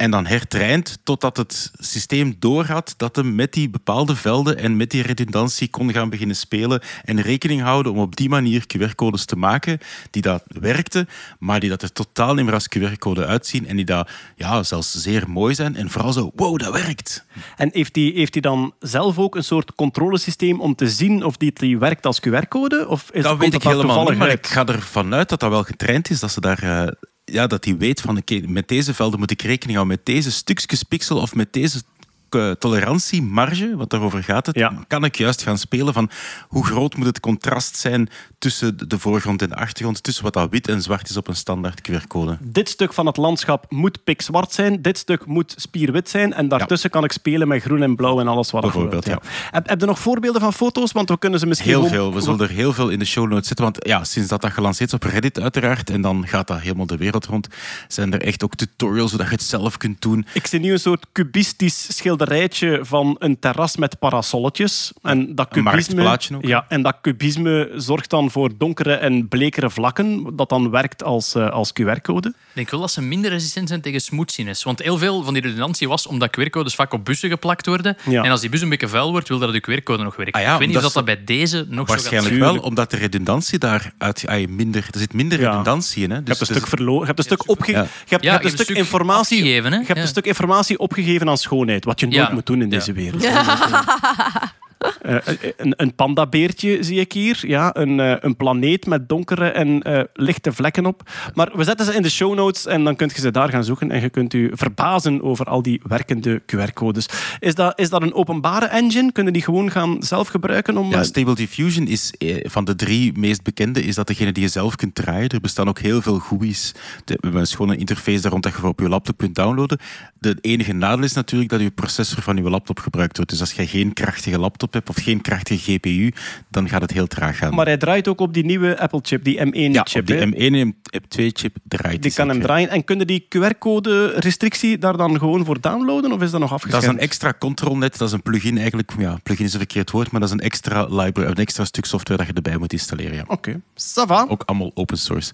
[0.00, 4.90] en dan hertraind totdat het systeem doorhad dat hem met die bepaalde velden en met
[4.90, 9.36] die redundantie kon gaan beginnen spelen en rekening houden om op die manier QR-codes te
[9.36, 9.78] maken
[10.10, 13.84] die dat werkten, maar die dat er totaal niet meer als QR-code uitzien en die
[13.84, 17.24] dat ja, zelfs zeer mooi zijn en vooral zo, wow, dat werkt.
[17.56, 21.36] En heeft hij heeft die dan zelf ook een soort controlesysteem om te zien of
[21.36, 22.88] die, die werkt als QR-code?
[22.88, 24.38] Of is, Dat weet ik helemaal niet, maar uit?
[24.38, 26.94] ik ga ervan uit dat dat wel getraind is, dat ze daar...
[27.32, 30.30] ja, dat hij weet van, oké, met deze velden moet ik rekening houden, met deze
[30.30, 31.82] stukjes pixel of met deze
[32.30, 34.84] eh, tolerantiemarge, want daarover gaat het, Ja.
[34.88, 36.10] kan ik juist gaan spelen van
[36.48, 38.08] hoe groot moet het contrast zijn
[38.40, 41.36] tussen de voorgrond en de achtergrond, tussen wat dat wit en zwart is op een
[41.36, 42.38] standaard QR-code.
[42.40, 46.90] Dit stuk van het landschap moet pikzwart zijn, dit stuk moet spierwit zijn en daartussen
[46.90, 48.62] kan ik spelen met groen en blauw en alles wat.
[48.62, 50.92] Bijvoorbeeld, Heb, heb je nog voorbeelden van foto's?
[50.92, 52.14] Want we kunnen ze misschien Heel veel.
[52.14, 53.64] We zullen er heel veel in de show notes zetten.
[53.64, 56.86] Want ja, sinds dat dat gelanceerd is op Reddit uiteraard, en dan gaat dat helemaal
[56.86, 57.48] de wereld rond,
[57.88, 60.26] zijn er echt ook tutorials hoe dat je het zelf kunt doen.
[60.32, 64.92] Ik zie nu een soort cubistisch schilderijtje van een terras met parasolletjes.
[65.02, 66.44] En dat Een cubisme, marktplaatje ook.
[66.44, 71.34] ja, en dat cubisme zorgt dan voor donkere en blekere vlakken, dat dan werkt als,
[71.34, 72.28] eh, als QR-code.
[72.28, 74.62] Ik denk wel dat ze minder resistent zijn tegen smoothiness.
[74.62, 77.96] Want heel veel van die redundantie was omdat QR-codes vaak op bussen geplakt worden.
[78.08, 78.22] Ja.
[78.22, 80.34] En als die bus een beetje vuil wordt, wil dat de QR-code nog werkt.
[80.36, 82.90] Ah ja, ik weet niet of dat, dat bij deze nog zo Waarschijnlijk wel, omdat
[82.90, 85.48] de redundantie daar uit, ah, minder, er zit minder Ja.
[85.48, 86.10] redundantie in.
[86.10, 86.16] Hè?
[86.16, 87.70] Je Dus, hebt een dus- stuk verloren, je hebt een stuk opge...
[87.70, 87.82] Ja.
[87.82, 89.38] Je hebt, je je een stuk informatie...
[89.40, 89.78] afgegeven, hè?
[89.78, 92.32] Je hebt een stuk informatie opgegeven aan schoonheid, wat je nooit Ja.
[92.32, 92.76] moet doen in Ja.
[92.78, 93.22] deze wereld.
[95.02, 95.16] Eh,
[95.56, 97.42] een, een pandabeertje zie ik hier.
[97.46, 101.02] Ja, een, eh, een planeet met donkere en eh, lichte vlekken op.
[101.34, 103.64] Maar we zetten ze in de show notes en dan kunt je ze daar gaan
[103.64, 103.90] zoeken.
[103.90, 107.06] En je kunt u verbazen over al die werkende QR-codes.
[107.38, 109.12] Is dat, is dat een openbare engine?
[109.12, 110.76] Kunnen die gewoon gaan zelf gebruiken?
[110.76, 114.32] Om, Ja, eh, Stable Diffusion is eh, van de drie meest bekende, is dat degene
[114.32, 115.28] die je zelf kunt draaien.
[115.28, 116.72] Er bestaan ook heel veel GUI's.
[117.04, 119.78] We hebben gewoon een interface daar rond dat je op je laptop kunt downloaden.
[120.18, 123.30] De enige nadeel is natuurlijk dat je processor van je laptop gebruikt wordt.
[123.30, 126.12] Dus als je geen krachtige laptop hebt of geen krachtige GPU,
[126.48, 127.54] dan gaat het heel traag gaan.
[127.54, 129.72] maar hij draait ook op die nieuwe Apple-chip, die M1-chip.
[129.72, 130.26] ja, die hè?
[130.26, 132.68] M1 en M2-chip draait Die kan hem draaien.
[132.68, 136.12] En kunnen die QR-code-restrictie daar dan gewoon voor downloaden?
[136.12, 136.84] Of is dat nog Dat afgeschermd?
[136.86, 138.92] is een extra controlnet, dat is een plugin eigenlijk.
[138.98, 141.84] Ja, plugin is een verkeerd woord, maar dat is een extra library, een extra stuk
[141.84, 143.14] software dat je erbij moet installeren.
[143.14, 143.24] Ja.
[143.26, 144.26] Oké, va.
[144.28, 145.32] Ook allemaal open source.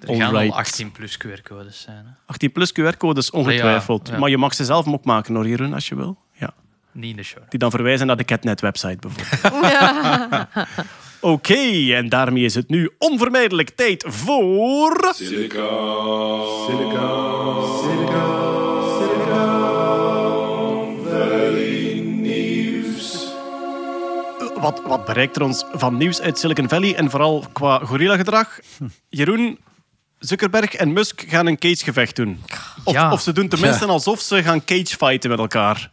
[0.00, 0.52] Er gaan Alright.
[0.52, 1.96] al 18 plus QR-codes zijn.
[1.96, 2.10] Hè?
[2.26, 4.06] 18 plus QR-codes, ongetwijfeld.
[4.06, 4.20] Ja, ja.
[4.20, 6.18] Maar je mag ze zelf ook maken, hoor, Jeroen, als je wil.
[6.92, 7.42] Niet in de show.
[7.48, 10.46] Die dan verwijzen naar de Catnet-website, bijvoorbeeld.
[11.20, 15.14] Oké, en daarmee is het nu onvermijdelijk tijd voor...
[24.60, 28.58] Wat, wat bereikt er ons van nieuws uit Silicon Valley en vooral qua gorilla-gedrag?
[29.08, 29.58] Jeroen,
[30.18, 32.42] Zuckerberg en Musk gaan een cagegevecht doen.
[32.84, 33.12] Of, Ja.
[33.12, 35.90] of ze doen tenminste alsof ze gaan cagefighten met elkaar.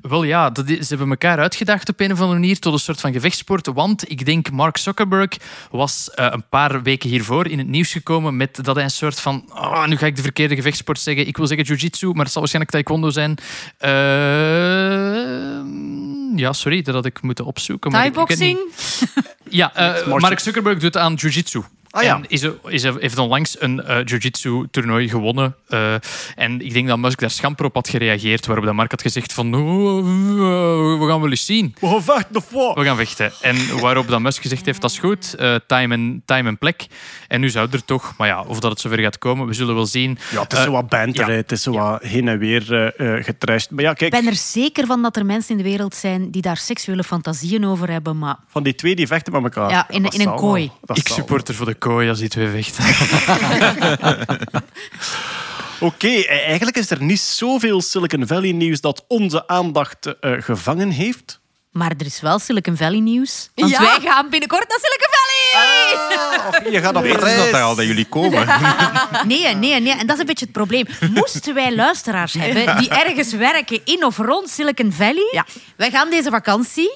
[0.00, 2.78] Wel ja, dat is- ze hebben elkaar uitgedaagd op een of andere manier tot een
[2.78, 3.66] soort van gevechtsport.
[3.66, 5.30] Want ik denk Mark Zuckerberg
[5.70, 9.20] was eh, een paar weken hiervoor in het nieuws gekomen met dat hij een soort
[9.20, 9.44] van...
[9.52, 11.26] ah, nu ga ik de verkeerde gevechtsport zeggen.
[11.26, 13.36] Ik wil zeggen jiu-jitsu, maar het zal waarschijnlijk taekwondo zijn.
[13.78, 13.90] Eh,
[16.36, 17.90] ja, sorry, dat had ik moeten opzoeken.
[17.90, 18.58] Thai-boxing.
[19.50, 21.62] Ja, eh, Mark Mark Zuckerberg doet aan jiu-jitsu.
[21.96, 22.14] Ah, ja.
[22.16, 25.54] En is, is, heeft onlangs een eh, jiu-jitsu-toernooi gewonnen.
[25.68, 25.94] eh,
[26.36, 28.46] en ik denk dat Musk daar schamper op had gereageerd.
[28.46, 29.54] Waarop dat Mark had gezegd van...
[29.54, 31.74] "Oh, eh, we gaan wel eens zien.
[31.80, 32.74] We gaan vechten of wat?
[32.76, 33.32] We gaan vechten.
[33.40, 35.34] En waarop dat Musk gezegd heeft, dat is goed.
[35.34, 36.86] eh, time, en, time en plek.
[37.28, 38.14] En nu zou er toch...
[38.18, 40.18] Maar ja, of dat het zover gaat komen, we zullen wel zien.
[40.30, 41.36] Ja, het is zo wat banter, ja.
[41.36, 43.70] het is zo wat heen en weer eh, eh, getrashed.
[43.70, 46.30] Maar ja, Ik kijk, ben er zeker van dat er mensen in de wereld zijn
[46.30, 48.18] die daar seksuele fantasieën over hebben.
[48.18, 49.70] Maar van die twee die vechten met elkaar.
[49.70, 50.70] Ja, in- in een kooi.
[50.94, 52.84] ik zal support er voor de kooi als die twee vechten.
[55.80, 60.90] Oké, eh, eigenlijk is er niet zoveel Silicon Valley nieuws dat onze aandacht eh, gevangen
[60.90, 61.40] heeft.
[61.72, 63.50] Maar er is wel Silicon Valley nieuws.
[63.54, 63.80] Want Ja.
[63.80, 66.72] wij gaan binnenkort naar Silicon Valley!
[66.72, 67.36] Je gaat op reis.
[67.36, 68.46] dat daar al dat jullie komen?
[69.26, 69.92] Nee, nee, nee.
[69.98, 70.86] En dat is een beetje het probleem.
[71.14, 75.28] Moesten wij luisteraars hebben die ergens werken in of rond Silicon Valley?
[75.30, 75.46] Ja.
[75.76, 76.94] Wij gaan deze vakantie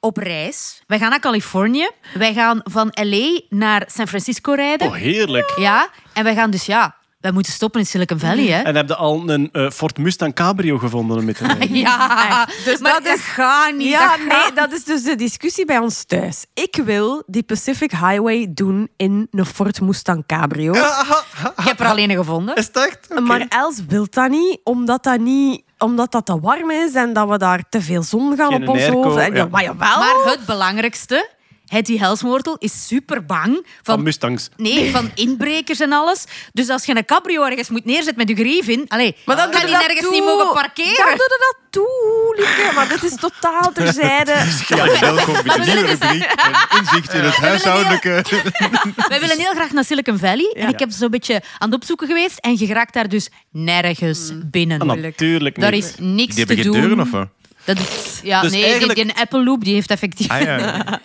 [0.00, 0.82] op reis.
[0.86, 1.90] Wij gaan naar Californië.
[2.14, 4.86] Wij gaan van LA naar San Francisco rijden.
[4.86, 5.52] Oh, heerlijk.
[5.56, 8.62] Ja, en wij gaan dus, ja, wij moeten stoppen in Silicon Valley, hè?
[8.62, 11.74] En heb je al een eh, Ford Mustang Cabrio gevonden om mee te rijden?
[11.76, 13.88] Ja, Dus maar dat dat, is- gaat niet.
[13.88, 16.44] Ja, dat nee, gaat dat is dus de discussie bij ons thuis.
[16.54, 20.72] Ik wil die Pacific Highway doen in een Ford Mustang Cabrio.
[20.72, 22.54] Ik heb er alleen een gevonden.
[22.56, 23.20] Is het echt?
[23.20, 27.28] Maar Els wil dat niet, omdat dat niet omdat dat te warm is en dat
[27.28, 29.16] we daar te veel zon gaan Geen op ons hoofd.
[29.16, 29.36] En, ja.
[29.36, 29.48] ja.
[29.50, 29.98] Maar jawel.
[29.98, 31.28] Maar het belangrijkste,
[31.70, 34.48] Hetty Helsmoortel is super bang Van van, Mustangs.
[34.56, 36.24] nee, van inbrekers en alles.
[36.52, 39.50] Dus als je een cabrio ergens moet neerzetten met je grief in, allez, Maar dan
[39.50, 40.14] kan doe die je dat nergens toe.
[40.14, 40.94] niet mogen Dan parkeren.
[40.96, 42.72] doe je dat toe, liefje.
[42.74, 44.34] Maar dit is totaal terzijde.
[44.68, 46.22] Ja, welkom bij de nieuwe rubriek.
[46.36, 48.24] Een inzicht in het huishoudelijke.
[49.08, 50.52] Wij willen heel graag naar Silicon Valley.
[50.56, 52.38] En ik heb zo'n beetje aan het opzoeken geweest.
[52.38, 54.80] En je raakt daar dus nergens binnen.
[54.80, 55.64] Ah, natuurlijk niet.
[55.64, 56.80] Daar is niks Die te hebben geen doen.
[56.80, 57.28] deuren of wat?
[57.64, 60.28] Dat is, ja, Dus nee, eigenlijk- die, die Apple Loop die heeft effectief...
[60.30, 61.00] Ah, ja.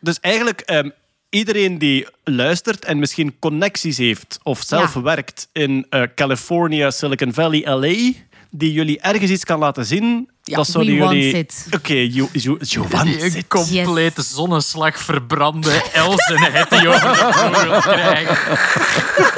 [0.00, 0.88] Dus eigenlijk, ehm,
[1.30, 5.02] iedereen die luistert en misschien connecties heeft of zelf Ja.
[5.02, 8.12] werkt in eh, California, Silicon Valley, LA,
[8.50, 11.46] die jullie ergens iets kan laten zien, dat we zouden jullie...
[11.70, 13.34] Oké, you, you, you want Die it.
[13.34, 18.36] een complete zonneslag verbrande Els en Hetty over de vloer krijgen.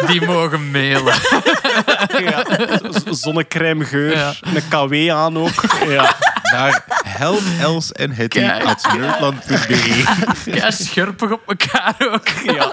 [0.06, 1.14] Die mogen mailen.
[2.24, 2.44] Ja,
[2.90, 4.34] z- zonnecrèmegeur, Ja.
[4.40, 5.64] een KW aan ook.
[5.88, 6.16] Ja.
[6.52, 10.04] Naar help, els en hetty at nerdland.be.
[10.50, 12.28] Kei scherpig op elkaar ook.
[12.28, 12.70] Ja.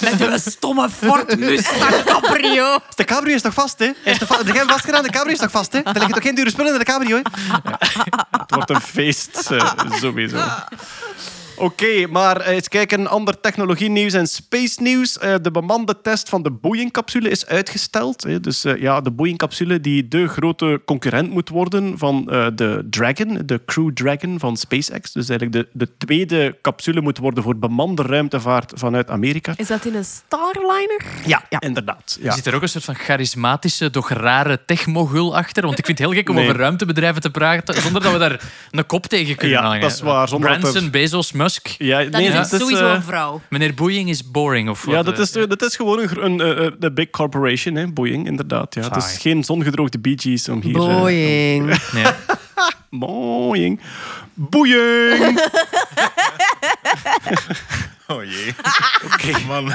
[0.00, 2.78] Met een stomme Ford Mustang Cabrio.
[2.94, 3.90] De cabrio is toch vast, hè?
[4.04, 5.78] Is de, va- de jij vastgedaan, de cabrio is toch vast, hè?
[5.78, 7.22] Er liggen toch geen dure spullen in de cabrio, hè?
[7.64, 7.78] Ja.
[8.30, 9.70] Het wordt een feest, eh,
[10.00, 10.36] sowieso.
[11.56, 13.06] Oké, maar eh, eens kijken.
[13.06, 15.18] Ander technologie-nieuws en space-nieuws.
[15.18, 18.22] Eh, de bemande test van de Boeing-capsule is uitgesteld.
[18.22, 18.40] Hè.
[18.40, 23.38] Dus eh, ja, de Boeing-capsule die de grote concurrent moet worden van eh, de Dragon,
[23.46, 25.12] de Crew Dragon van SpaceX.
[25.12, 29.52] Dus eigenlijk de, de tweede capsule moet worden voor bemande ruimtevaart vanuit Amerika.
[29.56, 31.02] Is dat in een Starliner?
[31.26, 32.18] Ja, inderdaad.
[32.20, 32.26] Ja.
[32.26, 35.62] Er zit er ook een soort van charismatische, doch rare techmogul achter.
[35.66, 36.44] Want ik vind het heel gek om Nee.
[36.44, 39.80] over ruimtebedrijven te praten zonder dat we daar een kop tegen kunnen Ja, hangen.
[39.80, 41.66] dat is waar, Branson, er- Bezos, Musk.
[41.78, 43.40] Ja, Dat nee, is dat is, sowieso eh, een vrouw.
[43.48, 44.68] Meneer Boeing is boring.
[44.68, 47.74] Of Ja, dat eh, is, dat is gewoon een, een, eh, eh, de big corporation,
[47.74, 48.74] hè, Boeing, inderdaad.
[48.74, 48.82] Ja.
[48.82, 50.76] Het is geen zongedroogde Bee Gees om hier...
[50.76, 51.76] eh, Boeing.
[51.92, 52.04] Nee.
[53.00, 53.80] Boeing.
[54.34, 55.40] Boeing!
[58.06, 58.54] Oh jee.
[59.04, 59.74] Oké, man.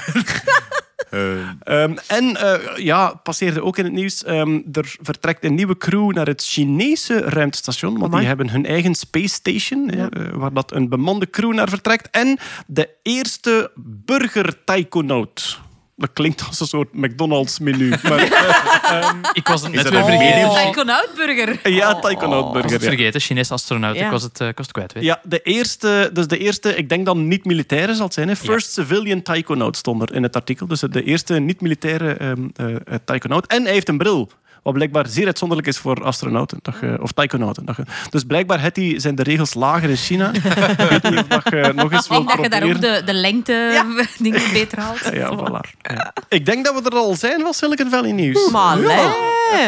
[1.10, 4.24] Eh, Ehm, en eh, ja, passeerde ook in het nieuws.
[4.24, 7.92] ehm, er vertrekt een nieuwe crew naar het Chinese ruimtestation.
[7.92, 8.20] Want Amai.
[8.20, 12.10] die hebben hun eigen space station, eh, waar dat een bemande crew naar vertrekt.
[12.12, 15.60] En de eerste burger-taikonaut.
[16.00, 17.90] Dat klinkt als een soort McDonald's-menu.
[18.04, 20.50] Maar, eh, Ik was het net weer een vergeten.
[20.50, 20.56] Oh.
[20.58, 21.60] Een Taikonautburger.
[21.70, 22.80] ja, Ik was het taikonaut-burger.
[22.80, 23.96] vergeten, Chinese astronaut.
[23.96, 24.06] Ja.
[24.06, 24.94] Ik was het, eh, ik was het kwijt.
[24.94, 25.04] Weet.
[25.04, 25.10] je.
[25.10, 28.28] Ja, de eerste, dus de eerste, ik denk dan niet-militaire zal het zijn.
[28.28, 28.36] Hè?
[28.36, 30.68] First Civilian Taikonaut stond er in het artikel.
[30.68, 33.48] Dus de eerste niet-militaire ehm eh, eh, taikonaut.
[33.48, 34.30] En hij heeft een bril.
[34.68, 36.60] Wat blijkbaar zeer uitzonderlijk is voor astronauten.
[36.62, 37.66] Dat je- of taikonauten.
[37.66, 40.32] Dat je- dus blijkbaar het die, zijn de regels lager in China.
[40.34, 40.42] ik
[40.90, 43.00] weet niet of dat je nog eens Ik wilt denk dat je daar ook proberen.
[43.06, 43.84] de, de lengte
[44.20, 45.00] dingen beter haalt.
[45.14, 45.78] Ja, voilà.
[45.82, 46.14] Ja.
[46.30, 48.50] Ik denk dat we er al zijn van Silicon Valley nieuws.
[48.52, 48.78] Maar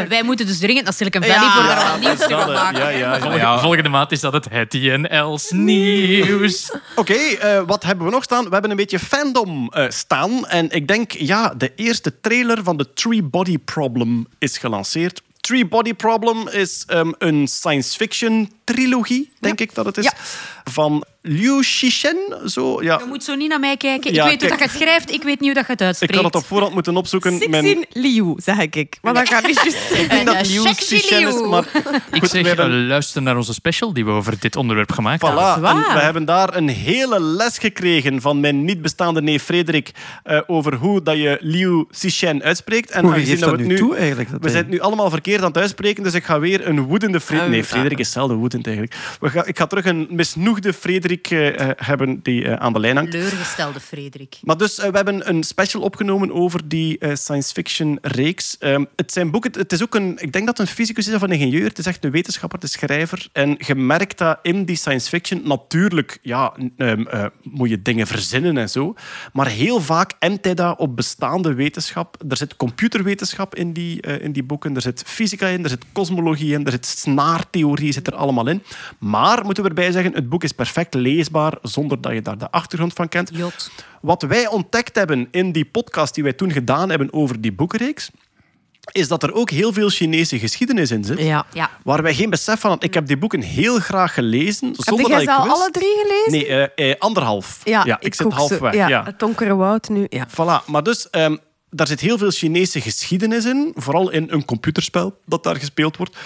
[0.09, 1.51] Wij moeten dus dringend naar Silicon Valley Ja.
[1.53, 2.79] voor daar Ja, wat nieuws te maken.
[2.79, 3.19] ja, ja, ja.
[3.19, 6.71] Volgende, volgende maand is dat het Hetty en Els nieuws.
[6.95, 8.43] Oké, eh, wat hebben we nog staan?
[8.43, 10.47] We hebben een beetje fandom eh, staan.
[10.47, 14.87] En ik denk, ja, de eerste trailer van de Three Body Problem is gelanceerd.
[15.41, 20.03] Three Body Problem is ehm, een science fiction trilogie, denk ik dat het is.
[20.03, 20.13] Ja.
[20.71, 22.17] Van Liu Xishen.
[22.45, 22.97] Zo, ja.
[22.99, 24.09] Je moet zo niet naar mij kijken.
[24.09, 24.59] Ik Ja, weet hoe kijk.
[24.59, 26.15] dat je het schrijft, ik weet niet hoe dat je het Ik uitspreekt.
[26.15, 27.37] had het op voorhand moeten opzoeken.
[27.39, 28.97] Sixin Liu, zeg ik.
[29.01, 29.91] Maar dat gaat niet juist.
[29.91, 31.63] Ik denk dat Eh, Liu Xishen is, maar
[32.11, 34.91] Ik Goed, zeg, we hebben- eh, luister naar onze special die we over dit onderwerp
[34.91, 35.57] gemaakt hebben.
[35.57, 39.91] Voilà, we hebben daar een hele les gekregen van mijn niet bestaande neef Frederik
[40.23, 42.91] eh, over hoe dat je Liu Xishen uitspreekt.
[42.91, 44.31] En Hoe geeft dat we nu het toe eigenlijk?
[44.31, 46.81] dat We zijn het nu allemaal verkeerd aan het uitspreken, dus ik ga weer een
[46.81, 47.47] woedende Frederik...
[47.49, 49.17] Oh, Nee, Frederik is zelden woedend eigenlijk.
[49.19, 52.79] We gaan, ik ga terug een misnoegde Frederik eh, eh, hebben die eh, aan de
[52.79, 53.11] lijn hangt.
[53.11, 54.37] Teleurgestelde Frederik.
[54.41, 58.57] Maar dus, we hebben een special opgenomen over die science fiction reeks.
[58.57, 61.13] Ehm, het zijn boeken, het is ook een, ik denk dat het een fysicus is
[61.13, 61.63] of een ingenieur.
[61.63, 63.27] Het is echt een wetenschapper, de schrijver.
[63.31, 68.07] En je merkt dat in die science fiction natuurlijk, ja, ehm, eh, moet je dingen
[68.07, 68.93] verzinnen en zo.
[69.33, 72.23] Maar heel vaak endt hij dat op bestaande wetenschap.
[72.29, 76.53] Er zit computerwetenschap in die, in die boeken, er zit fysica in, er zit kosmologie
[76.53, 78.48] in, er zit snaartheorie zit er allemaal in.
[78.99, 82.51] Maar, moeten we erbij zeggen, het boek is perfect leesbaar zonder dat je daar de
[82.51, 83.29] achtergrond van kent.
[83.33, 83.71] Jot.
[84.01, 88.11] Wat wij ontdekt hebben in die podcast die wij toen gedaan hebben over die boekenreeks,
[88.91, 91.19] is dat er ook heel veel Chinese geschiedenis in zit.
[91.19, 91.45] Ja.
[91.53, 91.69] Ja.
[91.83, 92.87] Waar wij geen besef van hadden.
[92.87, 95.55] Ik heb die boeken heel graag gelezen, Heb zonder jij dat ze ik al wist...
[95.55, 96.31] alle drie gelezen?
[96.31, 97.61] Nee, eh, eh, anderhalf.
[97.99, 98.73] ik, zit halfweg.
[98.73, 99.03] Ja, ja.
[99.03, 100.05] Het donkere woud nu.
[100.09, 100.27] Ja.
[100.27, 101.37] Voilà, maar dus ehm,
[101.69, 106.17] daar zit heel veel Chinese geschiedenis in, vooral in een computerspel dat daar gespeeld wordt,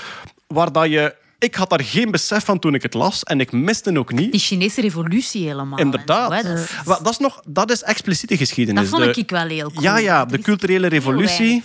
[0.47, 1.21] waar dat je...
[1.43, 4.31] Ik had daar geen besef van toen ik het las en ik miste ook niet.
[4.31, 5.79] Die Chinese revolutie helemaal.
[5.79, 6.33] Inderdaad.
[6.45, 6.49] zo.
[6.49, 8.89] Dat, is- Wa- dat, is nog, dat is expliciete geschiedenis.
[8.89, 9.81] dat vond De- ik wel heel cool.
[9.83, 11.63] Ja, ja, de culturele revolutie.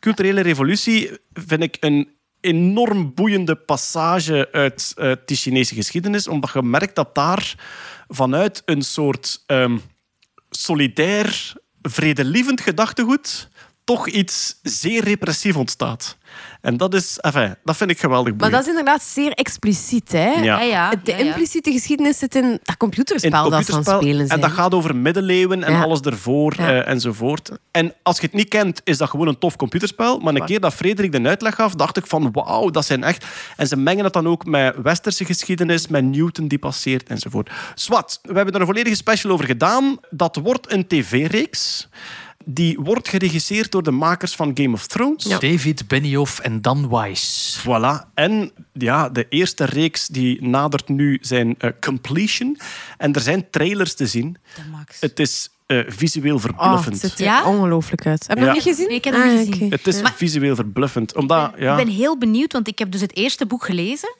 [0.00, 2.08] Culturele revolutie vind ik een
[2.40, 7.54] enorm boeiende passage uit eh, die Chinese geschiedenis, omdat je merkt dat daar
[8.08, 9.78] vanuit een soort ehm,
[10.50, 11.52] solidair,
[11.82, 13.48] vredelievend gedachtegoed
[13.90, 16.16] toch iets zeer repressief ontstaat.
[16.60, 20.12] En dat is, enfin, dat vind ik geweldig Maar dat is inderdaad zeer expliciet.
[20.12, 20.30] Hè?
[20.30, 20.42] Ja.
[20.42, 20.90] Ja, ja.
[20.90, 21.24] De ja, ja.
[21.24, 24.40] impliciete geschiedenis zit in dat computerspel, dat ze aan het spelen zijn.
[24.40, 25.82] En dat gaat over middeleeuwen en Ja.
[25.82, 26.68] alles ervoor Ja.
[26.68, 27.50] eh, enzovoort.
[27.70, 30.18] En als je het niet kent, is dat gewoon een tof computerspel.
[30.18, 33.24] Maar een keer dat Frederik de uitleg gaf, dacht ik van wauw, dat zijn echt...
[33.56, 37.50] En ze mengen het dan ook met westerse geschiedenis, met Newton die passeert enzovoort.
[37.74, 39.96] Swat, we hebben er een volledige special over gedaan.
[40.10, 41.88] Dat wordt een tv-reeks
[42.54, 45.24] die wordt geregisseerd door de makers van Game of Thrones.
[45.24, 47.58] David Benioff en Dan Weiss.
[47.60, 48.12] Voilà.
[48.14, 52.58] En ja, de eerste reeks die nadert nu zijn eh, completion.
[52.96, 54.36] En er zijn trailers te zien.
[54.54, 54.96] De Max.
[55.00, 57.02] Het is eh, visueel Oh, verbluffend.
[57.02, 57.44] het ziet er Ja?
[57.44, 58.26] ongelooflijk uit.
[58.26, 58.52] Heb je Ja.
[58.52, 58.86] nog niet gezien?
[58.88, 59.70] Nee, ik heb het niet Ah, gezien.
[59.70, 61.16] Het is Maar- visueel verbluffend.
[61.16, 64.14] Omdat, ja, Ik ben heel benieuwd, want ik heb dus het eerste boek gelezen.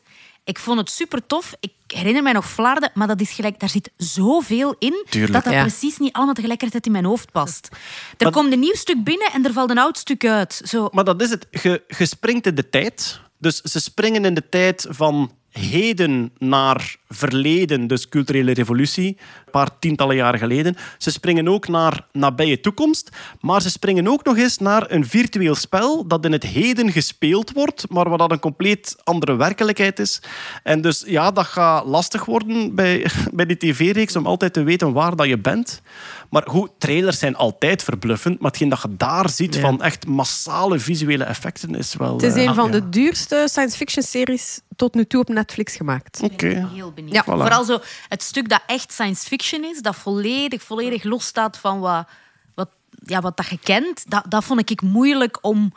[0.44, 1.54] Ik vond het super tof.
[1.60, 5.32] Ik herinner mij nog Vlaarden, maar dat is gelijk, daar zit zoveel in Tuurlijk.
[5.32, 5.60] dat dat Ja.
[5.60, 7.68] precies niet allemaal tegelijkertijd in mijn hoofd past.
[7.72, 7.78] Er
[8.18, 10.60] Maar- komt een nieuw stuk binnen en er valt een oud stuk uit.
[10.64, 10.88] Zo.
[10.92, 11.46] Maar dat is het.
[11.50, 13.20] Je, je springt in de tijd.
[13.38, 19.78] Dus ze springen in de tijd van heden naar verleden, dus culturele revolutie, een paar
[19.78, 20.76] tientallen jaren geleden.
[20.98, 23.10] Ze springen ook naar nabije toekomst,
[23.40, 27.52] maar ze springen ook nog eens naar een virtueel spel dat in het heden gespeeld
[27.52, 30.22] wordt, maar waar dat een compleet andere werkelijkheid is.
[30.62, 34.92] En dus ja, dat gaat lastig worden bij, bij die tv-reeks om altijd te weten
[34.92, 35.82] waar dat je bent.
[36.30, 39.60] Maar goed, trailers zijn altijd verbluffend, maar hetgeen dat je daar ziet Ja.
[39.60, 42.12] van echt massale visuele effecten is wel...
[42.12, 42.72] Het is eh, een van ja.
[42.72, 46.20] de duurste science fiction series tot nu toe op Netflix gemaakt.
[46.22, 46.46] Oké.
[46.48, 47.14] Ik ben heel benieuwd.
[47.14, 47.22] Ja.
[47.22, 47.26] Voilà.
[47.26, 47.78] Vooral zo
[48.08, 52.08] het stuk dat echt science fiction is, dat volledig, volledig losstaat van wat,
[52.54, 52.68] wat,
[53.04, 54.10] ja, wat dat je kent.
[54.10, 55.72] Dat, dat vond ik moeilijk om...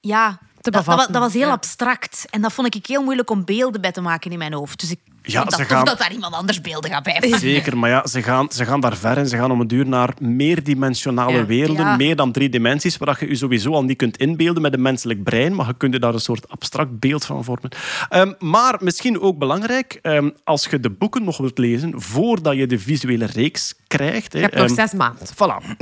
[0.00, 1.52] Ja, Te dat, dat, dat was heel Ja.
[1.52, 2.26] abstract.
[2.30, 4.80] En dat vond ik heel moeilijk om beelden bij te maken in mijn hoofd.
[4.80, 7.38] Dus ik Ja, ze dat tof gaan- dat daar iemand anders beelden gaat bij hebben.
[7.38, 9.86] Zeker, maar ja, ze gaan, ze gaan daar ver en ze gaan om een duur
[9.86, 11.46] naar meerdimensionale Ja.
[11.46, 11.96] werelden, Ja.
[11.96, 15.22] meer dan drie dimensies, waar je je sowieso al niet kunt inbeelden met een menselijk
[15.22, 17.70] brein, maar je kunt er daar een soort abstract beeld van vormen.
[18.08, 22.66] Ehm, maar misschien ook belangrijk, ehm, als je de boeken nog wilt lezen voordat je
[22.66, 24.32] de visuele reeks krijgt.
[24.32, 25.26] Je hebt nog ehm, zes maanden.
[25.26, 25.58] Voilà.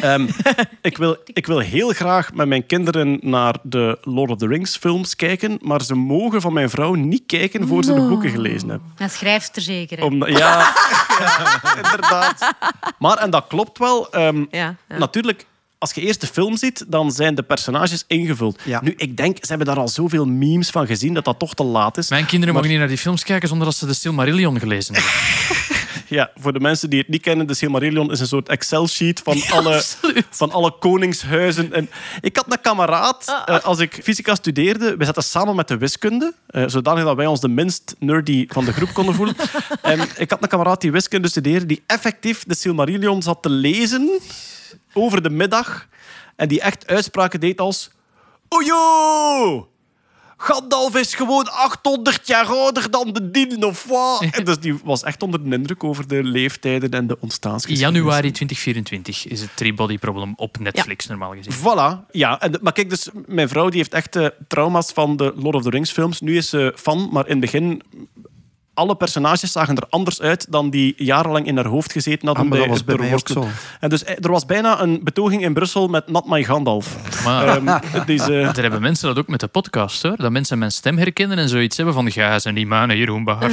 [0.00, 0.26] Ehm,
[0.82, 4.76] ik, wil, ik wil heel graag met mijn kinderen naar de Lord of the Rings
[4.76, 8.68] films kijken, maar ze mogen van mijn vrouw niet kijken voor ze de boeken gelezen
[8.68, 8.92] hebben.
[8.96, 9.98] Dat schrijft er zeker.
[9.98, 10.04] hè.
[10.04, 10.26] Ja,
[11.18, 12.54] ja, inderdaad.
[12.98, 14.98] Maar, en dat klopt wel, ehm, Ja, ja.
[14.98, 15.46] natuurlijk...
[15.78, 18.60] Als je eerst de film ziet, dan zijn de personages ingevuld.
[18.64, 18.80] Ja.
[18.82, 21.64] Nu, ik denk, ze hebben daar al zoveel memes van gezien dat dat toch te
[21.64, 22.10] laat is.
[22.10, 25.12] Mijn kinderen mogen niet naar die films kijken zonder dat ze de Silmarillion gelezen hebben.
[26.08, 29.42] Ja, voor de mensen die het niet kennen, de Silmarillion is een soort Excel-sheet van,
[29.56, 29.82] alle,
[30.30, 31.72] van alle koningshuizen.
[31.72, 31.90] En
[32.20, 36.34] ik had een kameraad, eh, als ik fysica studeerde, we zaten samen met de wiskunde,
[36.46, 39.36] eh, zodanig dat wij ons de minst nerdy van de groep konden voelen.
[39.82, 44.20] en ik had een kameraad die wiskunde studeerde, die effectief de Silmarillion zat te lezen
[44.92, 45.88] over de middag.
[46.36, 47.90] En die echt uitspraken deed als...
[48.48, 49.73] Ojo!
[50.44, 54.22] Gandalf is gewoon 800 jaar ouder dan de dien, of wat?
[54.30, 57.96] En dus die was echt onder de indruk over de leeftijden en de In ontstaansgeschiedenis.
[57.96, 61.52] januari 2024 is het Three-Body Problem op Netflix, normaal gezien.
[61.52, 62.40] Voilà, ja.
[62.40, 65.62] En, maar kijk, dus mijn vrouw die heeft echt eh, trauma's van de Lord of
[65.62, 66.20] the Rings films.
[66.20, 67.82] Nu is ze fan, maar in het begin...
[68.74, 72.44] Alle personages zagen er anders uit dan die jarenlang in haar hoofd gezeten hadden.
[72.44, 73.62] Ah, maar dat was bij mij ook doorworstelen.
[73.70, 73.76] zo.
[73.80, 76.96] En dus eh, er was bijna een betoging in Brussel met Not My Gandalf.
[77.24, 80.16] Maar Ehm, het is, eh, er hebben mensen dat ook met de podcast, hoor.
[80.16, 82.10] Dat mensen mijn stem herkennen en zoiets hebben van...
[82.12, 83.50] Ja, zijn die manen Jeroen Baar.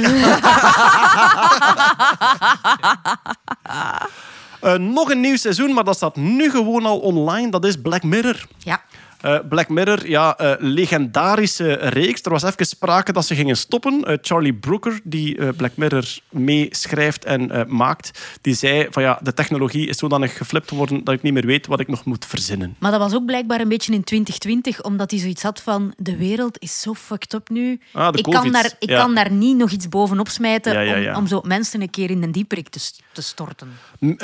[4.60, 7.50] eh, nog een nieuw seizoen, maar dat staat nu gewoon al online.
[7.50, 8.46] Dat is Black Mirror.
[8.58, 8.82] Ja.
[9.22, 12.22] Eh, Black Mirror, ja, eh, legendarische reeks.
[12.22, 14.04] Er was even sprake dat ze gingen stoppen.
[14.04, 19.88] Eh, Charlie Brooker, die Black Mirror meeschrijft en maakt, die zei van ja, de technologie
[19.88, 22.76] is zodanig geflipt geworden dat ik niet meer weet wat ik nog moet verzinnen.
[22.78, 26.16] Maar dat was ook blijkbaar een beetje in 2020, omdat hij zoiets had van de
[26.16, 27.80] wereld is zo fucked up nu.
[27.92, 29.00] Ah, ik kan, daar, ik ja.
[29.00, 31.10] kan daar niet nog iets bovenop smijten Ja, ja, ja.
[31.10, 32.80] Om, om zo mensen een keer in een dieperik te,
[33.12, 33.68] te storten.
[33.98, 34.16] M-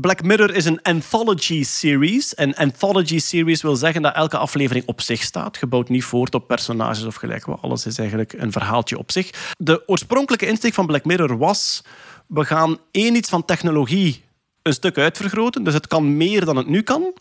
[0.00, 2.34] Black Mirror is een anthology series.
[2.34, 5.56] En anthology series wil zeggen dat elke aflevering op zich staat.
[5.56, 7.62] Gebouwd niet voort op personages of gelijk wat.
[7.62, 9.54] Alles is eigenlijk een verhaaltje op zich.
[9.58, 11.82] De oorspronkelijke insteek van Black Mirror was...
[12.26, 14.24] We gaan één iets van technologie
[14.62, 15.64] een stuk uitvergroten.
[15.64, 17.12] Dus het kan meer dan het nu kan.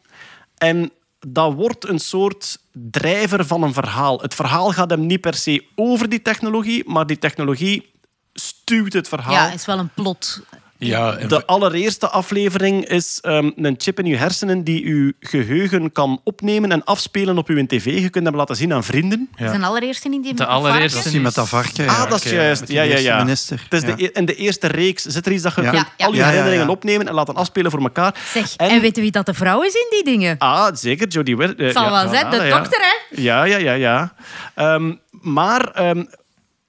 [0.57, 4.22] En dat wordt een soort drijver van een verhaal.
[4.22, 7.91] Het verhaal gaat hem niet per se over die technologie, maar die technologie
[8.34, 9.34] stuwt het verhaal.
[9.34, 10.41] Ja, is wel een plot.
[10.77, 15.91] Ja, en De allereerste aflevering is ehm, een chip in uw hersenen die uw geheugen
[15.91, 17.85] kan opnemen en afspelen op uw tv.
[17.85, 19.30] Je kunt hem laten zien aan vrienden.
[19.35, 19.47] Ja.
[19.49, 21.88] Zijn allereerste in die De allereerste Dat is die met dat varken.
[21.89, 22.06] ah, ja.
[22.06, 22.68] dat is juist.
[22.68, 23.18] Ja, ja, ja.
[23.23, 23.61] minister.
[23.69, 23.95] Het is Ja.
[23.95, 25.69] de, e- in de eerste reeks zit er iets dat je Ja.
[25.72, 26.72] kunt Ja, al je herinneringen Ja, ja, ja.
[26.72, 28.15] opnemen en laten afspelen voor elkaar.
[28.34, 30.35] Zeg, En- en, weten wie dat de vrouw is in die dingen?
[30.38, 31.07] Ah, zeker.
[31.07, 31.60] Jodie Whitt.
[31.60, 32.57] eh, Het zal ja, wel zijn, de ja.
[32.57, 33.22] dokter, hè?
[33.22, 34.14] Ja, ja, ja, ja.
[34.56, 36.03] Ehm, maar ehm,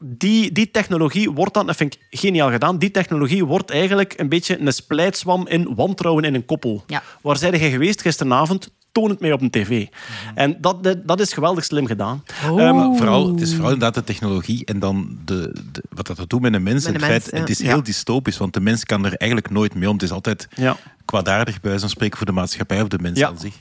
[0.07, 4.29] die, die technologie wordt dan, dat vind ik geniaal gedaan, die technologie wordt eigenlijk een
[4.29, 6.85] beetje een splijtswam in wantrouwen in een koppel.
[6.87, 7.03] Ja.
[7.23, 8.71] Waar zijn jij geweest gisteravond?
[8.93, 9.87] toon het mij op een tv.
[10.35, 12.23] En dat, dat, dat is geweldig slim gedaan.
[12.51, 12.61] Oh.
[12.63, 16.41] Ehm, vooral, het is vooral inderdaad de technologie en dan de, de- wat dat doet
[16.41, 16.85] met een mens.
[16.85, 17.41] Met en een het, mens, feit, ja.
[17.41, 17.73] het is Ja.
[17.73, 19.95] heel dystopisch, want de mens kan er eigenlijk nooit mee om.
[19.95, 20.77] Het is altijd ja.
[21.05, 23.29] kwaadaardig bij spreken voor de maatschappij of de mens Ja.
[23.29, 23.55] aan zich.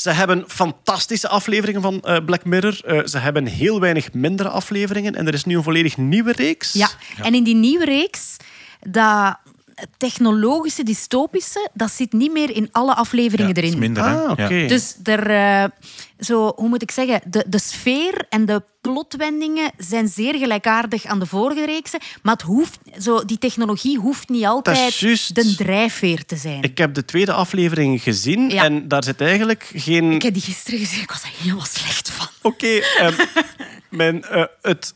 [0.00, 2.80] Ze hebben fantastische afleveringen van eh, Black Mirror.
[2.84, 5.14] Eh, ze hebben heel weinig mindere afleveringen.
[5.14, 6.72] En er is nu een volledig nieuwe reeks.
[6.72, 6.88] Ja.
[7.22, 8.36] en in die nieuwe reeks,
[8.80, 9.36] dat
[9.96, 13.78] technologische, dystopische, dat zit niet meer in alle afleveringen Ja, het is erin.
[13.78, 14.16] minder, hè?
[14.26, 14.68] Ah.
[14.68, 15.64] Dus er, eh,
[16.18, 21.18] zo, hoe moet ik zeggen, de, de sfeer en de plotwendingen zijn zeer gelijkaardig aan
[21.18, 22.00] de vorige reeksen.
[22.22, 25.00] Maar het hoeft, zo, die technologie hoeft niet altijd
[25.34, 26.58] de drijfveer te zijn.
[26.62, 28.50] Ik, Ik heb de tweede aflevering gezien.
[28.50, 28.64] Ja.
[28.64, 30.12] En daar zit eigenlijk geen...
[30.12, 32.26] heb die gisteren gezien, ik was er helemaal slecht van.
[32.42, 33.12] Oké, ehm,
[33.90, 34.94] mijn, eh, het,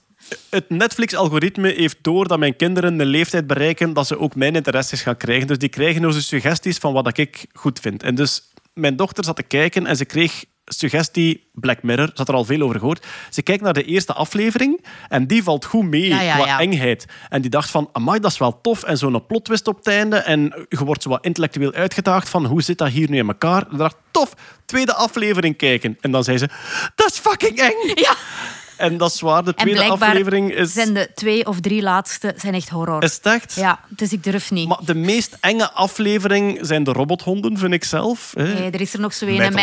[0.50, 5.02] het Netflix-algoritme heeft door dat mijn kinderen een leeftijd bereiken dat ze ook mijn interesses
[5.02, 5.46] gaan krijgen.
[5.46, 8.02] Dus die krijgen dus suggesties van wat ik goed vind.
[8.02, 12.06] En dus mijn dochter zat te kijken en ze kreeg suggestie Black Mirror.
[12.06, 13.06] Ze had er al veel over gehoord.
[13.30, 16.60] Ze kijkt naar de eerste aflevering en die valt goed mee Ja, ja, qua ja.
[16.60, 17.06] engheid.
[17.28, 18.82] En die dacht van, amai, dat is wel tof.
[18.82, 20.16] En zo'n plot twist op het einde.
[20.16, 23.66] En je wordt zo wat intellectueel uitgedaagd van, hoe zit dat hier nu in elkaar?
[23.70, 24.34] En dacht, tof,
[24.66, 25.98] tweede aflevering kijken.
[26.00, 26.48] En dan zei ze,
[26.94, 27.92] dat is fucking eng.
[27.94, 28.16] Ja.
[28.82, 30.72] En dat is waar, de tweede aflevering is...
[30.72, 33.02] zijn de twee of drie laatste zijn echt horror.
[33.02, 33.54] Is het echt?
[33.54, 34.68] Ja, dus ik durf niet.
[34.68, 38.32] Maar de meest enge aflevering zijn de robothonden, vind ik zelf.
[38.36, 38.54] hè.
[38.54, 39.54] Nee, er is er nog zo een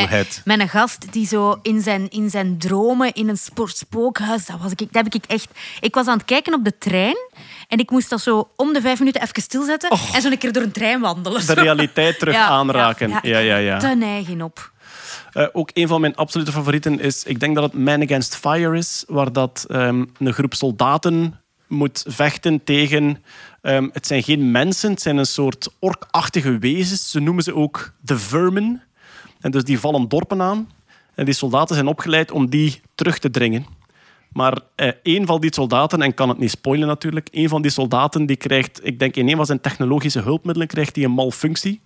[0.46, 4.46] met een gast die zo in zijn, in zijn dromen in een spo- spookhuis.
[4.46, 5.48] Dat, was ik, dat heb ik echt.
[5.80, 7.18] Ik was aan het kijken op de trein
[7.68, 10.52] en ik moest dat zo om de vijf minuten even stilzetten en zo een keer
[10.52, 11.46] door een trein wandelen.
[11.46, 13.10] De realiteit terug Ja, aanraken.
[13.10, 13.78] Ja, Ja, ja, ja.
[13.80, 14.72] Te neiging op.
[15.32, 18.78] Eh, ook een van mijn absolute favorieten is, ik denk dat het Man Against Fire
[18.78, 23.24] is, waar dat ehm, een groep soldaten moet vechten tegen...
[23.62, 27.12] ehm, het zijn geen mensen, het zijn een soort orkachtige wezens.
[27.12, 28.82] Ze noemen ze ook de vermin.
[29.40, 30.70] En dus die vallen dorpen aan.
[31.16, 33.66] En die soldaten zijn opgeleid om die terug te dringen.
[34.32, 37.72] Maar eh, een van die soldaten, en kan het niet spoilen natuurlijk, een van die
[37.72, 41.82] soldaten die krijgt, ik denk in een van zijn technologische hulpmiddelen, krijgt die een malfunctie,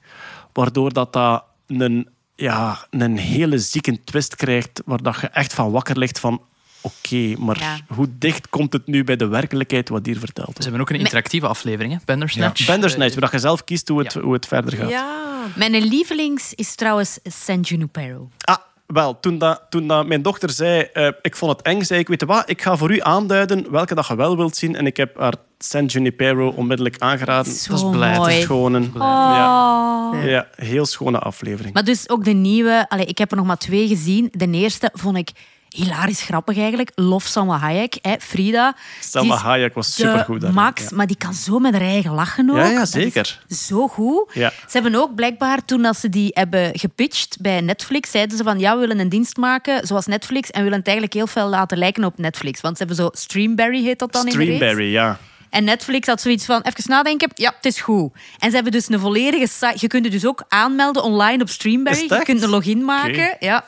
[0.54, 5.72] waardoor dat, dat een, ja, een hele zieke twist krijgt, waar dat je echt van
[5.72, 6.42] wakker ligt van
[6.82, 7.80] oké, maar Ja.
[7.88, 10.64] hoe dicht komt het nu bij de werkelijkheid wat hier verteld Ze wordt?
[10.64, 12.00] hebben ook een interactieve aflevering, hè?
[12.06, 12.66] Bandersnatch.
[12.66, 14.22] Bandersnatch, waar dat je zelf kiest hoe het, Ja.
[14.22, 14.90] hoe het verder gaat.
[14.90, 15.22] Ja.
[15.56, 18.30] Mijn lievelings is trouwens San Junipero.
[18.40, 18.58] Ah,
[18.94, 22.08] wel, toen, dat, toen dat mijn dochter zei, eh, ik vond het eng, zei ik,
[22.08, 24.76] weet je wat, ik ga voor u aanduiden welke dat je wel wilt zien.
[24.76, 27.54] En ik heb haar San Junipero onmiddellijk aangeraden.
[27.54, 28.46] Zo Dat is blij, mooi.
[28.76, 30.24] Een- ja, Oh.
[30.26, 31.74] ja, heel schone aflevering.
[31.74, 34.30] Maar dus ook de nieuwe, allee, ik heb er nog maar twee gezien.
[34.32, 35.30] De eerste vond ik
[35.74, 36.92] hilarisch grappig eigenlijk.
[36.96, 38.76] Love Salma Hayek, hè, Frida.
[39.00, 40.96] Is Hayek was supergoed daarin, Max, ja.
[40.96, 42.58] maar die kan zo met haar eigen lachen ook.
[42.58, 43.40] Ja, ja, zeker.
[43.50, 44.32] Zo goed.
[44.34, 44.50] Ja.
[44.50, 48.60] Ze hebben ook blijkbaar, toen dat ze die hebben gepitcht bij Netflix, zeiden ze van
[48.60, 51.48] ja, we willen een dienst maken zoals Netflix en we willen het eigenlijk heel veel
[51.48, 52.62] laten lijken op Netflix.
[52.62, 54.32] Want ze hebben zo Streamberry heet dat dan in.
[54.32, 55.20] Streamberry, ja.
[55.50, 58.12] En Netflix had zoiets van, even nadenken, ja, het is goed.
[58.40, 59.76] En ze hebben dus een volledige site.
[59.76, 62.06] Je kunt je dus ook aanmelden online op Streamberry.
[62.10, 63.36] Je kunt een login maken.
[63.40, 63.66] Ja.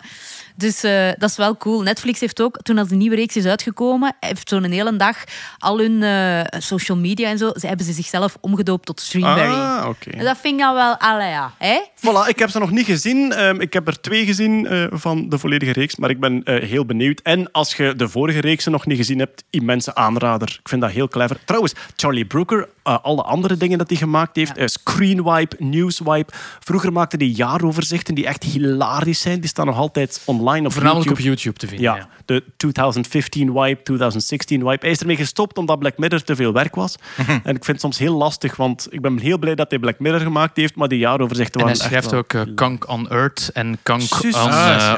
[0.57, 1.81] Dus eh, dat is wel cool.
[1.81, 5.23] Netflix heeft ook, toen als de nieuwe reeks is uitgekomen, heeft zo'n hele dag
[5.57, 9.53] al hun eh, social media en zo, ze hebben ze zichzelf omgedoopt tot Streamberry.
[9.53, 10.09] Ah, oké.
[10.09, 11.53] En dat vind ik dan wel, allee ja.
[11.57, 11.81] Hè?
[11.95, 13.31] Voilà, ik heb ze nog niet gezien.
[13.31, 16.85] Ehm, ik heb er twee gezien eh, van de volledige reeks, maar ik ben heel
[16.85, 17.19] benieuwd.
[17.23, 20.57] En als je de vorige reeksen nog niet gezien hebt, immense aanrader.
[20.59, 21.37] Ik vind dat heel clever.
[21.45, 26.33] Trouwens, Charlie Brooker, alle andere dingen dat hij gemaakt heeft, Screenwipe, Newswipe.
[26.59, 29.39] Vroeger maakte hij jaaroverzichten die echt hilarisch zijn.
[29.39, 31.11] Die staan nog altijd online op Voornamelijk YouTube.
[31.21, 31.85] op YouTube te vinden.
[31.85, 32.07] Ja, Ja.
[32.25, 34.77] de 2015 wipe, 2016 wipe.
[34.85, 36.95] Hij is ermee gestopt omdat Black Mirror te veel werk was.
[37.27, 39.99] en ik vind het soms heel lastig, want ik ben heel blij dat hij Black
[39.99, 43.09] Mirror gemaakt heeft, maar die jaaroverzichten En hij waren echt schrijft ook eh, Kank on
[43.09, 44.33] Earth en Kank on,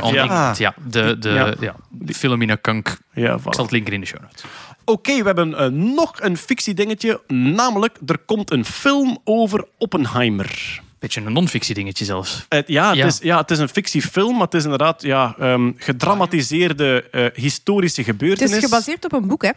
[0.02, 0.54] on ja.
[0.88, 1.54] De, de, Ja.
[1.60, 1.76] ja.
[1.90, 2.98] de film in een Kank.
[3.14, 4.44] Ja, Ik zal het linken in de show notes.
[4.86, 7.22] Oké, we hebben eh, nog een fictiedingetje.
[7.28, 10.82] Namelijk, er komt een film over Oppenheimer.
[11.00, 12.46] Beetje een non-fictie dingetje zelfs.
[12.50, 13.06] Eh, ja, het Ja.
[13.06, 18.02] Is, ja, het is een fictiefilm, maar het is inderdaad ja, ehm, gedramatiseerde eh, historische
[18.02, 18.56] Het gebeurtenis.
[18.56, 19.52] is gebaseerd op een boek, hè?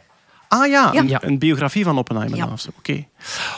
[0.49, 1.23] Ah ja, Ja.
[1.23, 2.39] Een, biografie van Oppenheimer.
[2.39, 2.49] Ja.
[2.79, 3.07] Oké.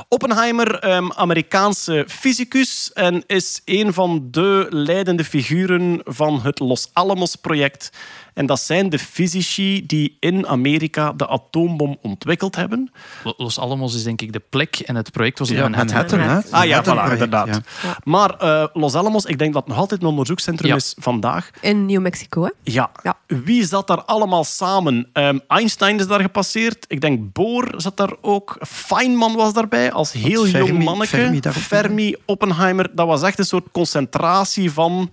[0.09, 7.91] Oppenheimer, ehm, Amerikaanse fysicus en is een van de leidende figuren van het Los Alamos-project.
[8.35, 12.93] En dat zijn de fysici die in Amerika de atoombom ontwikkeld hebben.
[13.25, 15.95] Lo- Los Alamos is denk ik de plek en het project was in Ja, Manhattan.
[16.19, 16.57] Manhattan, hè?
[16.59, 17.47] Ah ja, Manhattan voilà, inderdaad.
[17.47, 17.97] ja.
[18.05, 20.77] Maar eh, Los Alamos, ik denk dat het nog altijd een onderzoekscentrum Ja.
[20.77, 21.51] is vandaag.
[21.61, 22.51] In New Mexico, hè?
[22.63, 22.91] Ja.
[23.03, 23.17] Ja.
[23.27, 25.09] Wie zat daar allemaal samen?
[25.13, 26.85] Ehm, Einstein is daar gepasseerd.
[26.89, 28.57] Ik denk Bohr zat daar ook.
[28.69, 31.07] Feynman was daarbij als heel Fermi- jong manneke.
[31.17, 32.91] Fermi Fermi, Oppenheimer.
[32.95, 35.11] Dat was echt een soort concentratie van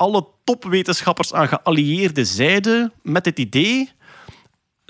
[0.00, 3.90] alle topwetenschappers aan geallieerde zijde met het idee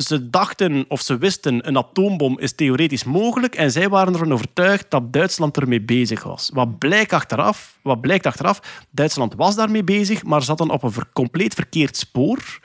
[0.03, 4.91] ze dachten of ze wisten een atoombom is theoretisch mogelijk en zij waren ervan overtuigd
[4.91, 6.51] dat Duitsland ermee bezig was.
[6.55, 7.79] Wat blijkt achteraf?
[7.83, 8.85] Wat blijkt achteraf?
[8.91, 12.61] Duitsland was daarmee bezig, maar zat dan op een compleet verkeerd spoor.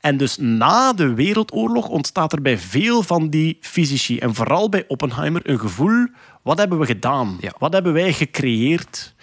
[0.00, 4.84] En dus na de Wereldoorlog ontstaat er bij veel van die fysici en vooral bij
[4.88, 6.06] Oppenheimer een gevoel:
[6.42, 7.36] wat hebben we gedaan?
[7.40, 7.52] Ja.
[7.58, 9.14] Wat hebben wij gecreëerd?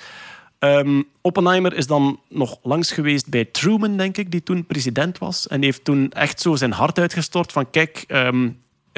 [0.62, 5.48] Ehm, Oppenheimer is dan nog langs geweest bij Truman, denk ik, die toen president was.
[5.48, 8.50] En heeft toen echt zo zijn hart uitgestort van kijk, ehm,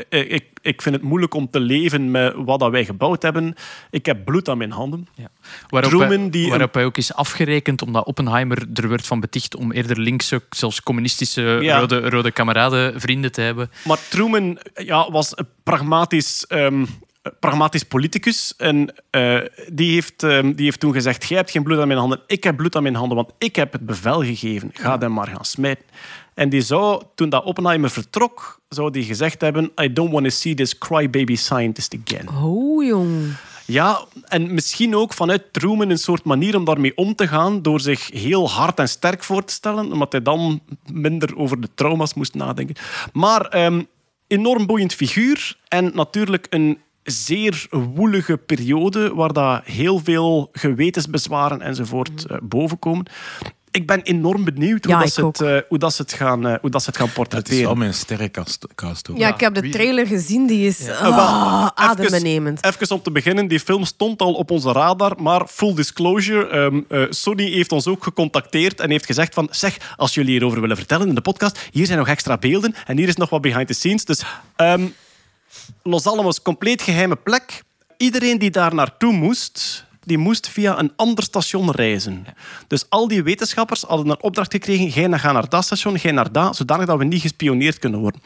[0.09, 3.55] ik, ik, vind het moeilijk om te leven met wat dat wij gebouwd hebben.
[3.89, 5.07] Ik heb bloed aan mijn handen.
[5.15, 5.27] Ja.
[5.67, 9.55] Waarop, Truman hij, die waarop hij ook is afgerekend omdat Oppenheimer er werd van beticht
[9.55, 11.79] om eerder linkse, zelfs communistische Ja.
[11.79, 13.71] rode, rode kameraden, vrienden te hebben.
[13.83, 16.85] Maar Truman ja, was een pragmatisch, ehm,
[17.39, 18.53] pragmatisch politicus.
[18.57, 19.39] En eh,
[19.71, 22.43] die, heeft, ehm, die heeft toen gezegd: Jij hebt geen bloed aan mijn handen, ik
[22.43, 24.69] heb bloed aan mijn handen, want ik heb het bevel gegeven.
[24.73, 25.85] Ga hem maar gaan smijten.
[26.33, 30.29] En die zou, toen dat Oppenheimer vertrok, zou die gezegd hebben: I don't want to
[30.29, 32.29] see this crybaby scientist again.
[32.43, 33.35] Oh, jong.
[33.65, 37.79] Ja, en misschien ook vanuit Truman een soort manier om daarmee om te gaan door
[37.79, 42.13] zich heel hard en sterk voor te stellen, omdat hij dan minder over de trauma's
[42.13, 42.75] moest nadenken.
[43.13, 43.81] Maar ehm,
[44.27, 52.25] enorm boeiend figuur en natuurlijk een zeer woelige periode waar dat heel veel gewetensbezwaren enzovoort
[52.25, 53.05] eh, bovenkomen.
[53.73, 56.47] Ik ben enorm benieuwd hoe, Ja, dat ze, het, eh, hoe, dat ze het gaan,
[56.47, 57.63] eh, hoe dat ze het gaan Het is portretteren.
[57.63, 59.17] wel mijn sterrenkast cast ook.
[59.17, 60.47] Ja, ik heb de trailer gezien.
[60.47, 62.57] Die is ah, wel, adembenemend.
[62.65, 66.47] Even, even om te beginnen, die film stond al op onze radar, maar full disclosure,
[66.47, 70.61] ehm, eh, Sony heeft ons ook gecontacteerd en heeft gezegd van, zeg, als jullie hierover
[70.61, 73.41] willen vertellen in de podcast, hier zijn nog extra beelden en hier is nog wat
[73.41, 74.05] behind the scenes.
[74.05, 74.23] Dus
[74.55, 74.85] ehm,
[75.83, 77.63] Los Alamos, compleet geheime plek.
[77.97, 82.25] Iedereen die daar naartoe moest, die moest via een ander station reizen.
[82.67, 86.31] Dus al die wetenschappers hadden een opdracht gekregen, jij gaat naar dat station, jij naar
[86.31, 88.21] dat, zodanig dat we niet gespioneerd kunnen worden.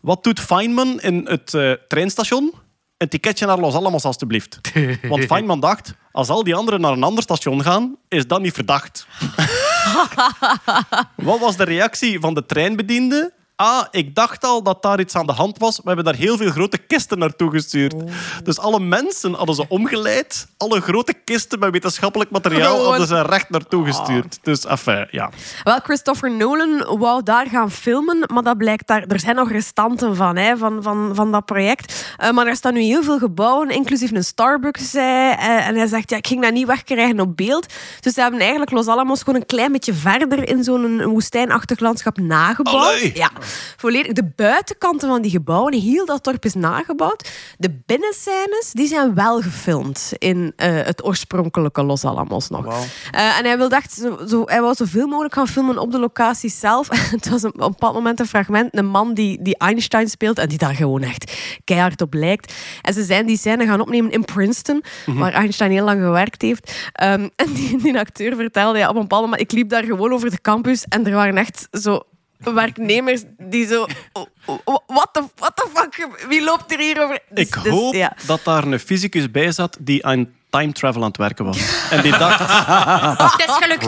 [0.00, 2.52] Wat doet Feynman in het eh, treinstation?
[2.96, 4.60] Een ticketje naar Los Alamos, alstublieft.
[5.08, 8.54] Want Feynman dacht, als al die anderen naar een ander station gaan, is dat niet
[8.54, 9.06] verdacht.
[11.16, 13.32] Wat was de reactie van de treinbediende?
[13.56, 15.76] Ah, ik dacht al dat daar iets aan de hand was.
[15.76, 17.94] We hebben daar heel veel grote kisten naartoe gestuurd.
[18.44, 20.46] Dus alle mensen hadden ze omgeleid.
[20.56, 24.38] Alle grote kisten met wetenschappelijk materiaal hadden ze recht naartoe gestuurd.
[24.42, 25.30] Dus enfin, ja.
[25.62, 29.02] Wel, Christopher Nolan wou daar gaan filmen, maar dat blijkt daar...
[29.02, 32.14] Er zijn nog restanten van, hè, van, van, van dat project.
[32.16, 34.90] Eh, maar er staan nu heel veel gebouwen, inclusief een Starbucks.
[34.90, 37.66] Zei, eh, en hij zegt, ja, ik ging dat niet wegkrijgen op beeld.
[38.00, 42.18] Dus ze hebben eigenlijk Los Alamos gewoon een klein beetje verder in zo'n woestijnachtig landschap
[42.18, 42.84] nagebouwd.
[42.84, 43.12] Allee.
[43.14, 43.30] Ja,
[43.76, 44.12] volledig.
[44.12, 47.30] De buitenkanten van die gebouwen, heel dat dorp is nagebouwd.
[47.58, 52.66] De binnenscènes, die zijn wel gefilmd in eh, het oorspronkelijke Los Alamos nog.
[52.66, 55.98] Eh, en hij wilde echt zo, zo, hij wou zoveel mogelijk gaan filmen op de
[55.98, 56.88] locatie zelf.
[57.16, 60.38] het was een, op een bepaald moment een fragment, een man die, die Einstein speelt
[60.38, 61.32] en die daar gewoon echt
[61.64, 62.54] keihard op lijkt.
[62.82, 66.90] En ze zijn die scène gaan opnemen in Princeton, waar Einstein heel lang gewerkt heeft.
[66.92, 70.12] Ehm, en die, die acteur vertelde, ja, op een bepaald moment, ik liep daar gewoon
[70.12, 72.02] over de campus en er waren echt zo
[72.52, 73.86] werknemers die zo...
[74.12, 76.08] oh, oh, What the, what the fuck?
[76.28, 77.18] Wie loopt er hier over?
[77.30, 78.16] Dus- Ik dus, hoop ja.
[78.26, 81.88] dat daar een fysicus bij zat die aan time travel aan het werken was.
[81.90, 82.38] En die dacht...
[83.18, 83.84] Dat is gelukt.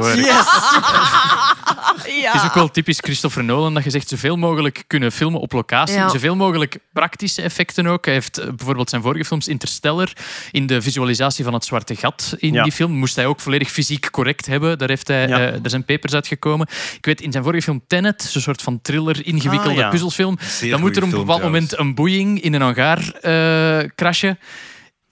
[2.08, 2.32] Ja.
[2.32, 5.52] Het is ook wel typisch Christopher Nolan dat je zegt zoveel mogelijk kunnen filmen op
[5.52, 5.94] locatie.
[5.96, 6.08] Ja.
[6.08, 8.04] Zoveel mogelijk praktische effecten ook.
[8.04, 10.08] Hij heeft eh, bijvoorbeeld zijn vorige films Interstellar.
[10.50, 12.62] In de visualisatie van het zwarte gat in Ja.
[12.62, 14.78] die film moest hij ook volledig fysiek correct hebben.
[14.78, 15.38] Daar, heeft hij, Ja.
[15.46, 16.66] eh, daar zijn papers uitgekomen.
[16.96, 19.88] Ik weet, in zijn vorige film Tenet, zo'n soort van thriller, ingewikkelde Ah, ja.
[19.88, 20.38] puzzelfilm.
[20.70, 24.38] Dan moet er op een bepaald moment een boeing in een hangar eh, crashen.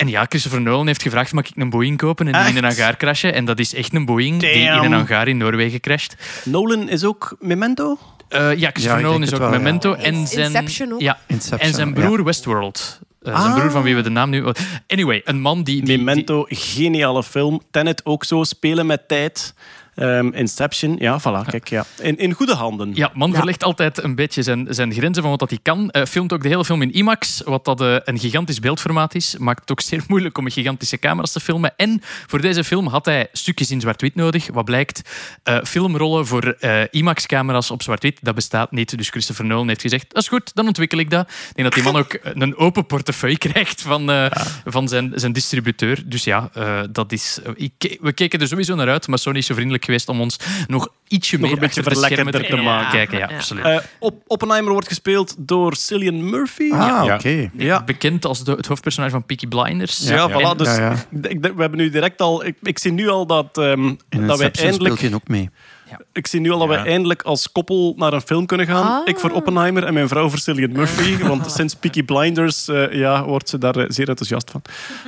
[0.05, 2.64] En ja, Christopher Nolan heeft gevraagd, mag ik een Boeing kopen en die in een
[2.74, 3.35] hangar crashen?
[3.35, 6.16] En dat is echt een Boeing die in een hangar in Noorwegen crasht.
[6.44, 7.98] Nolan is ook Memento?
[8.28, 9.56] Eh, ja, Christopher Ja, Nolan is ook wel, ja.
[9.56, 9.93] Memento.
[9.94, 11.01] En zijn, Inception ook.
[11.01, 11.94] Ja, Inception, en zijn ja.
[11.94, 13.01] broer Westworld.
[13.22, 13.59] Eh, Zijn Ah.
[13.59, 14.44] broer van wie we de naam nu...
[14.86, 15.74] Anyway, een man die...
[15.76, 17.60] die, die- Memento, geniale film.
[17.70, 19.55] Tenet ook zo, spelen met tijd.
[19.95, 21.85] Ehm, Inception, ja, voilà, kijk, ja.
[22.01, 22.91] In, in goede handen.
[22.95, 23.37] ja, man Ja.
[23.37, 25.91] verlegt altijd een beetje zijn, zijn grenzen van wat dat hij kan.
[25.91, 29.37] Eh, filmt ook de hele film in IMAX, wat dat eh, een gigantisch beeldformaat is.
[29.39, 31.73] Maakt het ook zeer moeilijk om met gigantische camera's te filmen.
[31.77, 34.49] En voor deze film had hij stukjes in zwart-wit nodig.
[34.53, 35.11] Wat blijkt,
[35.43, 38.97] eh, filmrollen voor eh, IMAX-camera's op zwart-wit, dat bestaat niet.
[38.97, 41.29] Dus Christopher Nolan heeft gezegd, dat is goed, dan ontwikkel ik dat.
[41.29, 44.27] Ik denk dat die man ook een open portefeuille krijgt van, eh,
[44.65, 46.03] van zijn, zijn distributeur.
[46.07, 49.47] Dus ja, eh, dat is, ik, we keken er sowieso naar uit, maar Sony is
[49.47, 50.36] zo vriendelijk geweest om ons
[50.66, 52.90] nog ietsje Nog meer een beetje te verlekkender te maken.
[52.90, 53.19] kijken.
[53.19, 53.35] Ja, Ja.
[53.36, 53.65] absoluut.
[53.65, 56.70] Eh, Op- Oppenheimer wordt gespeeld door Cillian Murphy.
[56.73, 57.15] Ah, Ja.
[57.15, 57.51] oké.
[57.56, 57.85] Ja.
[57.85, 59.98] Bekend als de, het hoofdpersonage van Peaky Blinders.
[60.09, 60.28] Ja, Ja.
[60.31, 60.56] voilà.
[60.56, 60.81] Dus Ja,
[61.11, 61.28] ja.
[61.28, 62.44] Ik, we hebben nu direct al...
[62.44, 64.97] Ik, ik zie nu al dat, ehm, In dat wij eindelijk...
[64.97, 65.51] speelt ook mee.
[65.90, 66.01] Ja.
[66.12, 66.85] Ik zie nu al dat wij Ja.
[66.85, 68.86] eindelijk als koppel naar een film kunnen gaan.
[69.01, 69.01] Ah.
[69.09, 71.16] Ik voor Oppenheimer en mijn vrouw voor Cillian Murphy.
[71.19, 74.62] Want sinds Peaky Blinders eh, ja, wordt ze daar eh, zeer enthousiast van.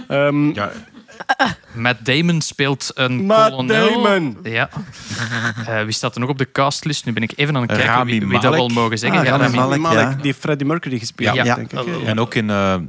[0.08, 0.72] Ehm, Ja,
[1.74, 4.02] Matt Damon speelt een Matt kolonel.
[4.02, 4.38] Damon.
[4.42, 4.68] Ja.
[5.66, 7.04] Eh, wie staat er nog op de castlist?
[7.04, 9.18] Nu ben ik even aan het kijken Rami wie, wie dat wel mogen zeggen.
[9.18, 9.80] Ah, ja, Rami Rami Malek.
[9.80, 10.22] Malek, ja.
[10.22, 11.42] die Freddie Mercury gespeeld Ja.
[11.42, 11.82] heeft, Ja.
[11.82, 12.02] denk ik.
[12.06, 12.50] En ook in...
[12.50, 12.80] eh, eh,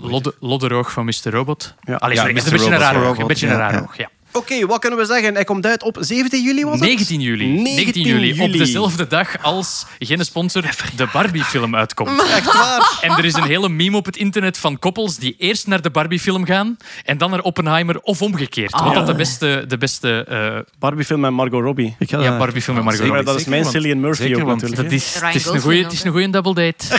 [0.00, 1.12] Lodde, Lodderoog van Mr.
[1.30, 1.74] Robot.
[1.80, 1.94] Ja.
[1.94, 2.44] Allee, Ja, sorry, Mr.
[2.44, 3.00] dat is een beetje een Robot.
[3.00, 3.18] raar oog.
[3.18, 3.80] Een beetje een ja, raar ja.
[3.80, 4.08] oog, ja.
[4.38, 5.34] Oké, wat kunnen we zeggen?
[5.34, 6.88] Hij komt uit op 17 juli, was het?
[6.88, 7.46] 19 juli.
[7.46, 8.40] 19 juli.
[8.40, 10.62] Op dezelfde dag als, geen sponsor,
[10.96, 12.22] de Barbie-film uitkomt.
[12.36, 12.98] Echt waar?
[13.00, 15.90] En er is een hele meme op het internet van koppels die eerst naar de
[15.90, 18.70] Barbie-film gaan en dan naar Oppenheimer of omgekeerd.
[18.80, 21.96] Wat dat de beste, de beste eh, Barbie-film met Margot Robbie.
[21.98, 23.24] Ik ga ja, dat- Barbie-film met Margot Robbie.
[23.24, 24.82] dat is mijn want- Cillian Murphy zeker, ook natuurlijk.
[24.82, 26.86] Dat is, het, is een goeie, het is een goede double date.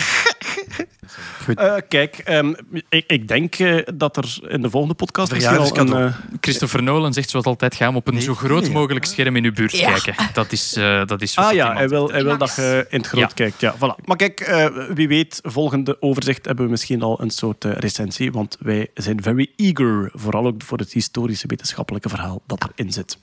[1.55, 2.53] Eh, kijk, ehm,
[2.89, 5.93] ik, ik denk eh, dat er in de volgende podcast misschien al een...
[5.93, 8.71] Eh, Christopher Nolan zegt zoals altijd, ga op een zo groot nee.
[8.71, 9.91] mogelijk scherm in uw buurt Ja.
[9.91, 10.15] kijken.
[10.33, 12.97] Dat is, eh, dat is wat Ah ja, hij wil, hij wil dat je in
[12.97, 13.27] het groot Ja.
[13.35, 13.61] kijkt.
[13.61, 14.05] Ja, voilà.
[14.05, 18.31] Maar kijk, eh, wie weet, volgende overzicht hebben we misschien al een soort recensie.
[18.31, 23.17] Want wij zijn very eager, vooral ook voor het historische wetenschappelijke verhaal dat erin zit.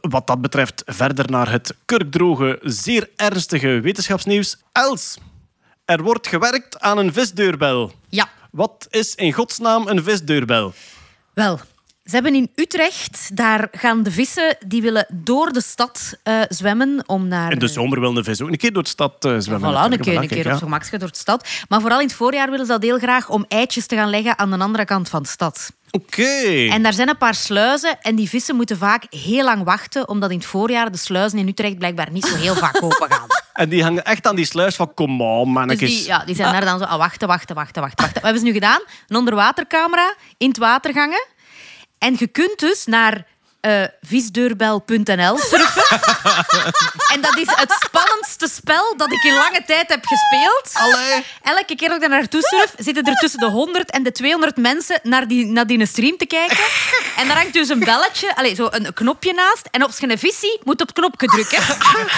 [0.00, 4.56] Wat dat betreft, verder naar het kurkdroge, zeer ernstige wetenschapsnieuws.
[4.72, 5.18] Els,
[5.90, 7.92] er wordt gewerkt aan een visdeurbel.
[8.08, 10.72] Ja, Wat is in godsnaam een visdeurbel?
[11.34, 11.60] wel.
[12.04, 17.02] Ze hebben in Utrecht, daar gaan de vissen, die willen door de stad eh, zwemmen
[17.06, 17.52] om naar...
[17.52, 19.70] In de zomer wil een vis ook een keer door de stad eh, zwemmen.
[19.72, 21.48] Voilà, een keer, een keer op zijn gemakske door de stad.
[21.68, 24.38] Maar vooral in het voorjaar willen ze dat heel graag om eitjes te gaan leggen
[24.38, 25.72] aan de andere kant van de stad.
[25.90, 26.66] Oké.
[26.70, 30.30] En daar zijn een paar sluizen en die vissen moeten vaak heel lang wachten, omdat
[30.30, 33.26] in het voorjaar de sluizen in Utrecht blijkbaar niet zo heel vaak open gaan.
[33.52, 35.88] En die hangen echt aan die sluis van kom on, Dus mannetjes.
[35.90, 38.14] die, ja, die zijn daar dan zo, ah, wachten, wachten, wachten, wachten, wachten.
[38.14, 38.80] Wat hebben ze nu gedaan?
[39.08, 41.26] Een onderwatercamera in het water gangen.
[42.00, 43.26] En je kunt dus naar
[43.60, 46.00] eh, visdeurbel.nl surfen.
[47.14, 50.90] en dat is het spannendste spel dat ik in lange tijd heb gespeeld.
[51.42, 54.56] Elke keer dat ik daar naartoe surf, zitten er tussen de 100 en de 200
[54.56, 56.56] mensen naar die, naar die stream te kijken.
[57.16, 59.68] En daar hangt dus een belletje, allez, zo een knopje naast.
[59.70, 61.62] En je een visie moet op het knopje drukken.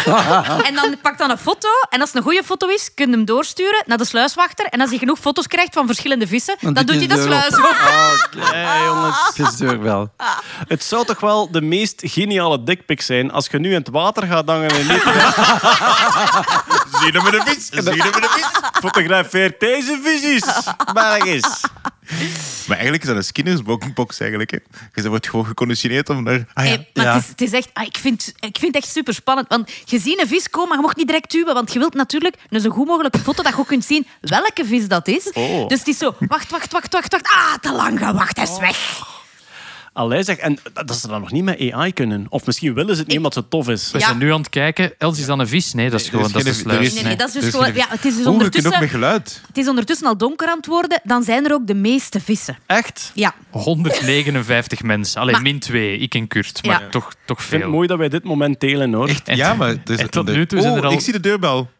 [0.69, 1.69] en dan pak dan een foto.
[1.90, 4.66] En als het een goede foto is, kun je hem doorsturen naar de sluiswachter.
[4.66, 7.27] En als hij genoeg foto's krijgt van verschillende vissen, dan, doet hij de doet hij
[7.27, 8.55] sluis de open.
[8.55, 9.16] Hey, jongens.
[9.35, 10.12] Visdeurbel.
[10.69, 14.26] Het zou toch wel de meest geniale dikpik zijn als je nu in het water
[14.26, 15.02] gaat hangen en niet
[17.00, 17.66] Zie je met een vis?
[17.66, 18.46] Zie je met een vis?
[18.80, 20.44] fotografeert deze visies.
[21.24, 21.60] Eens.
[22.66, 24.50] Maar eigenlijk is dat een skinnersbox eigenlijk.
[24.50, 24.59] Hè.
[25.02, 26.44] Je wordt gewoon geconditioneerd om naar...
[26.54, 27.14] Ah ja, Hey, maar Ja.
[27.14, 29.48] het, is, het is echt, ah, ik, vind, ik vind het echt super spannend.
[29.48, 31.54] Want je ziet een vis komen, maar je mocht niet direct duwen.
[31.54, 34.64] Want je wilt natuurlijk een zo goed mogelijke foto dat je ook kunt zien welke
[34.64, 35.30] vis dat is.
[35.32, 35.68] Oh.
[35.68, 37.28] Dus het is zo, wacht, wacht, wacht, wacht, wacht.
[37.28, 39.00] Ah, te lang gewacht, hij is weg.
[39.94, 42.27] Allee, zeg, en dat ze dat nog niet met AI kunnen.
[42.28, 43.90] Of misschien willen ze het niet omdat het tof is.
[43.90, 44.06] We Ja.
[44.06, 44.93] zijn nu aan het kijken.
[44.98, 45.73] Els is dan een vis?
[45.73, 47.74] Nee, dat is gewoon dat is Nee, nee, dat is dus gewoon...
[47.74, 48.81] Ja, het is dus ook ondertussen...
[48.81, 49.43] met geluid.
[49.47, 51.01] Het is ondertussen al donker aan het worden.
[51.05, 52.59] Dan zijn er ook de meeste vissen.
[52.66, 53.10] Echt?
[53.14, 53.35] Ja.
[53.51, 55.20] 159 mensen.
[55.20, 56.66] Alleen min 2, ik en Kurt.
[56.66, 56.89] Maar Ja.
[56.89, 57.70] toch, toch Ik vind het veel.
[57.70, 59.09] mooi dat wij dit moment delen, hoor.
[59.09, 59.77] Echt, ja, maar...
[59.85, 61.70] is en tot de- nu toe zijn Oh, er al- ik zie de deurbel.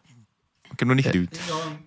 [0.71, 1.39] Ik heb nog niet geduwd.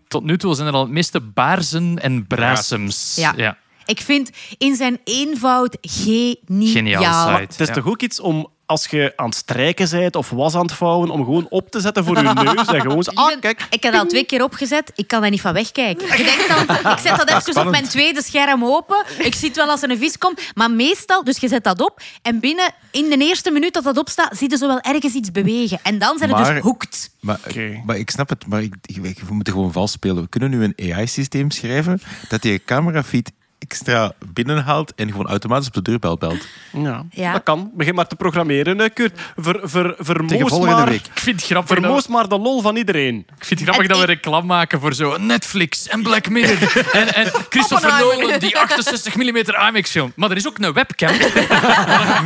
[0.08, 3.14] Tot nu toe zijn er al het meeste baarzen en brasems.
[3.16, 3.56] Ja.
[3.86, 6.70] Ik vind in zijn eenvoud geniaal.
[6.72, 7.40] Geniaal site.
[7.52, 7.72] Het is ja.
[7.74, 11.10] toch ook iets om, als je aan het strijken bent of was aan het vouwen,
[11.10, 13.66] om gewoon op te zetten voor je neus en gewoon zo, ah, kijk.
[13.70, 14.92] Ik heb dat al twee keer opgezet.
[14.94, 16.06] Ik kan daar niet van wegkijken.
[16.18, 19.04] Je denkt dan, ik zet dat even op mijn tweede scherm open.
[19.18, 20.40] Ik zie het wel als er een vis komt.
[20.54, 22.00] Maar meestal, dus je zet dat op.
[22.22, 25.32] En binnen, in de eerste minuut dat dat opstaat, zie je zo wel ergens iets
[25.32, 25.78] bewegen.
[25.82, 27.10] En dan zijn het dus hoekt.
[27.20, 27.40] Maar,
[27.86, 30.22] maar ik snap het, maar ik, ik- we moeten gewoon vals spelen.
[30.22, 35.74] We kunnen nu een AI-systeem schrijven dat die camerafeed extra binnenhaalt en gewoon automatisch op
[35.74, 36.46] de deurbel belt.
[36.72, 37.32] Ja, Ja.
[37.32, 37.70] dat kan.
[37.74, 39.20] Begin maar te programmeren, hè, Kurt.
[39.36, 41.06] Ver, ver, vermoos, maar, week.
[41.06, 43.26] Ik vind het grappig, dat, vermoos maar de lol van iedereen.
[43.38, 46.72] ik vind het grappig En dat we reclame maken voor zo Netflix en Black Mirror.
[46.92, 47.98] en, en Christopher.
[47.98, 50.12] Nolan die 68 mm IMAX film.
[50.16, 51.16] Maar er is ook een webcam.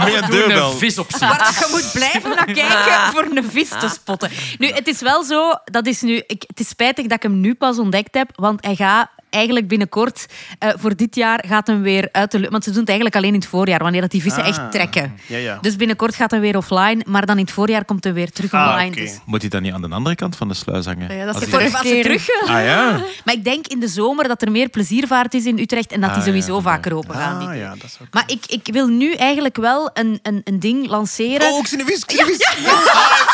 [0.05, 0.71] Met een deurbel.
[0.71, 1.29] een vis op zien.
[1.29, 4.31] Waar je moet blijven naar kijken voor een vis te spotten.
[4.59, 7.41] Nu, het is wel zo, dat is nu, ik, het is spijtig dat ik hem
[7.41, 10.27] nu pas ontdekt heb, want hij gaat eigenlijk binnenkort,
[10.59, 12.51] eh, voor dit jaar, gaat hem weer uit de lucht.
[12.53, 14.49] Want ze doen het eigenlijk alleen in het voorjaar, wanneer dat die vissen Ah.
[14.49, 15.15] echt trekken.
[15.27, 15.59] Ja, ja.
[15.61, 18.53] Dus binnenkort gaat hij weer offline, maar dan in het voorjaar komt hij weer terug
[18.53, 18.91] Ah, online.
[18.91, 19.01] oké.
[19.01, 21.17] Dus- Moet hij dan niet aan de andere kant van de sluis hangen?
[21.17, 22.29] Ja, dat is de Voor als ze terug.
[22.47, 22.91] Ah ja?
[23.25, 26.11] Maar ik denk in de zomer dat er meer pleziervaart is in Utrecht en dat
[26.11, 27.39] die Ah, sowieso ja, vaker open gaan.
[27.39, 28.09] die Ah, ja, dat is ook...
[28.11, 31.53] Maar ik, ik wil nu eigenlijk wel een, een, een ding lanceren.
[31.53, 32.39] Oh, ik zie een vis, ik zie een vis.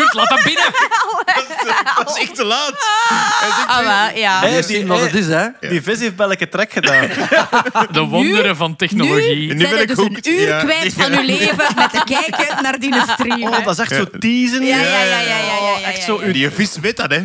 [0.00, 0.64] Kurt, laat dat binnen.
[1.96, 2.74] Dat is echt te laat.
[3.66, 4.62] Ah, maar, ja.
[4.62, 5.46] Ziet wat het is, hè?
[5.60, 7.08] Die vis heeft welke trek gedaan.
[7.92, 9.54] De wonderen van technologie.
[9.54, 10.26] Nu Zijn ben je ik dus hooked.
[10.26, 10.60] een uur Ja.
[10.62, 13.42] kwijt van uw leven met te kijken naar die stream.
[13.42, 14.64] Oh, dat is echt zo teasen.
[14.64, 17.10] Ja, ja, ja, ja, ja, ja, ja, Echt ja, zo uw, Die vis weet dat,
[17.10, 17.24] hè.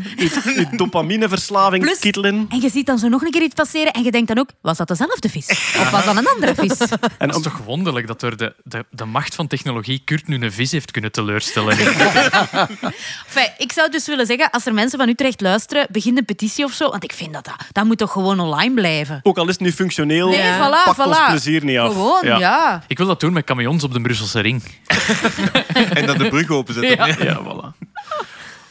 [0.55, 2.45] uw dopamineverslaving Plus- kietelen.
[2.49, 4.49] En je ziet dan zo nog een keer iets passeren en je denkt dan ook,
[4.61, 5.49] was dat dezelfde vis?
[5.49, 6.77] Of was dat een andere vis?
[7.17, 10.41] En Het is toch wonderlijk dat door de, de, de macht van technologie Kurt nu
[10.43, 11.77] een vis heeft kunnen teleurstellen.
[13.27, 16.65] Enfin, ik zou dus willen zeggen, als er mensen van Utrecht luisteren, begin een petitie
[16.65, 16.89] of zo.
[16.89, 19.19] Want ik vind dat dat, dat moet toch gewoon online blijven.
[19.23, 21.29] Ook al is het nu functioneel, Nee, voilà, pakt ons voilà.
[21.29, 21.91] plezier niet af.
[21.91, 22.83] Gewoon, ja.
[22.87, 24.63] Ik wil dat doen met camions op de Brusselse ring.
[25.93, 27.07] En dan de brug openzetten.
[27.07, 27.23] Ja.
[27.23, 27.85] Ja, voilà.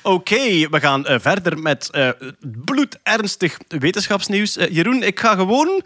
[0.02, 2.08] Oké, we gaan eh, verder met eh,
[2.40, 4.56] bloedernstig wetenschapsnieuws.
[4.56, 5.82] Eh, Jeroen, ik ga gewoon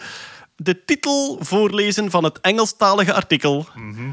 [0.56, 3.66] de titel voorlezen van het Engelstalige artikel.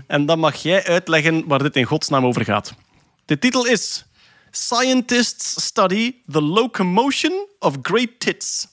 [0.07, 2.73] En dan mag jij uitleggen waar dit in godsnaam over gaat.
[3.25, 4.05] De titel is...
[4.51, 8.67] Scientists study the locomotion of great tits.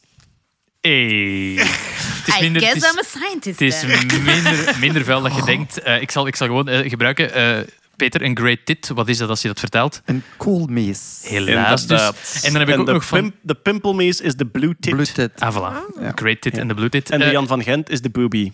[0.81, 1.55] Hey.
[1.55, 3.61] Het is I minder, guess het I'm a scientist.
[3.61, 5.79] is, het is minder, minder vuil dat je denkt.
[5.83, 7.33] Eh, ik, zal, ik zal gewoon eh, gebruiken.
[7.35, 7.59] eh,
[7.97, 8.89] Peter, een great tit.
[8.89, 10.03] Wat is dat als je dat vertelt?
[10.05, 11.21] Een koolmees.
[11.23, 11.99] Helaas dus.
[12.01, 12.41] Inderdaad.
[12.43, 13.21] En dan heb ik ook de nog van...
[13.21, 14.93] pimp- de pimpelmees is de blue tit.
[14.95, 15.41] Bloedtit.
[15.41, 15.99] Ah, voilà.
[16.15, 17.11] Great tit en de blue tit.
[17.11, 18.53] En de Jan van Gent is de boobie.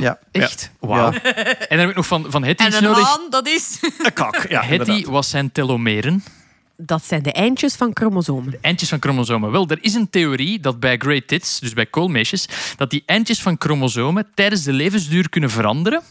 [0.00, 0.18] Ja.
[0.30, 0.70] Echt?
[0.80, 1.12] Wauw.
[1.12, 1.22] Ja.
[1.22, 3.06] En dan heb ik nog van, van Hetty En iets een nodig.
[3.06, 3.78] haan, dat is...
[4.02, 6.24] Een kak, ja, Hetty zijn telomeren.
[6.76, 8.58] Dat zijn de eindjes van chromosomen.
[8.60, 9.50] eindjes van chromosomen.
[9.50, 13.42] Wel, er is een theorie dat bij great tits, dus bij koolmeisjes, dat die eindjes
[13.42, 16.02] van chromosomen tijdens de levensduur kunnen veranderen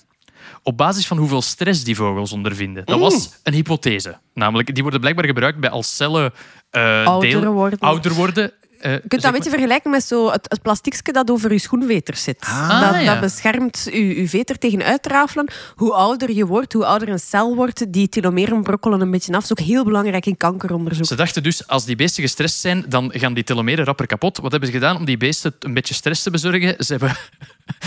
[0.64, 2.86] op basis van hoeveel stress die vogels ondervinden.
[2.86, 4.18] Dat was een hypothese.
[4.34, 6.34] Namelijk, die worden blijkbaar gebruikt bij als cellen
[6.70, 7.80] eh, Ouder deel- worden.
[7.80, 8.52] ouder worden.
[8.80, 11.60] Eh, Je kunt dat een beetje vergelijken met zo het, het plastiekje dat over je
[11.60, 12.38] schoenveter zit.
[12.40, 13.12] Ah, dat, ja.
[13.12, 15.48] dat beschermt je, je veter tegen uitrafelen.
[15.76, 19.48] Hoe ouder je wordt, hoe ouder een cel wordt, die telomeren brokkelen een beetje af.
[19.48, 21.06] Dat is ook heel belangrijk in kankeronderzoek.
[21.06, 24.38] Ze dachten dus, als die beesten gestrest zijn, dan gaan die telomeren rapper kapot.
[24.38, 26.86] Wat hebben ze gedaan om die beesten een beetje stress te bezorgen?
[26.86, 27.16] Ze hebben,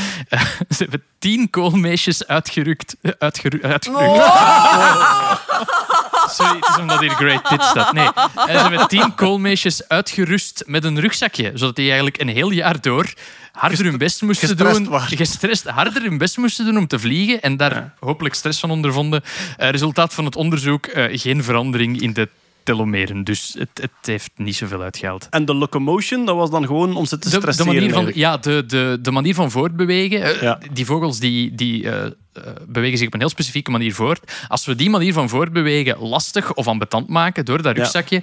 [0.76, 2.96] ze hebben tien koolmeisjes uitgerukt.
[3.00, 4.24] eh, Uitgeru uitgerukt.
[6.28, 7.92] Sorry, het is omdat hier Great Tit staat.
[7.92, 11.50] Nee, Eh, ze hebben tien koolmeisjes uitgerust met een rugzakje.
[11.54, 13.12] Zodat die eigenlijk een heel jaar door
[13.52, 14.88] harder hun best moesten gestrest doen.
[14.88, 15.16] waren.
[15.16, 17.40] Gestrest, harder hun best moesten doen om te vliegen.
[17.40, 19.22] En daar hopelijk stress van ondervonden.
[19.56, 22.28] Eh, resultaat van het onderzoek, eh, geen verandering in de
[22.62, 23.24] telomeren.
[23.24, 25.26] Dus het, het heeft niet zoveel uitgehaald.
[25.30, 27.74] En de locomotion, dat was dan gewoon om ze te De, de stresseren.
[27.74, 28.16] manier van, eigenlijk.
[28.16, 30.22] ja, de, de, de manier van voortbewegen.
[30.22, 30.58] eh, Ja.
[30.72, 31.90] Die vogels die, die,
[32.66, 34.32] bewegen zich op een heel specifieke manier voort.
[34.48, 37.82] Als we die manier van voortbewegen lastig of ambetant maken door dat Ja.
[37.82, 38.22] rugzakje.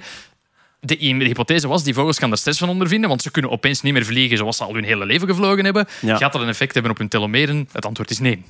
[0.80, 3.82] De, de hypothese was, die vogels gaan er stress van ondervinden, want ze kunnen opeens
[3.82, 5.86] niet meer vliegen zoals ze al hun hele leven gevlogen hebben.
[6.00, 6.16] Ja.
[6.16, 7.68] Gaat dat een effect hebben op hun telomeren?
[7.72, 8.42] Het antwoord is nee.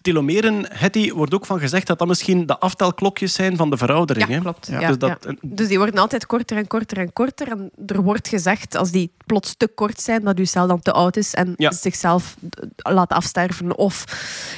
[0.00, 4.28] Telomeren, Hetty, wordt ook van gezegd dat dat misschien de aftelklokjes zijn van de veroudering.
[4.28, 4.40] Ja, hè?
[4.40, 4.66] klopt.
[4.70, 4.80] Ja.
[4.80, 5.32] Ja, Dus dat- ja.
[5.42, 7.48] Dus die worden altijd korter en korter en korter.
[7.50, 10.92] En er wordt gezegd, als die plots te kort zijn, dat uw cel dan te
[10.92, 11.70] oud is en Ja.
[11.72, 12.36] zichzelf
[12.76, 13.76] eh, laat afsterven.
[13.78, 14.04] Of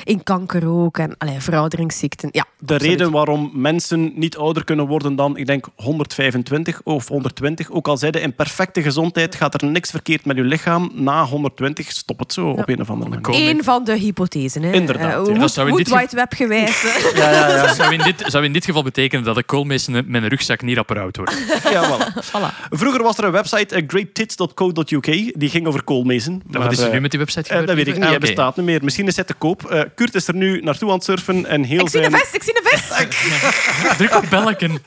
[0.04, 0.98] in kanker ook.
[0.98, 2.28] En allee, verouderingsziekten.
[2.32, 2.82] Ja, De absoluut.
[2.98, 7.96] reden waarom mensen niet ouder kunnen worden dan, ik denk, 125 of 120, ook al
[7.96, 10.90] zeiden in perfecte gezondheid, gaat er niks verkeerd met je lichaam.
[10.94, 13.48] Na 120 stopt het zo op een of andere manier.
[13.48, 14.62] Eén van de hypothesen.
[14.62, 14.72] Hè.
[14.72, 15.40] Inderdaad, Eh, ja.
[15.40, 16.82] Dat zou in dit Web gewijs.
[17.14, 17.62] Ja, ja, ja.
[17.66, 20.62] Dat zou in dit, zou in dit geval betekenen dat de koolmees met een rugzak
[20.62, 21.32] niet oud wordt.
[21.72, 22.68] ja voilà.
[22.70, 25.04] Vroeger was er een website, eh, greattits.co.uk,
[25.38, 26.42] die ging over koolmezen.
[26.46, 27.66] Wat is er eh, nu met die website eh, gebeurd?
[27.66, 28.26] dat weet ik niet, Ah, hij oké.
[28.26, 28.84] bestaat niet meer.
[28.84, 29.64] Misschien is hij te koop.
[29.64, 32.12] Eh, Kurt is er nu naartoe aan het surfen en heel Ik zie zijn...
[32.12, 33.08] een vest, ik zie een vest.
[33.98, 34.78] Druk op belleken.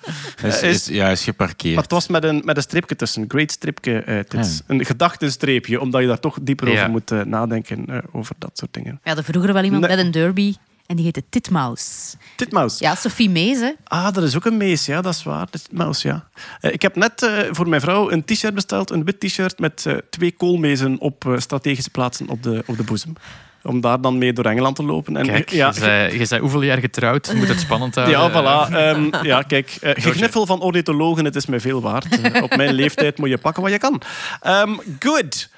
[0.44, 1.74] Is, is, ja, is geparkeerd.
[1.74, 3.26] Maar het was met een, met een streepje tussen.
[3.28, 4.58] Great streepje eh, tits.
[4.58, 4.64] Ja.
[4.68, 6.74] Een gedachtenstreepje, omdat je daar toch dieper Ja.
[6.74, 8.92] over moet eh, nadenken eh, over dat soort dingen.
[9.04, 9.96] We hadden vroeger wel iemand Nee.
[9.96, 10.56] met een derby
[10.86, 12.16] en die heette Titmaus.
[12.36, 12.80] Titmaus.
[12.80, 13.72] Ja, Sophie Mees, hè.
[13.84, 15.48] Ah, dat is ook een mees, ja, dat is waar.
[15.52, 16.28] De Titmaus, ja.
[16.60, 19.86] Eh, ik heb net eh, voor mijn vrouw een t-shirt besteld, een wit t-shirt met
[19.86, 23.14] eh, twee koolmezen op eh, strategische plaatsen op de, op de boezem.
[23.64, 25.18] Om daar dan mee door Engeland te lopen.
[25.18, 28.18] En, Kijk, ja, je, zei, je zei hoeveel jaar getrouwd, je moet het spannend houden.
[28.20, 28.72] Ja, voilà.
[28.74, 32.08] Ehm, ja, kijk, eh, gegniffel van ornithologen, het is mij veel waard.
[32.42, 34.02] Op mijn leeftijd moet je pakken wat je kan.
[34.42, 35.50] Ehm good.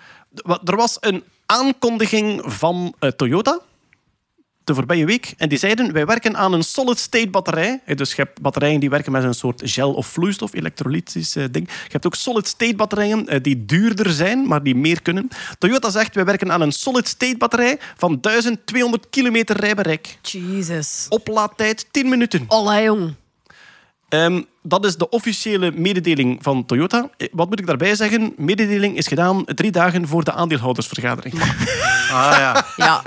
[0.65, 3.59] Er was een aankondiging van eh, Toyota
[4.65, 5.33] de voorbije week.
[5.37, 7.81] En die zeiden, wij werken aan een solid-state batterij.
[7.95, 11.67] Dus je hebt batterijen die werken met een soort gel of vloeistof, elektrolytisch eh, ding.
[11.67, 15.27] Je hebt ook solid-state batterijen eh, die duurder zijn, maar die meer kunnen.
[15.57, 20.17] Toyota zegt, wij werken aan een solid-state batterij van 1200 kilometer rijbereik.
[20.21, 21.05] Jesus.
[21.09, 22.45] Oplaadtijd 10 minuten.
[22.47, 23.13] Allee, jong.
[24.09, 27.09] Ehm, dat is de officiële mededeling van Toyota.
[27.17, 28.33] Eh, Wat moet ik daarbij zeggen?
[28.37, 31.33] Mededeling is gedaan drie dagen voor de aandeelhoudersvergadering.
[32.15, 33.03] Ah ja, Ja,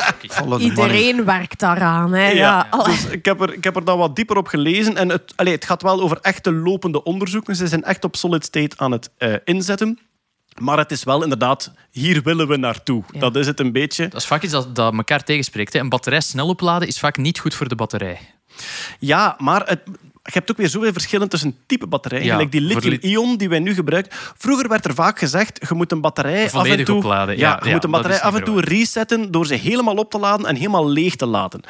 [0.58, 2.12] iedereen werkt daaraan.
[2.12, 2.28] Hè.
[2.28, 2.68] Ja.
[2.84, 4.96] Dus ik heb, er, ik heb er dan wat dieper op gelezen.
[4.96, 7.56] En het, allee, het gaat wel over echte lopende onderzoeken.
[7.56, 9.98] Ze zijn echt op solid state aan het eh, inzetten.
[10.60, 13.04] Maar het is wel inderdaad, hier willen we naartoe.
[13.18, 14.08] Dat is het een beetje.
[14.08, 15.72] Dat is vaak iets dat, dat elkaar tegenspreekt.
[15.72, 15.78] Hè.
[15.78, 18.18] Een batterij snel opladen is vaak niet goed voor de batterij.
[18.98, 19.80] Ja, maar het,
[20.32, 22.24] je hebt ook weer zoveel verschillen tussen type batterijen.
[22.24, 24.12] Ja, Gelijk die lithium-ion die wij nu gebruiken.
[24.36, 26.96] Vroeger werd er vaak gezegd, je moet een batterij af en toe...
[26.96, 29.94] opladen, Ja, ja, je ja, moet een batterij af en toe resetten door ze helemaal
[29.94, 31.60] op te laden en helemaal leeg te laten.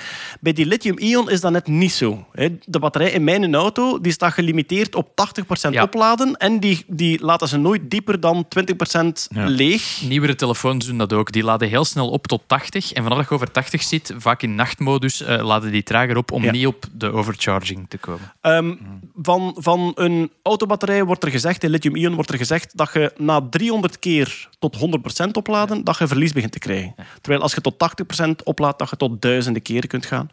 [0.40, 2.26] Bij die lithium-ion is dat net niet zo.
[2.32, 2.48] hè.
[2.64, 5.08] De batterij in mijn auto die staat gelimiteerd op
[5.68, 5.82] 80% Ja.
[5.82, 10.02] opladen en die, die laten ze nooit dieper dan 20% leeg.
[10.08, 11.32] Nieuwere telefoons doen dat ook.
[11.32, 12.92] Die laden heel snel op tot 80.
[12.92, 16.32] En vanaf dat je over 80 zit, vaak in nachtmodus, eh, laden die trager op
[16.32, 16.50] om Ja.
[16.50, 18.32] niet op de overcharging te komen.
[18.48, 18.74] Ehm,
[19.22, 23.46] van, van een autobatterij wordt er gezegd, in lithium-ion wordt er gezegd, dat je na
[23.50, 26.94] 300 keer tot 100% opladen, dat je verlies begint te krijgen.
[27.20, 30.30] Terwijl als je tot 80% oplaadt, dat je tot duizenden keren kunt gaan.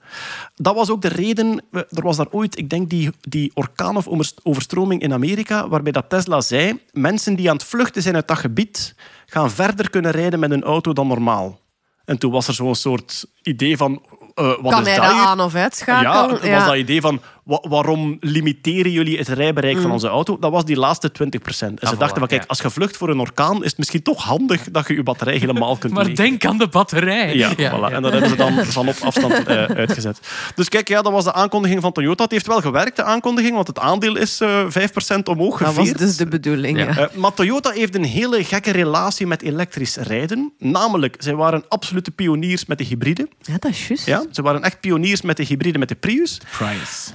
[0.56, 4.08] Dat was ook de reden, er was daar ooit, ik denk die, die orkaan of
[4.08, 8.28] overs- overstroming in Amerika, waarbij dat Tesla zei, mensen die aan het vluchten zijn uit
[8.28, 11.60] dat gebied, gaan verder kunnen rijden met een auto dan normaal.
[12.06, 14.02] En toen was er zo'n soort idee van,
[14.36, 16.50] eh, wat Kan is hij dat aan of uitschakelen?
[16.50, 19.82] Ja, was dat idee van wa- waarom limiteren jullie het rijbereik Mm.
[19.82, 20.38] van onze auto?
[20.40, 21.80] Dat was die laatste 20%.
[21.80, 22.48] En ze Ah, dachten van kijk, ja.
[22.48, 25.38] als je vlucht voor een orkaan, is het misschien toch handig dat je je batterij
[25.38, 27.36] helemaal kunt Maar denk aan de batterij.
[27.36, 27.94] Ja, voilà.
[27.94, 30.20] En dat hebben ze dan van op afstand eh, uitgezet.
[30.56, 32.24] Dus kijk, ja, dat was de aankondiging van Toyota.
[32.24, 35.92] Het heeft wel gewerkt, de aankondiging, want het aandeel is eh 5% omhoog Dat was
[35.94, 36.78] dus de bedoeling.
[36.78, 36.86] Ja.
[36.86, 36.98] Ja.
[36.98, 40.54] Eh, maar Toyota heeft een hele gekke relatie met elektrisch rijden.
[40.60, 43.28] Namelijk, zij waren absolute pioniers met de hybride.
[43.42, 44.06] Ja, dat is juist.
[44.06, 46.42] Ja, ze waren echt pioniers met de hybride met de Prius.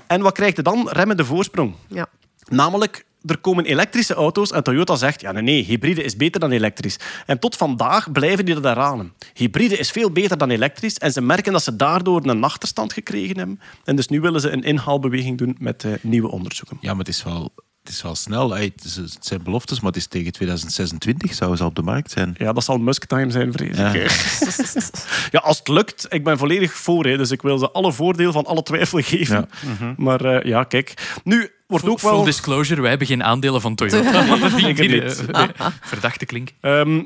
[0.06, 0.88] En wat krijg je dan?
[0.88, 1.74] Remmende voorsprong.
[1.88, 2.06] Ja.
[2.48, 6.50] Namelijk, er komen elektrische auto's en Toyota zegt, ja nee, nee, hybride is beter dan
[6.50, 6.98] elektrisch.
[7.26, 9.12] En tot vandaag blijven die dat herhalen.
[9.34, 13.36] Hybride is veel beter dan elektrisch en ze merken dat ze daardoor een achterstand gekregen
[13.36, 13.60] hebben.
[13.84, 16.78] En dus nu willen ze een inhaalbeweging doen met eh, nieuwe onderzoeken.
[16.80, 18.50] Ja, maar het is wel, het is wel snel.
[18.56, 22.34] Het, zijn beloftes, maar het is tegen 2026 zouden ze op de markt zijn.
[22.38, 23.92] Ja, dat zal Musk-time zijn, vrees Ja.
[23.92, 25.28] ik.
[25.30, 27.04] Ja, als het lukt, ik ben volledig voor.
[27.06, 29.48] Hè, dus ik wil ze alle voordeel van alle twijfel geven.
[29.96, 30.94] Maar eh, ja, kijk.
[31.24, 32.24] Nu wordt ook Full wel...
[32.24, 34.26] disclosure, wij hebben geen aandelen van Toyota.
[34.28, 35.26] Want dat Zeker die, niet.
[35.30, 36.54] eh, verdachte klinken.
[36.60, 37.02] Ehm,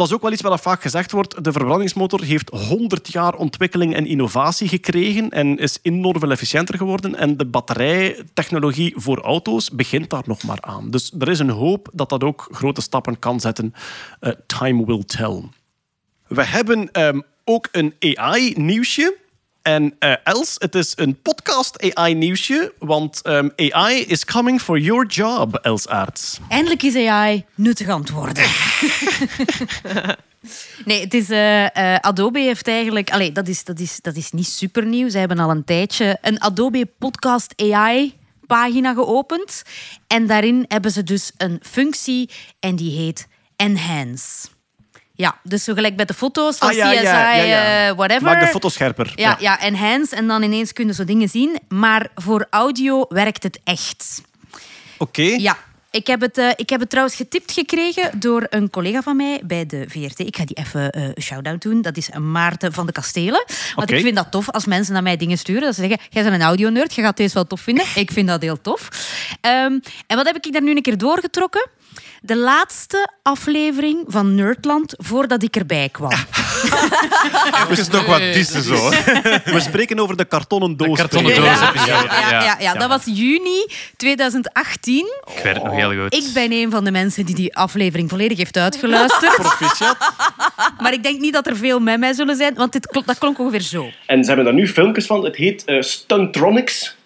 [0.00, 1.44] dat is ook wel iets wat vaak gezegd wordt.
[1.44, 7.14] De verbrandingsmotor heeft 100 jaar ontwikkeling en innovatie gekregen en is enorm veel efficiënter geworden.
[7.14, 10.90] En de batterijtechnologie voor auto's begint daar nog maar aan.
[10.90, 13.74] Dus er is een hoop dat dat ook grote stappen kan zetten.
[14.20, 15.42] Eh, time will tell.
[16.26, 19.16] We hebben ehm, ook een AI-nieuwsje.
[19.62, 25.06] En eh, Els, het is een podcast AI-nieuwsje, want ehm, AI is coming for your
[25.06, 26.38] job, Els Aerts.
[26.48, 28.44] Eindelijk is AI nuttig antwoorden.
[30.84, 33.10] Nee, het is, eh, eh, Adobe heeft eigenlijk...
[33.10, 35.08] Allee, dat, is, dat, is, dat is niet super nieuw.
[35.08, 38.14] Ze hebben al een tijdje een Adobe Podcast AI
[38.46, 39.62] pagina geopend.
[40.06, 42.30] En daarin hebben ze dus een functie
[42.60, 44.48] en die heet Enhance.
[45.20, 47.88] Ja, dus zo gelijk bij de foto's van Ah, ja, CSI, ja, ja, ja.
[47.88, 48.22] eh, whatever.
[48.22, 49.12] Maak de foto scherper.
[49.14, 50.16] Ja, ja, enhance.
[50.16, 51.58] En dan ineens kunnen zo dingen zien.
[51.68, 54.22] Maar voor audio werkt het echt.
[54.98, 55.22] Oké.
[55.22, 55.56] Ja.
[55.90, 59.40] Ik heb, het, eh, ik heb het trouwens getipt gekregen door een collega van mij
[59.44, 60.18] bij de VRT.
[60.18, 61.82] Ik ga die even eh, een shout-out doen.
[61.82, 63.44] Dat is Maarten van de Kastelen.
[63.74, 65.62] Want ik vind dat tof als mensen naar mij dingen sturen.
[65.62, 67.84] Dat ze zeggen, jij bent een audionerd, je gaat deze wel tof vinden.
[67.94, 68.88] Ik vind dat heel tof.
[69.40, 71.68] Ehm, en wat heb ik daar nu een keer doorgetrokken?
[72.22, 76.12] De laatste aflevering van Nerdland voordat ik erbij kwam.
[77.70, 78.90] Even nog wat dissen zo.
[79.44, 80.98] We spreken over de kartonnen doos.
[80.98, 81.48] kartonnen Peter.
[81.48, 81.60] doos.
[81.60, 82.56] Ja, ja, ja, ja.
[82.58, 85.06] ja, dat was juni 2018.
[85.36, 86.14] Ik weet het nog heel goed.
[86.14, 89.36] Ik ben een van de mensen die die aflevering volledig heeft uitgeluisterd.
[89.42, 90.12] Proficiat.
[90.78, 93.38] Maar ik denk niet dat er veel met mij zullen zijn, want dit, dat klonk
[93.38, 93.90] ongeveer zo.
[94.06, 95.24] En ze hebben daar nu filmpjes van.
[95.24, 96.98] Het heet eh, Stuntronics.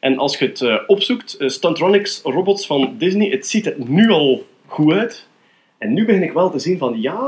[0.00, 4.10] En als je het eh, opzoekt, eh, Stuntronics robots van Disney, het ziet er nu
[4.10, 5.26] al goed uit.
[5.80, 7.18] En nu begin ik wel te zien van, ja,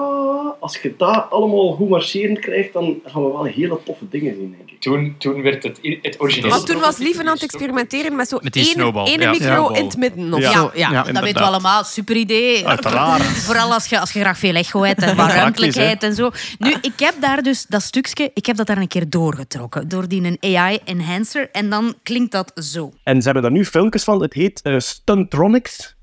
[0.61, 4.55] als je dat allemaal goed marcherend krijgt, dan gaan we wel hele toffe dingen zien,
[4.57, 4.81] denk ik.
[4.81, 6.51] Toen, toen werd het, het origineel.
[6.51, 9.31] Maar toen was Lieven aan het experimenteren met zo Met die één, één ja.
[9.31, 10.35] micro in het midden.
[10.35, 10.71] Of Ja.
[10.75, 10.91] Ja.
[10.91, 11.03] Ja.
[11.03, 11.85] dat weten we allemaal.
[11.85, 12.67] Super idee.
[12.67, 13.23] Uiteraard.
[13.47, 16.31] Vooral als je, als je graag veel echo hebt en wat ruimtelijkheid en zo.
[16.59, 19.89] Nu, ik heb daar dus dat stukje, ik heb dat daar een keer doorgetrokken.
[19.89, 21.49] Door die een AI-enhancer.
[21.53, 22.93] En dan klinkt dat zo.
[23.05, 24.23] En ze hebben daar nu filmpjes van.
[24.23, 26.01] Het heet eh, Stuntronics.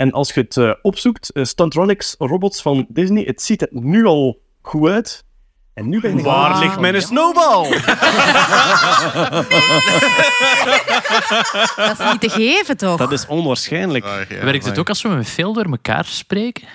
[0.00, 4.04] En als je het eh, opzoekt, eh, Stuntronics robots van Disney, het ziet er nu
[4.06, 5.24] al goed uit.
[5.74, 6.24] En nu ben ik...
[6.24, 7.68] Waar ligt mijn snowball?
[11.76, 12.98] Dat is niet te geven, toch?
[12.98, 14.04] Dat is onwaarschijnlijk.
[14.42, 16.68] Werkt het ook als we met veel door elkaar spreken?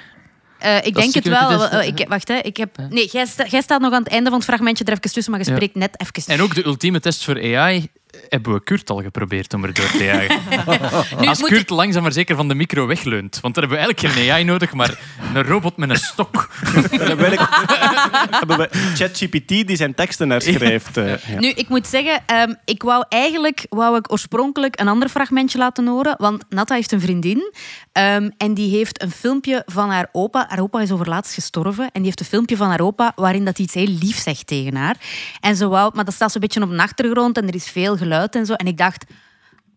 [0.59, 1.69] Eh, ik Dat denk het wel.
[1.69, 1.83] hè?
[1.83, 2.35] ik, wacht, hè.
[2.35, 4.89] Ik heb, nee, jij, sta- jij staat nog aan het einde van het fragmentje er
[4.91, 5.55] even tussen, maar je Ja.
[5.55, 6.33] spreekt net even.
[6.33, 7.89] En ook de ultieme test voor AI
[8.29, 10.39] hebben we Kurt al geprobeerd om er door te jagen.
[11.19, 13.39] Nu Als Kurt langzaam maar zeker van de micro wegleunt.
[13.41, 14.99] Want dan hebben we eigenlijk geen AI nodig, maar
[15.33, 16.49] een robot met een stok.
[16.73, 20.97] Dan hebben we, eigenlijk- hebben we ChatGPT die zijn teksten herschrijft.
[20.97, 21.39] eh, ja.
[21.39, 25.87] Nu, ik moet zeggen, ehm, ik wou eigenlijk wou ik oorspronkelijk een ander fragmentje laten
[25.87, 26.15] horen.
[26.17, 27.53] Want Natta heeft een vriendin.
[27.91, 30.45] ehm, en die heeft een filmpje van haar opa.
[30.49, 31.83] Haar opa is overlaatst gestorven.
[31.83, 34.47] En die heeft een filmpje van haar opa waarin dat hij iets heel lief zegt
[34.47, 34.95] tegen haar.
[35.39, 37.97] En ze wou, maar dat staat zo'n beetje op de achtergrond en er is veel
[38.05, 38.53] geluid en zo.
[38.53, 39.05] En ik dacht,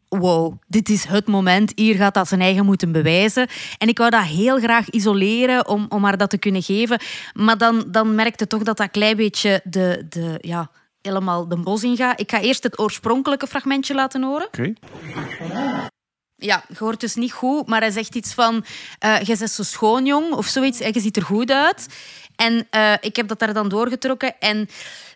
[0.09, 1.73] wow, dit is het moment.
[1.75, 3.49] Hier gaat dat zijn eigen moeten bewijzen.
[3.79, 7.01] En ik wou dat heel graag isoleren om, om haar dat te kunnen geven.
[7.33, 10.71] Maar dan, dan merkte toch dat dat klein beetje de, de, ja,
[11.03, 12.21] helemaal de bos ingaat.
[12.21, 14.47] Ik ga eerst het oorspronkelijke fragmentje laten horen.
[14.47, 14.73] Oké.
[16.41, 18.65] Ja, je hoort dus niet goed, maar hij zegt iets van...
[18.99, 20.81] eh je bent zo schoon, jong, of zoiets.
[20.81, 21.87] En je ziet er goed uit.
[22.37, 24.39] En eh, ik heb dat daar dan doorgetrokken.
[24.39, 24.69] En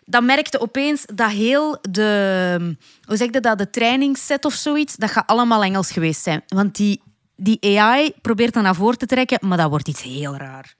[0.05, 2.75] dan merkte opeens dat heel de...
[3.03, 3.57] Hoe zeg je dat?
[3.57, 6.43] De trainingsset of zoiets, dat gaat allemaal Engels geweest zijn.
[6.47, 7.01] Want die,
[7.35, 10.73] die AI probeert dat naar voren te trekken, maar dat wordt iets heel raar.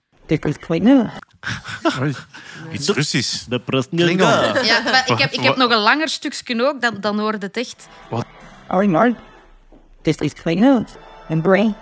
[2.72, 3.44] Iets Russisch.
[3.48, 3.60] De
[3.90, 4.64] Klingon.
[4.64, 7.56] Ja, maar ik heb, ik heb nog een langer stukje ook, dan, dan hoorde het
[7.56, 7.88] echt.
[8.68, 9.16] Oh, Mark.
[10.02, 10.86] This is clean
[11.28, 11.74] and brain.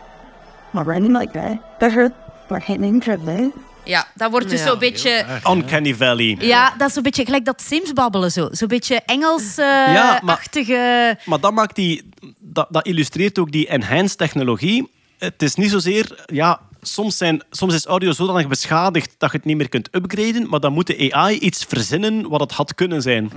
[0.71, 1.59] Maar running like that.
[1.79, 2.13] Dat hurt.
[2.49, 3.53] Maar geen trouble.
[3.85, 4.67] Ja, dat wordt dus Ja.
[4.67, 5.25] zo'n beetje...
[5.51, 6.37] Uncanny Valley.
[6.41, 8.49] Ja, dat is een beetje gelijk dat Sims babbelen zo.
[8.51, 11.19] Zo'n beetje Ja, maar- Engels-achtige...
[11.25, 12.03] Maar dat, maakt die,
[12.39, 14.91] dat, dat illustreert ook die enhanced technologie.
[15.19, 16.25] Het is niet zozeer...
[16.27, 20.49] Ja, soms, zijn, soms is audio zodanig beschadigd dat je het niet meer kunt upgraden,
[20.49, 23.33] maar dan moet de AI iets verzinnen wat het had kunnen zijn.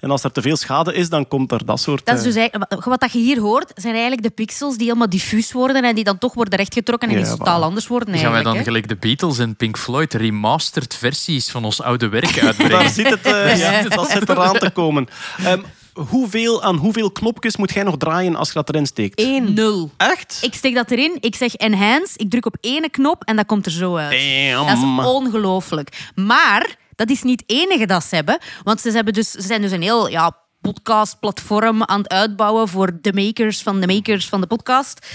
[0.00, 2.06] En als er te veel schade is, dan komt er dat soort...
[2.06, 4.86] Dat is eh, dus eigenlijk, wat- dat je hier hoort, zijn eigenlijk de pixels die
[4.86, 8.18] helemaal diffuus worden en die dan toch worden rechtgetrokken en Ja, iets totaal anders worden
[8.18, 8.62] Gaan wij dan hè.
[8.62, 12.78] gelijk de Beatles en Pink Floyd remastered versies van ons oude werk uitbrengen?
[12.78, 15.06] Daar zit het, eh, ja, dat zit eraan te komen.
[15.44, 15.60] Ehm,
[16.08, 19.20] hoeveel, aan hoeveel knopjes moet jij nog draaien als je dat erin steekt?
[19.20, 19.54] Eén.
[19.54, 19.90] Nul.
[19.96, 20.38] Echt?
[20.40, 23.66] Ik steek dat erin, ik zeg enhance, ik druk op ene knop en dat komt
[23.66, 24.10] er zo uit.
[24.52, 24.66] Damn.
[24.66, 26.10] Dat is ongelooflijk.
[26.14, 28.38] Maar dat is niet het enige dat ze hebben.
[28.62, 32.98] Want ze, hebben dus, ze zijn dus een heel ja, podcastplatform aan het uitbouwen voor
[33.00, 35.06] de makers van de makers van de podcast.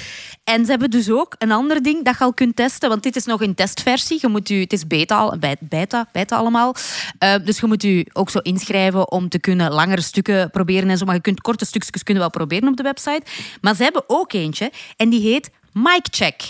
[0.44, 2.90] En ze hebben dus ook een ander ding dat je al kunt testen.
[2.90, 4.18] Want dit is nog een testversie.
[4.22, 6.76] Je moet u, het is beta, beta, beta allemaal.
[7.18, 10.98] Eh, dus je moet u ook zo inschrijven om te kunnen langere stukken proberen en
[10.98, 11.06] zo.
[11.06, 13.22] Maar je kunt korte stukjes kunnen wel proberen op de website.
[13.61, 16.41] Maar ze hebben ook eentje en die heet Mic Check.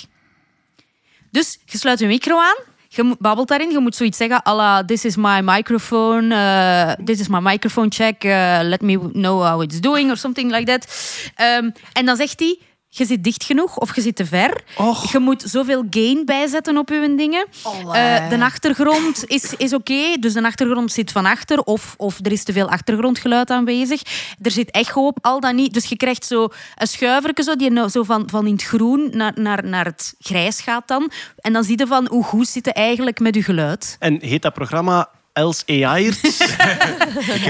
[1.32, 2.58] Dus je sluit je micro aan.
[2.88, 3.72] Je babbelt daarin.
[3.72, 4.44] Je moet zoiets zeggen.
[4.44, 6.36] Alla, this is my microphone.
[6.36, 8.24] eh, this is my microphone check.
[8.24, 10.10] eh, let me know how it's doing.
[10.10, 10.88] Or something like that.
[11.36, 12.60] Ehm, en dan zegt hij...
[12.96, 14.64] Je zit dicht genoeg of je zit te ver.
[15.12, 17.46] Je moet zoveel gain bijzetten op je dingen.
[17.94, 20.16] Eh, de achtergrond is, is oké.
[20.20, 21.62] Dus de achtergrond zit van achter.
[21.64, 24.02] Of, of er is te veel achtergrondgeluid aanwezig.
[24.42, 25.74] Er zit echo op, al dan niet.
[25.74, 29.10] Dus je krijgt zo een schuiverke zo, die nou zo van, van in het groen
[29.12, 31.12] naar, naar, naar het grijs gaat dan.
[31.36, 33.96] En dan zie je van hoe goed zit het eigenlijk met je geluid.
[34.00, 36.22] En heet dat programma Els AI'ers?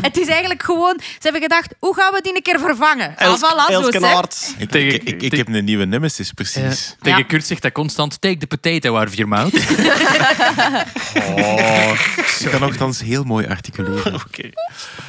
[0.08, 1.00] Het is eigenlijk gewoon...
[1.00, 3.16] Ze hebben gedacht, hoe gaan we die een keer vervangen?
[3.18, 3.88] Ah, voilà, zo.
[4.58, 6.96] Ik, ik, ik, ik heb een nieuwe nemesis, precies.
[7.02, 7.26] Tegen Ja.
[7.26, 9.54] Kurt zegt dat constant, take the potato out of your mouth.
[11.16, 12.00] Oh,
[12.40, 14.14] ik kan nogthans heel mooi articuleren.
[14.28, 14.50] Oké.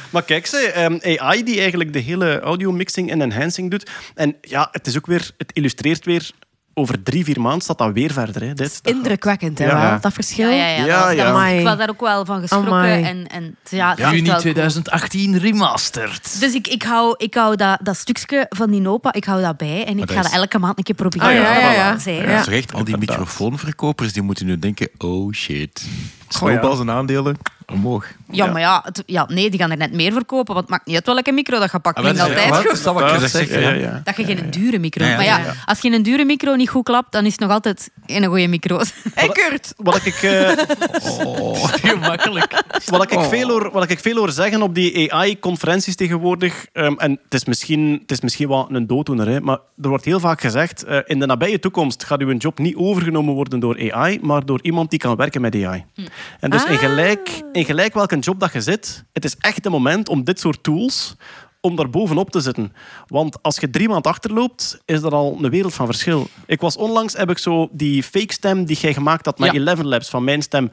[0.09, 3.89] Maar kijk, ze, ehm, AI die eigenlijk de hele audio mixing en enhancing doet.
[4.15, 6.31] En ja, het is ook weer, het illustreert weer.
[6.77, 8.41] Over drie, vier maanden staat dat weer verder.
[8.41, 8.53] Hè.
[8.53, 9.89] Dit, dat- Indrukwekkend, hè, Ja.
[9.89, 10.49] wel, dat verschil.
[10.49, 11.09] Ja, ja, ja.
[11.09, 11.49] Ja, was-.
[11.51, 12.71] Ik was daar ook wel van geschrokken.
[12.71, 13.03] Amai.
[13.03, 14.39] En, en, ja, is Juni wel cool.
[14.39, 16.39] 2018 remastered.
[16.39, 19.57] Dus ik, ik hou, ik hou dat, dat stukje van die Nopa, ik hou dat
[19.57, 19.85] bij.
[19.85, 21.27] En ik dat ga is- dat elke maand een keer proberen.
[21.27, 21.71] Ah, ja, ja,
[22.11, 22.45] ja.
[22.47, 25.85] Echt, al die microfoonverkopers die moeten nu denken, oh shit.
[26.39, 26.47] Ja.
[26.51, 27.37] Snowballs en aandelen,
[27.73, 28.05] omhoog.
[28.31, 30.53] Ja, maar ja, het- ja, nee, die gaan er net meer verkopen.
[30.53, 31.97] Want het maakt niet uit welke micro dat je pakt.
[31.97, 32.71] Ah, ja, altijd goed.
[32.71, 34.01] Is dat wat ik ja, Ja, ja.
[34.03, 35.53] Dat je geen dure micro Ja, ja, Maar ja, ja.
[35.65, 38.47] als je een dure micro niet goed klapt, dan is het nog altijd een goede
[38.47, 38.79] micro.
[39.13, 39.73] Hey Kurt!
[39.77, 40.49] Wat ik, eh,
[41.89, 42.63] Gemakkelijk.
[42.85, 47.11] wat, ik veel hoor, wat ik veel hoor zeggen op die AI-conferenties tegenwoordig, ehm, en
[47.23, 50.41] het is, misschien, het is misschien wel een dooddoener, hè, maar er wordt heel vaak
[50.41, 54.45] gezegd, eh, in de nabije toekomst gaat uw job niet overgenomen worden door AI, maar
[54.45, 55.85] door iemand die kan werken met AI.
[56.39, 59.69] En dus in, gelijk, in gelijk welke job dat je zit, het is echt het
[59.69, 61.15] moment om dit soort tools
[61.61, 62.73] om daar bovenop te zitten.
[63.07, 66.27] Want als je drie maanden achterloopt, is dat al een wereld van verschil.
[66.45, 69.59] Ik was onlangs, heb ik zo die fake stem die jij gemaakt had met Ja.
[69.59, 70.71] Eleven Labs van mijn stem.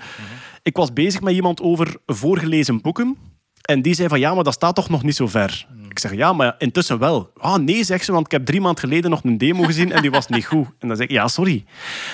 [0.63, 3.17] Ik was bezig met iemand over voorgelezen boeken.
[3.63, 5.67] En die zei van, ja, maar dat staat toch nog niet zo ver.
[5.89, 7.31] Ik zeg, ja, maar intussen wel.
[7.37, 10.03] Ah, nee, zegt ze, want ik heb drie maanden geleden nog een demo gezien en
[10.03, 10.67] die was niet goed.
[10.79, 11.65] En dan zeg ik, ja, sorry.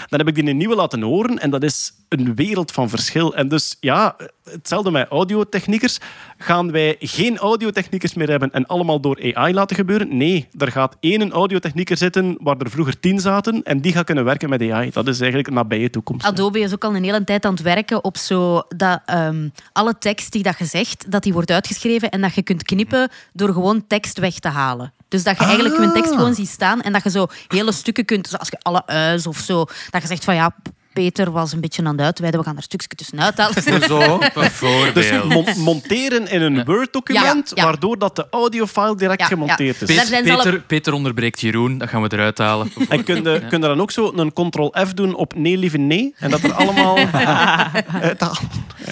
[0.06, 3.34] Dan heb ik die een nieuwe laten horen en dat is een wereld van verschil.
[3.34, 5.98] En dus, ja, hetzelfde met audiotechniekers.
[6.38, 10.16] Gaan wij geen audiotechniekers meer hebben en allemaal door AI laten gebeuren?
[10.16, 14.24] Nee, er gaat één audiotechnieker zitten waar er vroeger tien zaten en die gaat kunnen
[14.24, 14.90] werken met AI.
[14.90, 16.26] Dat is eigenlijk een nabije toekomst.
[16.26, 19.98] Adobe is ook al een hele tijd aan het werken op zo dat ehm, alle
[19.98, 23.52] tekst die dat je zegt, dat die wordt uitgeschreven en dat je kunt knippen door
[23.52, 24.92] gewoon tekst weg te halen.
[25.08, 25.84] Dus dat je eigenlijk Ah.
[25.84, 28.86] een tekst gewoon ziet staan en dat je zo hele stukken kunt, zoals je alle
[28.86, 30.54] uis of zo, dat je zegt van ja,
[31.02, 33.62] Peter was een beetje aan het uitweiden, we gaan er stukjes tussenuit halen.
[33.88, 35.28] Zo, Dus bijvoorbeeld.
[35.28, 37.64] mon- monteren in een Word-document, Ja, ja.
[37.64, 39.32] waardoor dat de audiofile direct Ja, ja.
[39.32, 40.08] gemonteerd is.
[40.10, 42.72] Peter, Peter onderbreekt Jeroen, dat gaan we eruit halen.
[42.88, 46.14] En kun je, kun je dan ook zo een ctrl-f doen op nee, lieve nee?
[46.18, 46.96] En dat er allemaal...
[48.02, 48.36] uithalen.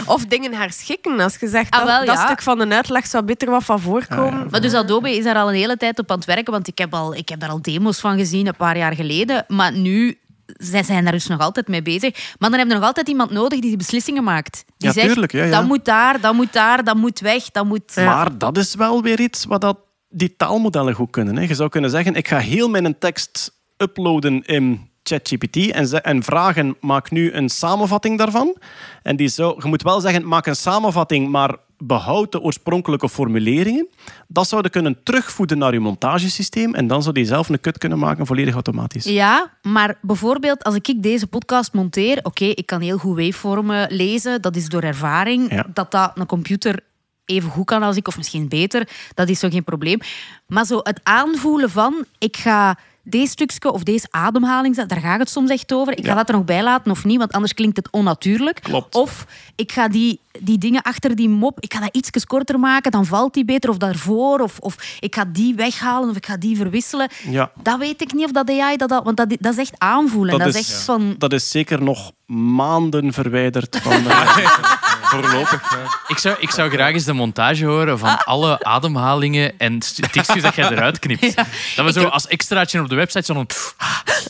[0.06, 1.20] Of dingen herschikken.
[1.20, 2.24] Als je zegt Ah, dat, wel, dat ja.
[2.26, 4.46] stuk van de uitleg zou beter wat van voorkomen.
[4.50, 6.78] Maar dus Adobe is daar al een hele tijd op aan het werken, want ik
[6.78, 9.44] heb, al, ik heb daar al demo's van gezien een paar jaar geleden.
[9.48, 12.34] Maar nu zij zijn daar dus nog altijd mee bezig.
[12.38, 14.64] Maar dan hebben we nog altijd iemand nodig die die beslissingen maakt.
[14.66, 15.50] Die Ja, zegt, tuurlijk, ja, ja.
[15.50, 17.96] dat moet daar, dat moet daar, dat moet weg, dat moet...
[17.96, 19.78] Maar dat is wel weer iets wat dat
[20.08, 21.36] die taalmodellen goed kunnen.
[21.36, 21.42] Hè.
[21.42, 26.76] Je zou kunnen zeggen, ik ga heel mijn tekst uploaden in ChatGPT en, en vragen,
[26.80, 28.56] maak nu een samenvatting daarvan.
[29.02, 33.88] En die zou, je moet wel zeggen, maak een samenvatting, maar behoud de oorspronkelijke formuleringen.
[34.28, 37.98] Dat zouden kunnen terugvoeden naar je montagesysteem en dan zou die zelf een kut kunnen
[37.98, 39.04] maken, volledig automatisch.
[39.04, 44.42] Ja, maar bijvoorbeeld als ik deze podcast monteer, oké, ik kan heel goed wavevormen lezen,
[44.42, 45.50] dat is door ervaring.
[45.50, 45.66] Ja.
[45.74, 46.80] Dat dat een computer
[47.24, 49.98] even goed kan als ik, of misschien beter, dat is zo geen probleem.
[50.46, 52.78] Maar zo het aanvoelen van, ik ga
[53.08, 55.92] deze stukje of deze ademhaling, daar gaat het soms echt over.
[55.98, 56.16] Ik ga Ja.
[56.16, 58.60] dat er nog bij laten of niet, want anders klinkt het onnatuurlijk.
[58.62, 58.94] Klopt.
[58.94, 59.26] Of
[59.56, 63.04] ik ga die, die dingen achter die mop, ik ga dat iets korter maken, dan
[63.06, 66.56] valt die beter, of daarvoor, of, of ik ga die weghalen, of ik ga die
[66.56, 67.08] verwisselen.
[67.28, 67.50] Ja.
[67.62, 68.90] Dat weet ik niet of dat AI dat...
[68.92, 70.38] al- Want dat, dat is echt aanvoelen.
[70.38, 71.14] Dat, is echt van...
[71.18, 74.08] dat is zeker nog maanden verwijderd van de...
[75.10, 75.78] Voorlopig, ja.
[76.08, 80.42] Ik zou, ik zou graag eens de montage horen van alle ademhalingen en st- tekstjes
[80.42, 81.36] dat jij eruit knipt.
[81.76, 83.46] Dat we zo als extraatje op de website zo'n...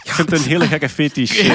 [0.05, 1.39] Ik vind het een hele gekke fetish.
[1.39, 1.48] eh,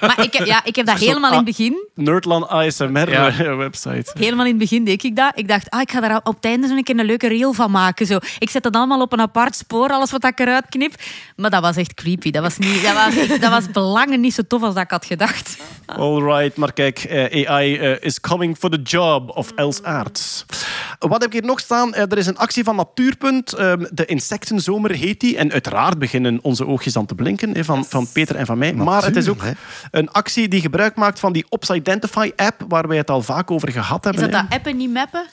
[0.00, 1.88] Maar ik, heb- ja, ik heb dat Zo- helemaal in het begin...
[1.94, 3.28] Nerdland ASMR Ja.
[3.28, 4.10] eh, website.
[4.18, 5.32] Helemaal in het begin deed ik dat.
[5.34, 7.52] Ik dacht, ah, ik ga daar op het einde zo een keer een leuke reel
[7.52, 8.06] van maken.
[8.06, 8.18] Zo.
[8.38, 10.94] Ik zet dat allemaal op een apart spoor, alles wat ik eruit knip.
[11.36, 12.30] Maar dat was echt creepy.
[12.30, 15.04] Dat was, niet, dat was, dat was belangen niet zo tof als dat ik had
[15.04, 15.56] gedacht.
[15.86, 20.44] Alright, maar kijk, eh, AI eh, is coming for the job of else aards.
[20.98, 21.94] Wat heb ik hier nog staan?
[21.94, 23.52] Eh, er is een actie van Natuurpunt.
[23.52, 25.36] ehm, de Insectenzomer heet die.
[25.36, 28.74] En uiteraard beginnen onze oogjes dan te blinken van, van Peter en van mij.
[28.74, 29.42] Maar het is ook
[29.90, 33.50] een actie die gebruik maakt van die Ops Identify app, waar wij het al vaak
[33.50, 34.30] over gehad Is hebben.
[34.30, 34.46] dat hè.
[34.48, 35.26] dat appen niet mappen?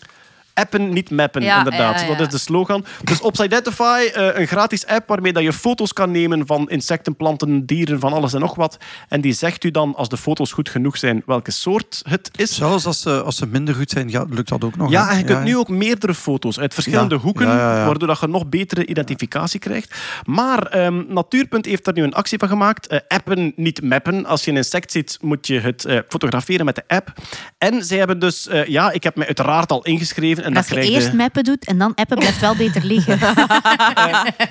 [0.58, 2.00] Appen, niet mappen, Ja, inderdaad.
[2.00, 2.16] ja, ja.
[2.16, 2.86] Dat is de slogan.
[3.04, 7.16] Dus Ops Identify, eh, een gratis app waarmee dat je foto's kan nemen van insecten,
[7.16, 8.78] planten, dieren, van alles en nog wat.
[9.10, 12.56] En die zegt u dan, als de foto's goed genoeg zijn, welke soort het is.
[12.56, 14.92] Zelfs als ze, als ze minder goed zijn, ja, lukt dat ook nog.
[14.92, 17.22] Ja, en je kunt nu ook meerdere foto's uit verschillende Ja.
[17.22, 17.86] hoeken, Ja, ja, ja.
[17.86, 19.96] waardoor dat je nog betere identificatie krijgt.
[20.26, 22.88] Maar ehm, Natuurpunt heeft daar nu een actie van gemaakt.
[22.88, 24.26] Eh, appen, niet mappen.
[24.26, 27.14] Als je een insect ziet, moet je het eh, fotograferen met de app.
[27.58, 28.48] En zij hebben dus...
[28.48, 30.44] eh, ja, ik heb me uiteraard al ingeschreven.
[30.48, 33.20] En als je krijg eerst mappen doet en dan appen, blijft wel beter liggen.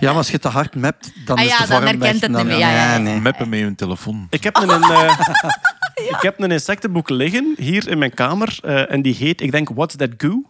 [0.00, 2.20] Ja, maar als je te hard mapt, dan Ah is ja, de dan vorm herkent
[2.20, 2.30] weg.
[2.30, 2.58] het niet meer.
[2.58, 2.98] Ja, ja, ja.
[2.98, 3.20] nee.
[3.20, 4.26] Meppen met je telefoon.
[4.30, 5.18] Ik heb een, eh,
[6.14, 8.58] ik heb een insectenboek liggen hier in mijn kamer.
[8.62, 10.42] eh, en die heet, ik denk, What's That Goo?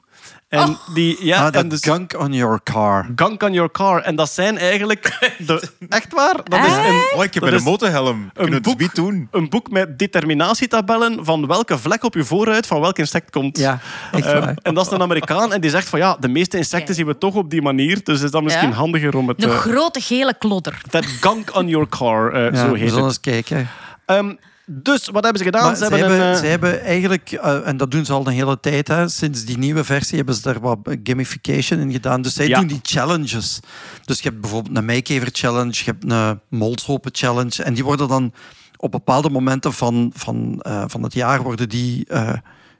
[0.49, 3.07] En die, ja, Ah, en dat dus, gunk on your car.
[3.17, 4.03] Gunk on your car.
[4.03, 5.19] En dat zijn eigenlijk...
[5.47, 6.35] De, echt waar?
[6.45, 8.31] Dat is een, Oh, ik heb dat een motorhelm.
[8.35, 8.79] We het boek.
[8.79, 9.29] niet doen?
[9.31, 13.59] een boek met determinatietabellen van welke vlek op je vooruit van welk insect komt.
[13.59, 13.79] Ja,
[14.13, 14.57] echt Eh, waar.
[14.63, 17.19] en dat is een Amerikaan en die zegt van ja, de meeste insecten zien we
[17.19, 18.75] toch op die manier, dus is dat misschien Ja.
[18.75, 19.43] handiger om het...
[19.45, 20.81] Een eh, grote gele klodder.
[20.91, 23.13] that gunk on your car, eh, Ja, zo we heet zullen het.
[23.13, 23.69] eens kijken.
[24.07, 24.35] Ehm,
[24.67, 25.77] dus, wat hebben ze gedaan?
[25.77, 26.33] Ze ze hebben hebben, een...
[26.35, 29.45] eh, ze hebben eigenlijk, eh, en dat doen ze al een hele tijd, hè, sinds
[29.45, 32.23] die nieuwe versie hebben ze daar wat gamification in gedaan.
[32.23, 32.59] Dus zij Ja.
[32.59, 33.61] doen die challenges.
[34.05, 37.63] Dus je hebt bijvoorbeeld een Meikever challenge, je hebt een Molshopen challenge.
[37.63, 38.33] En die worden dan
[38.77, 42.07] op bepaalde momenten van, van, eh, van het jaar worden die,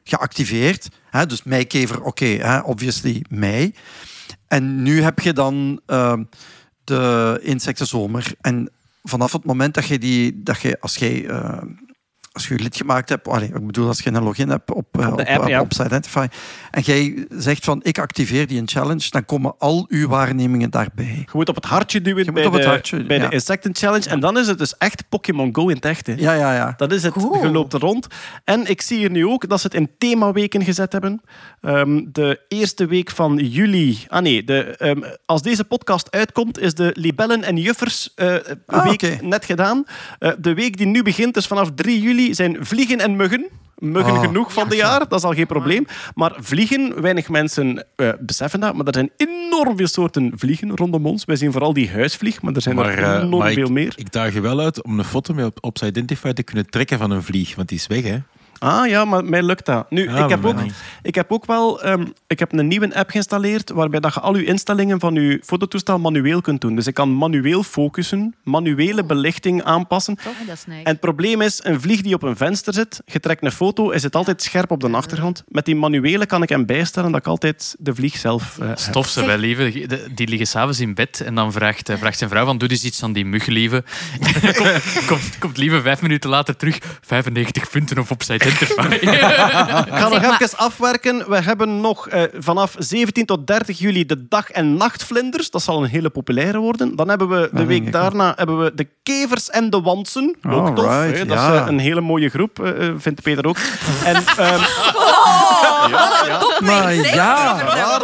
[0.05, 0.89] geactiveerd.
[1.11, 1.27] Hè?
[1.27, 3.75] Dus Meikever, oké, obviously mei.
[4.49, 5.81] En nu heb je dan
[6.85, 8.33] de insectenzomer.
[8.41, 8.71] En
[9.09, 11.63] vanaf het moment dat je die, dat je, als jij eh,
[12.37, 14.99] als je je lid gemaakt hebt, allee, ik bedoel als je een login hebt op,
[15.01, 15.61] eh, Op de op, app, op, ja.
[15.61, 16.27] op Identify,
[16.71, 21.05] en jij zegt van ik activeer die een challenge, dan komen al uw waarnemingen daarbij.
[21.07, 23.29] Je moet op het hartje duwen moet bij, op het de, hartje, bij ja.
[23.29, 24.09] de Insecten Challenge.
[24.09, 26.07] En dan is het dus echt Pokémon Go in het echt.
[26.07, 26.15] hè.
[26.17, 26.75] Ja, ja, ja.
[26.77, 27.13] Dat is het.
[27.13, 27.43] Cool.
[27.43, 28.07] Je loopt er rond.
[28.45, 31.21] En ik zie hier nu ook dat ze het in themaweken gezet hebben.
[31.61, 34.05] Ehm, de eerste week van juli.
[34.09, 38.35] Ah nee, de, ehm, als deze podcast uitkomt, is de Libellen en Juffers eh,
[38.67, 39.85] Ah, week net gedaan.
[40.19, 43.47] Eh, de week die nu begint, dus vanaf 3 juli, zijn vliegen en muggen.
[43.79, 45.87] Muggen Ah, genoeg van de jaar, dat is al geen probleem.
[46.15, 51.07] Maar vliegen, weinig mensen eh, beseffen dat, maar er zijn enorm veel soorten vliegen rondom
[51.07, 51.25] ons.
[51.25, 53.71] Wij zien vooral die huisvlieg, maar er zijn Maar, er eh, enorm maar veel ik,
[53.73, 53.93] meer.
[53.97, 56.99] ik daag je wel uit om een foto mee op, op Identify te kunnen trekken
[56.99, 58.19] van een vlieg, want die is weg, hè?
[58.59, 59.91] Ah ja, maar mij lukt dat.
[59.91, 60.75] Nu, ik, heb ook, niet.
[61.03, 64.37] ik heb ook wel ehm, ik heb een nieuwe app geïnstalleerd waarbij dat je al
[64.37, 66.75] je instellingen van je fototoestel manueel kunt doen.
[66.75, 70.19] Dus ik kan manueel focussen, manuele belichting aanpassen.
[70.19, 70.83] Oh, dat is nice.
[70.83, 73.91] En het probleem is, een vlieg die op een venster zit, je trekt een foto,
[73.91, 75.45] is het altijd scherp op de achtergrond.
[75.49, 78.71] Met die manuele kan ik hem bijstellen dat ik altijd de vlieg zelf eh.
[78.75, 79.87] Stof ze wel, lieve.
[80.15, 82.85] Die liggen s'avonds in bed en dan vraagt, eh, vraagt zijn vrouw van doe eens
[82.85, 83.85] iets aan die mug, lieve.
[84.57, 86.79] Komt, komt, komt lieve vijf minuten later terug.
[87.01, 88.95] 95 punten op Opside Identify.
[89.87, 91.25] Ik ga nog even afwerken.
[91.31, 95.51] We hebben nog eh, vanaf 17 tot 30 juli de dag- en nachtvlinders.
[95.51, 96.97] Dat zal een hele populaire worden.
[96.97, 100.37] Dan hebben we de denk week ik daarna hebben we de kevers en de wansen.
[100.51, 100.85] Ook tof.
[100.87, 101.27] Alright, hè.
[101.27, 101.55] Dat ja.
[101.55, 103.57] is eh, een hele mooie groep, eh, eh, vindt Peter ook.
[104.05, 104.61] En, ehm,
[106.61, 107.61] Maar ja,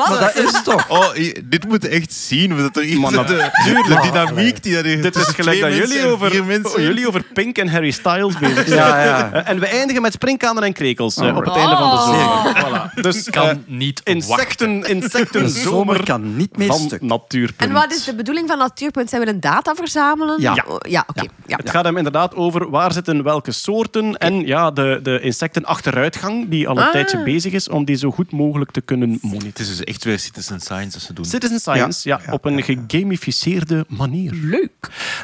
[0.08, 0.88] maar dat is toch...
[0.88, 1.08] Oh,
[1.44, 2.56] dit moet echt zien.
[2.56, 5.78] Dat er iets Maar de, de dynamiek die er dit is tussen gelijk twee dat
[5.78, 8.78] mensen jullie en over, mensen- oh, jullie over Pink en Harry Styles bezig zijn.
[8.78, 9.32] Ja, ja.
[9.32, 12.06] Eh, En we eindigen met springkanen en krekels eh, op het einde van de Oh.
[12.06, 12.90] zomer.
[12.90, 13.00] Voilà.
[13.00, 14.14] Dus kan eh, niet wachten.
[14.16, 17.00] insecten, insecten zomer zomer kan niet meer van stuk.
[17.02, 17.70] Natuurpunt.
[17.70, 19.08] En wat is de bedoeling van Natuurpunt?
[19.10, 20.40] Zij willen data verzamelen?
[20.40, 20.64] Ja.
[20.68, 21.22] Oh, ja oké.
[21.46, 21.56] Ja.
[21.56, 26.48] Het gaat hem inderdaad over waar zitten welke soorten en ja, de, de insecten achteruitgang
[26.48, 26.90] die al een Ah.
[26.90, 29.52] tijdje bezig is om die zo goed mogelijk te kunnen Het monitoren.
[29.60, 31.24] is dus echt weer citizen science dat ze doen.
[31.24, 32.74] Citizen Science, ja, Ja, ja, op een ja, ja.
[32.88, 34.32] gegamificeerde manier.
[34.34, 34.70] Leuk.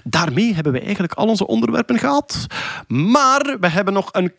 [0.05, 2.47] Daarmee hebben we eigenlijk al onze onderwerpen gehad.
[2.89, 4.33] Maar we hebben nog een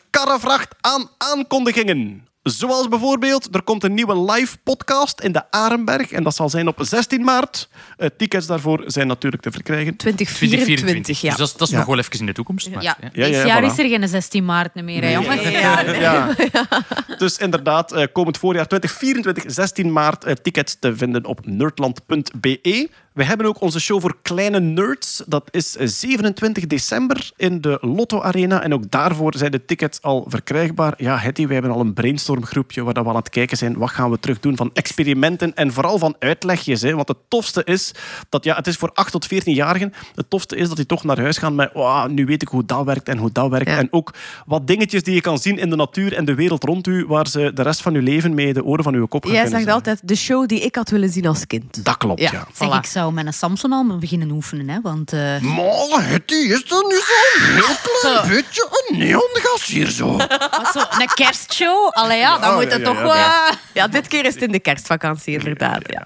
[0.81, 2.27] aan aankondigingen.
[2.43, 6.11] Zoals bijvoorbeeld, er komt een nieuwe live podcast in de Arenberg.
[6.11, 7.69] En dat zal zijn op 16 maart.
[7.97, 9.95] Eh, tickets daarvoor zijn natuurlijk te verkrijgen.
[9.95, 11.21] 2024, 2024.
[11.21, 11.29] ja.
[11.29, 11.79] Dus dat, is- dat is Ja.
[11.79, 12.69] nog wel even in de toekomst.
[12.69, 13.09] Maar, Ja, ja.
[13.13, 13.65] Ja, ja, dit jaar voilà.
[13.65, 15.41] is er geen 16 maart meer, hè, jongens.
[15.49, 16.35] Ja.
[17.17, 22.89] Dus inderdaad, eh, komend voorjaar 2024, 16 maart, eh, tickets te vinden op nerdland.be.
[23.13, 25.23] We hebben ook onze show voor kleine nerds.
[25.27, 28.63] Dat is eh, 27 december in de Lotto Arena.
[28.63, 30.93] En ook daarvoor zijn de tickets al verkrijgbaar.
[30.97, 33.77] Ja, Hetty, we hebben al een brainstormgroepje waar we aan het kijken zijn.
[33.77, 36.81] Wat gaan we terug doen van experimenten en vooral van uitlegjes.
[36.81, 36.95] Hè?
[36.95, 37.91] Want het tofste is
[38.29, 39.93] dat ja, het is voor 8 tot 14-jarigen.
[40.15, 42.65] Het tofste is dat die toch naar huis gaan met "Wauw, nu weet ik hoe
[42.65, 43.67] dat werkt en hoe dat werkt.
[43.69, 43.77] Ja.
[43.77, 44.13] En ook
[44.45, 47.27] wat dingetjes die je kan zien in de natuur en de wereld rond u, waar
[47.27, 49.59] ze de rest van uw leven mee de oren van uw kop gaan Jij kunnen
[49.61, 49.85] zegt zijn.
[49.85, 51.85] altijd de show die ik had willen zien als kind.
[51.85, 52.31] Dat klopt, ja.
[52.31, 52.47] Ja.
[52.53, 52.73] Zeg, Voilà.
[52.77, 55.13] ik zou met een Samson al beginnen oefenen, hè, want...
[55.13, 58.27] eh, Maar Hetty, is dat nu zo'n heel klein Zo.
[58.35, 60.17] beetje een neongas hier zo?
[60.17, 61.89] wat zo, een kerstshow?
[61.91, 63.01] Allee, ja, dan Ja, moet het ja, toch ja.
[63.03, 63.15] wel...
[63.15, 63.51] Ja.
[63.73, 65.81] ja, dit keer is het in de kerstvakantie, inderdaad.
[65.83, 66.05] Ja.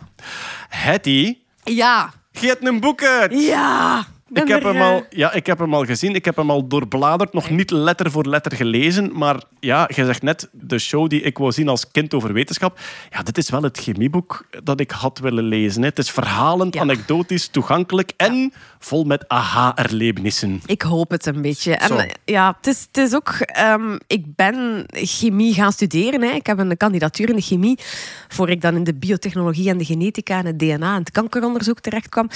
[0.69, 2.13] Hetty, Ja.
[2.31, 3.31] je hebt een boek uit.
[3.41, 4.05] Ja.
[4.33, 6.67] Ik heb, hem eh, al, ja, ik heb hem al gezien, ik heb hem al
[6.67, 9.17] doorbladerd, nog niet letter voor letter gelezen.
[9.17, 12.79] Maar ja, je zegt net, de show die ik wou zien als kind over wetenschap.
[13.09, 15.81] Ja, dit is wel het chemieboek dat ik had willen lezen.
[15.81, 15.87] hè.
[15.87, 16.81] Het is verhalend, Ja.
[16.81, 20.61] anekdotisch, toegankelijk en vol met aha-erlebnissen.
[20.65, 21.75] Ik hoop het een beetje.
[21.75, 21.95] En Zo.
[21.97, 23.29] eh, ja, het is, het is ook...
[23.29, 26.21] ehm, ik ben chemie gaan studeren.
[26.21, 26.29] Hè.
[26.31, 27.79] Ik heb een kandidatuur in de chemie,
[28.27, 31.79] voor ik dan in de biotechnologie en de genetica en het DNA en het kankeronderzoek
[31.79, 32.29] terecht kwam.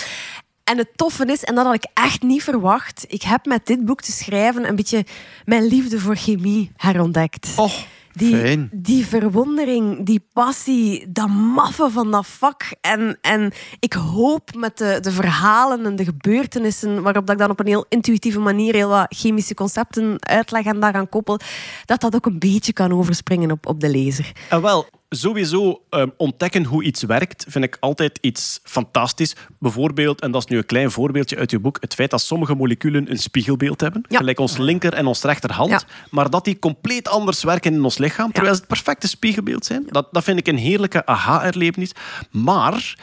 [0.70, 3.86] En het toffe is, en dat had ik echt niet verwacht, ik heb met dit
[3.86, 5.06] boek te schrijven een beetje
[5.46, 7.54] mijn liefde voor chemie herontdekt.
[7.56, 7.72] Oh,
[8.12, 8.70] Die, Fijn.
[8.72, 12.64] die verwondering, die passie, dat maffe van dat vak.
[12.82, 17.50] En, en ik hoop met de, de verhalen en de gebeurtenissen, waarop dat ik dan
[17.52, 21.40] op een heel intuïtieve manier heel wat chemische concepten uitleg en daaraan koppel,
[21.86, 24.32] dat dat ook een beetje kan overspringen op, op de lezer.
[24.50, 29.36] En wel, sowieso ehm, ontdekken hoe iets werkt, vind ik altijd iets fantastisch.
[29.60, 32.54] Bijvoorbeeld, en dat is nu een klein voorbeeldje uit je boek, het feit dat sommige
[32.56, 34.18] moleculen een spiegelbeeld hebben, Ja.
[34.18, 35.82] gelijk ons linker en ons rechterhand, Ja.
[36.12, 39.86] maar dat die compleet anders werken in ons lichaam, terwijl ze het perfecte spiegelbeeld zijn.
[39.90, 41.92] Dat, dat vind ik een heerlijke aha-erlevenis.
[42.32, 42.96] Maar...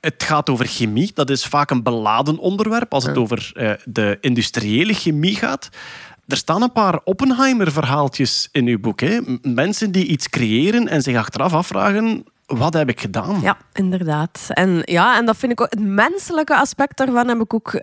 [0.00, 1.10] Het gaat over chemie.
[1.14, 5.68] Dat is vaak een beladen onderwerp als het over eh, de industriële chemie gaat.
[6.28, 9.00] Er staan een paar Oppenheimer-verhaaltjes in uw boek.
[9.00, 9.20] Hè?
[9.42, 12.24] Mensen die iets creëren en zich achteraf afvragen...
[12.46, 13.40] Wat heb ik gedaan?
[13.40, 14.46] Ja, inderdaad.
[14.48, 17.80] En, ja, en dat vind ik ook, het menselijke aspect daarvan heb ik ook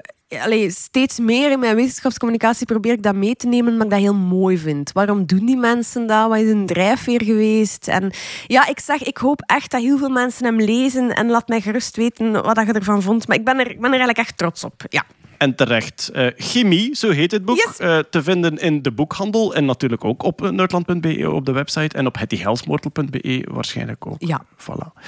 [0.68, 4.16] steeds meer in mijn wetenschapscommunicatie probeer ik dat mee te nemen, maar ik dat heel
[4.16, 4.92] mooi vind.
[4.92, 6.30] Waarom doen die mensen dat?
[6.30, 7.88] Wat is een drijfveer geweest?
[7.88, 8.14] En
[8.48, 11.62] ja, ik zeg, ik hoop echt dat heel veel mensen hem lezen en laat mij
[11.62, 13.28] gerust weten wat je ervan vond.
[13.28, 14.84] Maar ik ben er, ik ben er eigenlijk echt trots op.
[14.90, 15.04] Ja.
[15.38, 16.10] En terecht.
[16.14, 17.58] Eh, Chemie, zo heet het boek.
[17.58, 17.78] Yes.
[17.78, 19.56] eh, te vinden in de boekhandel.
[19.56, 21.98] En natuurlijk ook op eh, nerdland.be op de website.
[21.98, 24.16] En op hettyhelsmortel.be waarschijnlijk ook.
[24.18, 24.46] Ja.
[24.58, 25.02] Voilà.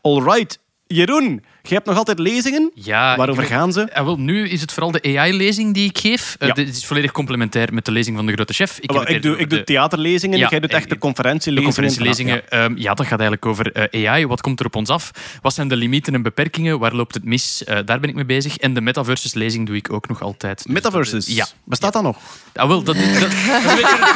[0.00, 0.62] All right.
[0.94, 2.70] Jeroen, je hebt nog altijd lezingen.
[2.74, 3.94] Ja, Waarover ik- gaan ze?
[3.94, 6.36] Ah, wel, nu is het vooral de AI-lezing die ik geef.
[6.38, 6.54] Eh, Ja.
[6.54, 8.78] dit is volledig complementair met de lezing van de grote chef.
[8.80, 10.38] Ik, ik, doe, ik doe theaterlezingen.
[10.38, 11.74] Ja, jij doet en- echt de de conferentielezingen.
[11.74, 12.50] conferentielezingen.
[12.50, 14.26] ehm, Ja, dat gaat eigenlijk over eh, AI.
[14.26, 15.10] Wat komt er op ons af?
[15.42, 16.78] Wat zijn de limieten en beperkingen?
[16.78, 17.64] Waar loopt het mis?
[17.64, 18.56] Eh, daar ben ik mee bezig.
[18.56, 20.62] En de Metaversus-lezing doe ik ook nog altijd.
[20.64, 21.12] Dus Metaversus.
[21.24, 21.46] dat is- Ja.
[21.64, 22.16] Bestaat dat nog?
[22.54, 24.14] Ah, wel, dat, dat, dat is een beetje,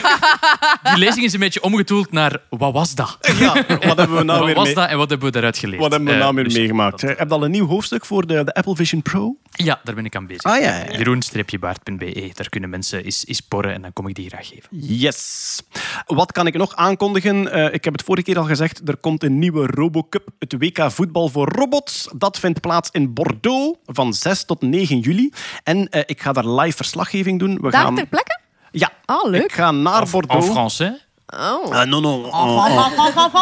[0.83, 3.19] die lezing is een beetje omgetoeld naar wat was dat?
[3.39, 3.53] Ja,
[3.87, 5.81] wat hebben we nou wat weer was mee- dat en wat hebben we daaruit geleerd?
[5.81, 7.01] Wat hebben we Eh, nou weer dus meegemaakt?
[7.19, 9.36] Heb je al een nieuw hoofdstuk voor de, de Apple Vision Pro?
[9.51, 10.43] Ja, daar ben ik aan bezig.
[10.43, 10.99] Ah, ja, ja, ja.
[10.99, 12.31] Jeroen-baard.be.
[12.35, 14.69] Daar kunnen mensen eens, eens porren en dan kom ik die graag geven.
[14.70, 15.62] Yes.
[16.07, 17.53] Wat kan ik nog aankondigen?
[17.53, 18.89] Eh, ik heb het vorige keer al gezegd.
[18.89, 22.09] Er komt een nieuwe RoboCup, het WK voetbal voor robots.
[22.16, 25.32] Dat vindt plaats in Bordeaux van 6 tot 9 juli.
[25.62, 27.55] En eh, ik ga daar live verslaggeving doen.
[27.61, 27.95] We Daar gaan...
[27.95, 28.39] ter plekke?
[28.70, 29.43] Ja, Ah, leuk.
[29.45, 30.82] ik ga naar En Bordeaux.
[31.31, 31.71] Oh.
[31.73, 32.25] Ah, non, non.
[32.33, 32.93] en- en-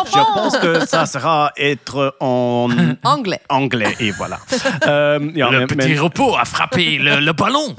[0.12, 3.40] Je pense que ça sera être en Anglais.
[3.48, 3.94] anglais.
[4.00, 4.38] Et voilà.
[4.80, 7.74] Ehm, ja, Le mijn- petit mijn- repos a frappé le, le ballon.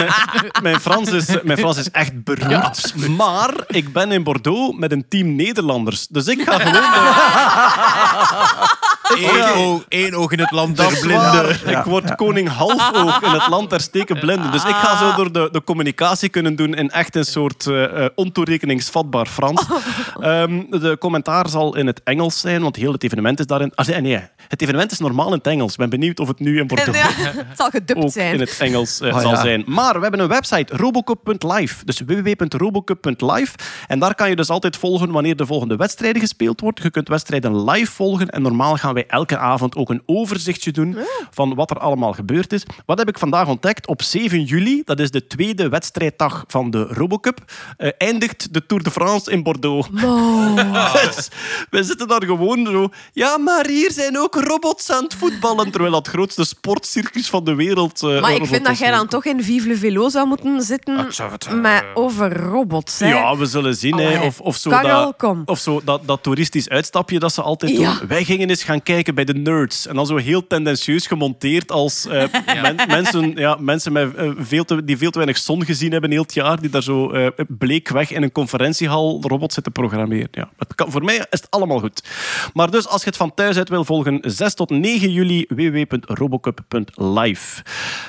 [0.62, 2.94] mijn, Frans is, mijn Frans is echt beroerd.
[3.16, 6.06] maar ik ben in Bordeaux met een team Nederlanders.
[6.08, 6.82] Dus ik ga gewoon...
[9.12, 11.50] Eén oog, één oog in het land der blinden.
[11.78, 14.52] Ik word koning halfoog in het land der steken blinden.
[14.52, 18.04] Dus ik ga zo door de, de communicatie kunnen doen in echt een soort eh,
[18.14, 19.66] ontoerekeningsvatbaar Frans.
[20.20, 23.72] Ehm, de commentaar zal in het Engels zijn, want heel het evenement is daarin...
[23.74, 25.72] Ah, nee, nee, het evenement is normaal in het Engels.
[25.72, 27.06] Ik ben benieuwd of het nu in Bordeaux Ja,
[27.36, 28.34] het zal gedubt zijn.
[28.34, 29.40] in het Engels eh, Ah, zal ja.
[29.40, 29.62] zijn.
[29.66, 31.84] Maar we hebben een website, robocup.live.
[31.84, 33.54] Dus www.robocup.live.
[33.86, 36.82] En daar kan je dus altijd volgen wanneer de volgende wedstrijden gespeeld wordt.
[36.82, 38.28] Je kunt wedstrijden live volgen.
[38.28, 40.96] En normaal gaan wij elke avond ook een overzichtje doen
[41.30, 42.62] van wat er allemaal gebeurd is.
[42.86, 43.86] Wat heb ik vandaag ontdekt?
[43.86, 47.38] Op 7 juli, dat is de tweede wedstrijddag van de Robocup,
[47.76, 49.88] eh, eindigt de Tour de France in Bordeaux.
[51.14, 51.28] Dus
[51.70, 52.88] we zitten daar gewoon zo...
[53.12, 55.70] Ja, maar hier zijn ook robots aan het voetballen.
[55.70, 58.02] Terwijl dat grootste sportcircus van de wereld...
[58.02, 60.96] eh, Maar ik vind dat jij dan toch in Vive le Velo zou moeten zitten
[60.98, 62.98] Ah, zou het, eh, met over robots.
[62.98, 63.08] Hè?
[63.08, 63.96] Ja, we zullen zien.
[63.98, 64.20] hè.
[64.26, 65.42] Of, of zo, Karel, dat, kom.
[65.44, 67.98] of zo dat, dat toeristisch uitstapje dat ze altijd Ja.
[67.98, 68.08] doen.
[68.08, 69.86] Wij gingen eens gaan kijken bij de nerds.
[69.86, 72.24] En dan zo heel tendentieus gemonteerd als eh,
[72.62, 76.10] men- mensen, ja, mensen met, eh, veel te, die veel te weinig zon gezien hebben
[76.10, 76.60] heel het jaar.
[76.60, 80.28] Die daar zo eh, bleek weg in een conferentiehal robots zitten programmeren.
[80.30, 82.02] Ja, het kan, voor mij is het allemaal goed.
[82.52, 87.62] Maar dus als je het van thuis uit wil volgen, 6 tot 9 juli www.robocup.live.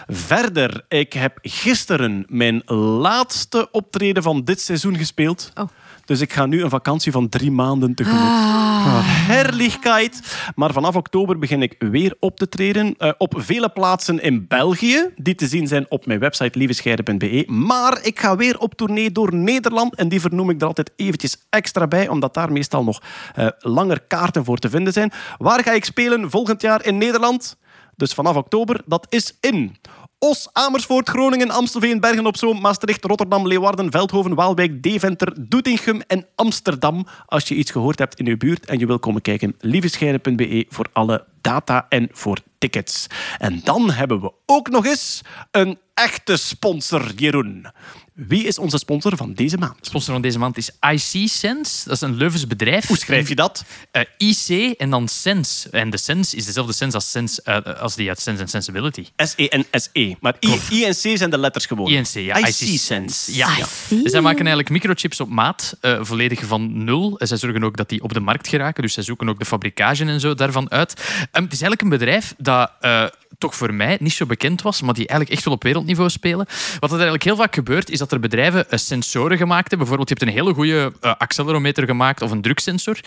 [0.08, 5.52] Verder, ik heb gisteren mijn laatste optreden van dit seizoen gespeeld.
[5.56, 5.68] Oh.
[6.06, 8.20] Dus ik ga nu een vakantie van drie maanden tegemoet.
[8.22, 9.00] Ah.
[9.04, 10.38] Herrlichkeit.
[10.56, 12.96] Maar vanaf oktober begin ik weer op te treden.
[12.98, 17.44] eh, op vele plaatsen in België, die te zien zijn op mijn website lievescheiden.be.
[17.48, 19.96] Maar ik ga weer op tournee door Nederland.
[19.96, 23.02] En die vernoem ik er altijd eventjes extra bij, omdat daar meestal nog
[23.36, 25.12] eh, langer kaarten voor te vinden zijn.
[25.38, 27.58] Waar ga ik spelen volgend jaar in Nederland?
[27.96, 29.76] Dus vanaf oktober, dat is in
[30.20, 37.08] Os, Amersfoort, Groningen, Amstelveen, Bergen-op-Zoom, Maastricht, Rotterdam, Leeuwarden, Veldhoven, Waalwijk, Deventer, Doetinchem en Amsterdam.
[37.26, 40.88] Als je iets gehoord hebt in uw buurt en je wil komen kijken, lievescheiden.be voor
[40.94, 43.08] alle data en voor tickets.
[43.38, 45.22] En dan hebben we ook nog eens
[45.52, 47.68] een echte sponsor, Jeroen.
[48.16, 49.76] Wie is onze sponsor van deze maand?
[49.82, 51.84] Sponsor van deze maand is IC Sense.
[51.88, 52.88] Dat is een Leuvens bedrijf.
[52.88, 53.64] Hoe schrijf je dat?
[53.92, 55.70] Eh, IC en dan Sense.
[55.70, 59.06] En de Sense is dezelfde Sense als, sense, eh, als die uit Sense and Sensibility.
[59.16, 60.16] S-E-N-S-E.
[60.20, 61.90] Maar I, I en C zijn de letters gewoon.
[61.90, 62.36] INC, ja.
[62.36, 63.36] IC IC Sense.
[63.36, 63.66] Ja, ja.
[63.90, 67.20] Dus zij maken eigenlijk microchips op maat, eh, volledig van nul.
[67.20, 68.82] En zij zorgen ook dat die op de markt geraken.
[68.82, 70.94] Dus zij zoeken ook de fabrikage en zo daarvan uit.
[71.32, 73.06] Ehm, het is eigenlijk een bedrijf dat eh,
[73.38, 76.46] toch voor mij niet zo bekend was, maar die eigenlijk echt wel op wereldniveau spelen.
[76.80, 79.88] Wat er eigenlijk heel vaak gebeurt, is dat er bedrijven eh, sensoren gemaakt hebben.
[79.88, 83.00] Bijvoorbeeld, je hebt een hele goede eh, accelerometer gemaakt of een druksensor.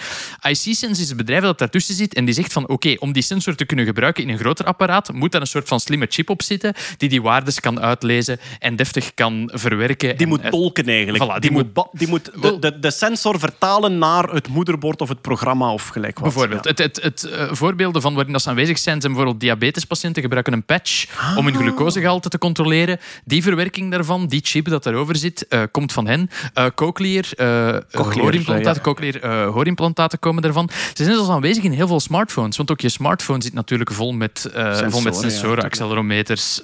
[0.43, 3.55] IC-Sense is het bedrijf dat daartussen zit en die zegt van oké, om die sensor
[3.55, 6.43] te kunnen gebruiken in een groter apparaat, moet daar een soort van slimme chip op
[6.43, 10.17] zitten die die waardes kan uitlezen en deftig kan verwerken.
[10.17, 11.25] Die en, moet eh, tolken eigenlijk.
[11.25, 15.09] Voilà, die, die moet, die moet de, de, de sensor vertalen naar het moederbord of
[15.09, 16.33] het programma of gelijk wat.
[16.33, 16.65] Bijvoorbeeld.
[16.65, 16.71] Ja.
[16.71, 20.65] Het, het, het, voorbeelden van waarin dat ze aanwezig zijn, zijn bijvoorbeeld diabetespatiënten gebruiken een
[20.65, 21.07] patch
[21.37, 22.57] om hun glucosegehalte te controleren.
[22.59, 22.99] controleren.
[23.25, 26.31] Die verwerking daarvan, die chip dat daarover zit, eh, komt van hen.
[26.55, 28.93] Eh cochlear, eh, Cochlear, hoorimplantaten, ja.
[28.93, 30.69] cochlear, hoorimplantaten komen daarvan.
[30.95, 32.57] Ze zijn zelfs aanwezig in heel veel smartphones.
[32.57, 36.61] Want ook je smartphone zit natuurlijk vol met, eh, vol met Sensoren, ja, sensoren, accelerometers.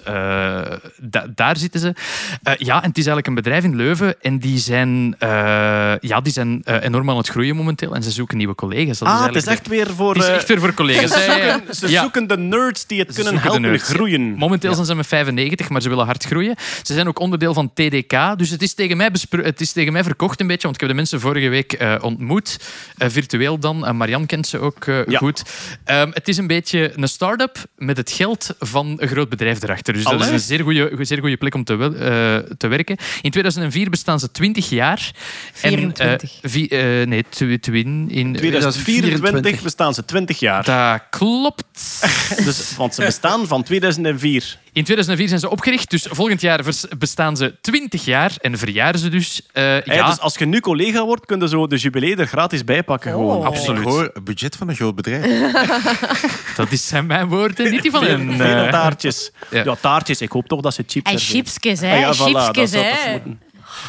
[1.00, 1.94] da- daar zitten ze.
[2.58, 4.22] Ja, en het is eigenlijk een bedrijf in Leuven.
[4.22, 5.16] En die zijn,
[6.00, 7.94] ja, die zijn enorm aan het groeien momenteel.
[7.94, 8.98] En ze zoeken nieuwe collega's.
[8.98, 10.14] Dat Ah, het is echt weer voor...
[10.14, 11.10] Het is echt weer voor collega's.
[11.12, 12.00] Ze zoeken, ze Ja.
[12.02, 14.34] zoeken de nerds die het Ze kunnen helpen groeien.
[14.34, 16.54] Momenteel zijn ze met 95, maar ze willen hard groeien.
[16.82, 18.13] Ze zijn ook onderdeel van TDK.
[18.36, 20.90] Dus het is tegen mij, het is tegen mij verkocht een beetje, want ik heb
[20.90, 22.58] de mensen vorige week eh, ontmoet.
[22.98, 23.86] Eh, virtueel dan.
[23.86, 25.18] En Marian kent ze ook eh, Ja.
[25.18, 25.42] goed.
[25.84, 29.94] Ehm, het is een beetje een start-up met het geld van een groot bedrijf erachter.
[29.94, 32.96] Dus dat is een zeer goede, zeer goede plek om te, wel- eh, te werken.
[33.22, 35.10] In 2004 bestaan ze 20 jaar.
[35.60, 36.38] En, eh, 24.
[36.42, 38.10] vi- eh, nee, tw- twin.
[38.10, 40.64] In 2024 bestaan ze 20 jaar.
[40.64, 41.62] Dat klopt.
[42.44, 44.58] Dus, want ze bestaan van 2004.
[44.74, 46.64] In 2004 zijn ze opgericht, dus volgend jaar
[46.98, 49.42] bestaan ze 20 jaar en verjaren ze dus.
[49.52, 52.26] Eh, Hey, ja, Dus als je nu collega wordt, kun je zo de jubilee er
[52.26, 53.10] gratis bij pakken.
[53.12, 53.36] Gewoon.
[53.36, 53.44] Oh.
[53.46, 53.80] absoluut.
[53.80, 55.52] Ik hoor het budget van een groot bedrijf.
[56.56, 58.36] Dat is zijn mijn woorden, niet die van een.
[58.36, 59.30] veel eh, taartjes.
[59.50, 59.62] ja.
[59.64, 59.74] Ja.
[59.80, 60.20] taartjes.
[60.20, 61.44] Ik hoop toch dat ze chips En serveren.
[61.46, 61.92] chipsjes, hè?
[61.94, 63.18] Ah ja, voilà, dat chipsjes, zou hè?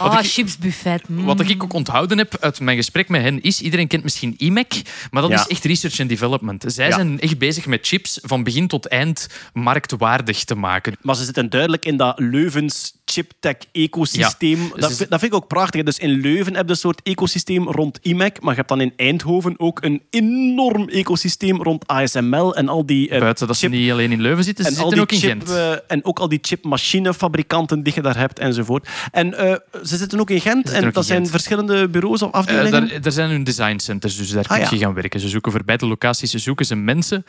[0.01, 0.19] Moeten.
[0.19, 1.07] Oh, chipsbuffet.
[1.09, 1.25] Mm.
[1.25, 4.81] Wat ik ook onthouden heb uit mijn gesprek met hen is, iedereen kent misschien IMEC,
[5.11, 5.39] maar dat Ja.
[5.39, 6.63] is echt research and development.
[6.67, 6.95] Zij Ja.
[6.95, 10.95] zijn echt bezig met chips van begin tot eind marktwaardig te maken.
[11.01, 14.61] Maar ze zitten duidelijk in dat Leuvens chiptech-ecosysteem.
[14.61, 15.83] Ja, dat, dus- vind- dat vind ik ook prachtig.
[15.83, 18.93] Dus in Leuven heb je een soort ecosysteem rond IMEC, maar je hebt dan in
[18.95, 23.09] Eindhoven ook een enorm ecosysteem rond ASML en al die...
[23.09, 25.17] eh, Buiten dat ze chip- niet alleen in Leuven zitten, ze en zitten ook in
[25.19, 25.49] chip, Gent.
[25.49, 28.87] eh, en ook al die chipmachinefabrikanten die je daar hebt enzovoort.
[29.11, 31.29] En eh, ze zitten ook in Gent en dat zijn Gent.
[31.29, 32.71] verschillende bureaus of afdelingen.
[32.89, 34.67] daar, daar zijn hun designcenters, dus daar Ah, kun ja.
[34.71, 35.19] je gaan werken.
[35.19, 37.25] Ze zoeken voor beide locaties ze zoeken ze mensen.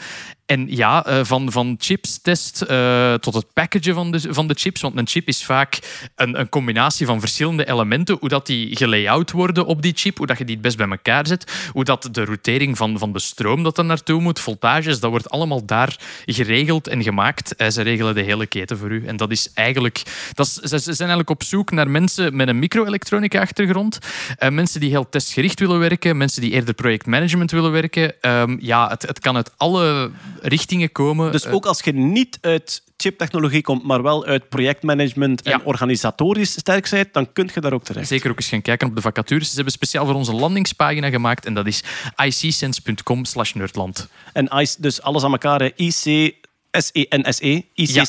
[0.46, 4.80] En ja, van, van chipstest eh tot het packagen van de, van de chips.
[4.80, 5.76] Want een chip is vaak
[6.15, 8.16] een, een combinatie van verschillende elementen.
[8.20, 10.89] Hoe dat die gelayout worden op die chip, hoe dat je die het best bij
[10.89, 11.69] elkaar zet.
[11.73, 15.31] Hoe dat de routering van, van de stroom dat er naartoe moet, voltages, dat wordt
[15.31, 15.97] allemaal daar
[16.27, 17.57] geregeld en gemaakt.
[17.57, 19.07] Eh, ze regelen de hele keten voor u.
[19.07, 20.03] En dat is eigenlijk...
[20.32, 23.98] Dat is, ze zijn eigenlijk op zoek naar mensen met een micro-elektronica-achtergrond.
[24.39, 28.20] Eh, mensen die heel testgericht willen werken, mensen die eerder projectmanagement willen werken.
[28.20, 30.11] Ehm, ja, het, het kan uit alle
[30.43, 31.32] richtingen komen.
[31.32, 35.60] Dus Eh, ook als je niet uit chiptechnologie komt, maar wel uit projectmanagement en Ja.
[35.64, 38.09] organisatorisch sterk bent, dan kun je daar ook terecht.
[38.09, 39.48] Zeker ook eens gaan kijken op de vacatures.
[39.48, 41.82] Ze hebben speciaal voor onze landingspagina gemaakt en dat is
[42.24, 44.09] icsense.com slash nerdland.
[44.32, 44.48] En
[44.78, 45.70] dus alles aan elkaar, hè.
[45.77, 46.35] IC,
[46.70, 48.06] S-E-N-S-E, IC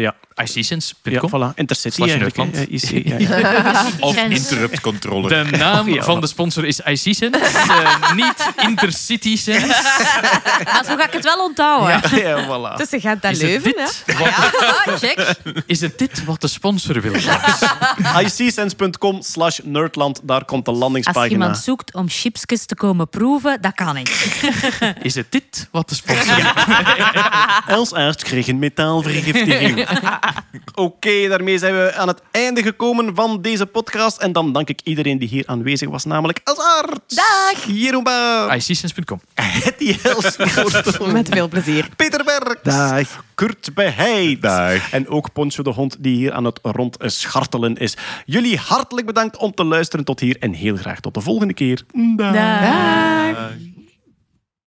[0.00, 0.14] Ja.
[0.44, 0.94] Sense.
[1.02, 1.30] Ja, ja icsense.com.
[1.30, 1.54] voilà.
[1.54, 2.68] Intercity Slash eigenlijk.
[2.68, 3.84] IC, ja, ja.
[4.00, 5.50] Of interrupt controller.
[5.50, 6.02] De naam Ja.
[6.02, 9.66] van de sponsor is iCsense, eh, niet Intercity Sense.
[10.72, 12.00] Maar zo ga ik het wel onthouden.
[12.10, 12.76] Ja, ja, voilà.
[12.76, 13.74] Tussen Gent en Is het Leuven?
[14.18, 14.50] Ja,
[14.98, 15.34] check.
[15.66, 17.12] Is het dit wat de sponsor wil?
[18.20, 21.26] Icsense.com slash nerdland, daar komt de Als landingspagina.
[21.32, 24.08] iemand zoekt om chipsjes te komen proeven, dat kan ik.
[25.02, 26.44] Is het dit wat de sponsor wil?
[27.76, 29.85] Els Aert kreeg een metaalvergiftiging.
[30.74, 34.18] Oké, daarmee zijn we aan het einde gekomen van deze podcast.
[34.18, 37.00] En dan dank ik iedereen die hier aanwezig was, namelijk Aert.
[37.06, 37.64] Dag.
[37.66, 38.04] Jeroen
[38.54, 39.20] iCsense.com.
[39.34, 39.96] Hetty
[41.12, 41.88] Met veel plezier.
[41.96, 42.62] Peter Berks.
[42.62, 43.24] Dag.
[43.34, 44.42] Kurt Beheid.
[44.42, 44.92] Dag.
[44.92, 47.96] En ook Poncho de Hond, die hier aan het rondschartelen is.
[48.24, 50.36] Jullie hartelijk bedankt om te luisteren tot hier.
[50.40, 51.82] En heel graag tot de volgende keer.
[52.16, 52.32] Dag.
[52.32, 53.75] Dag.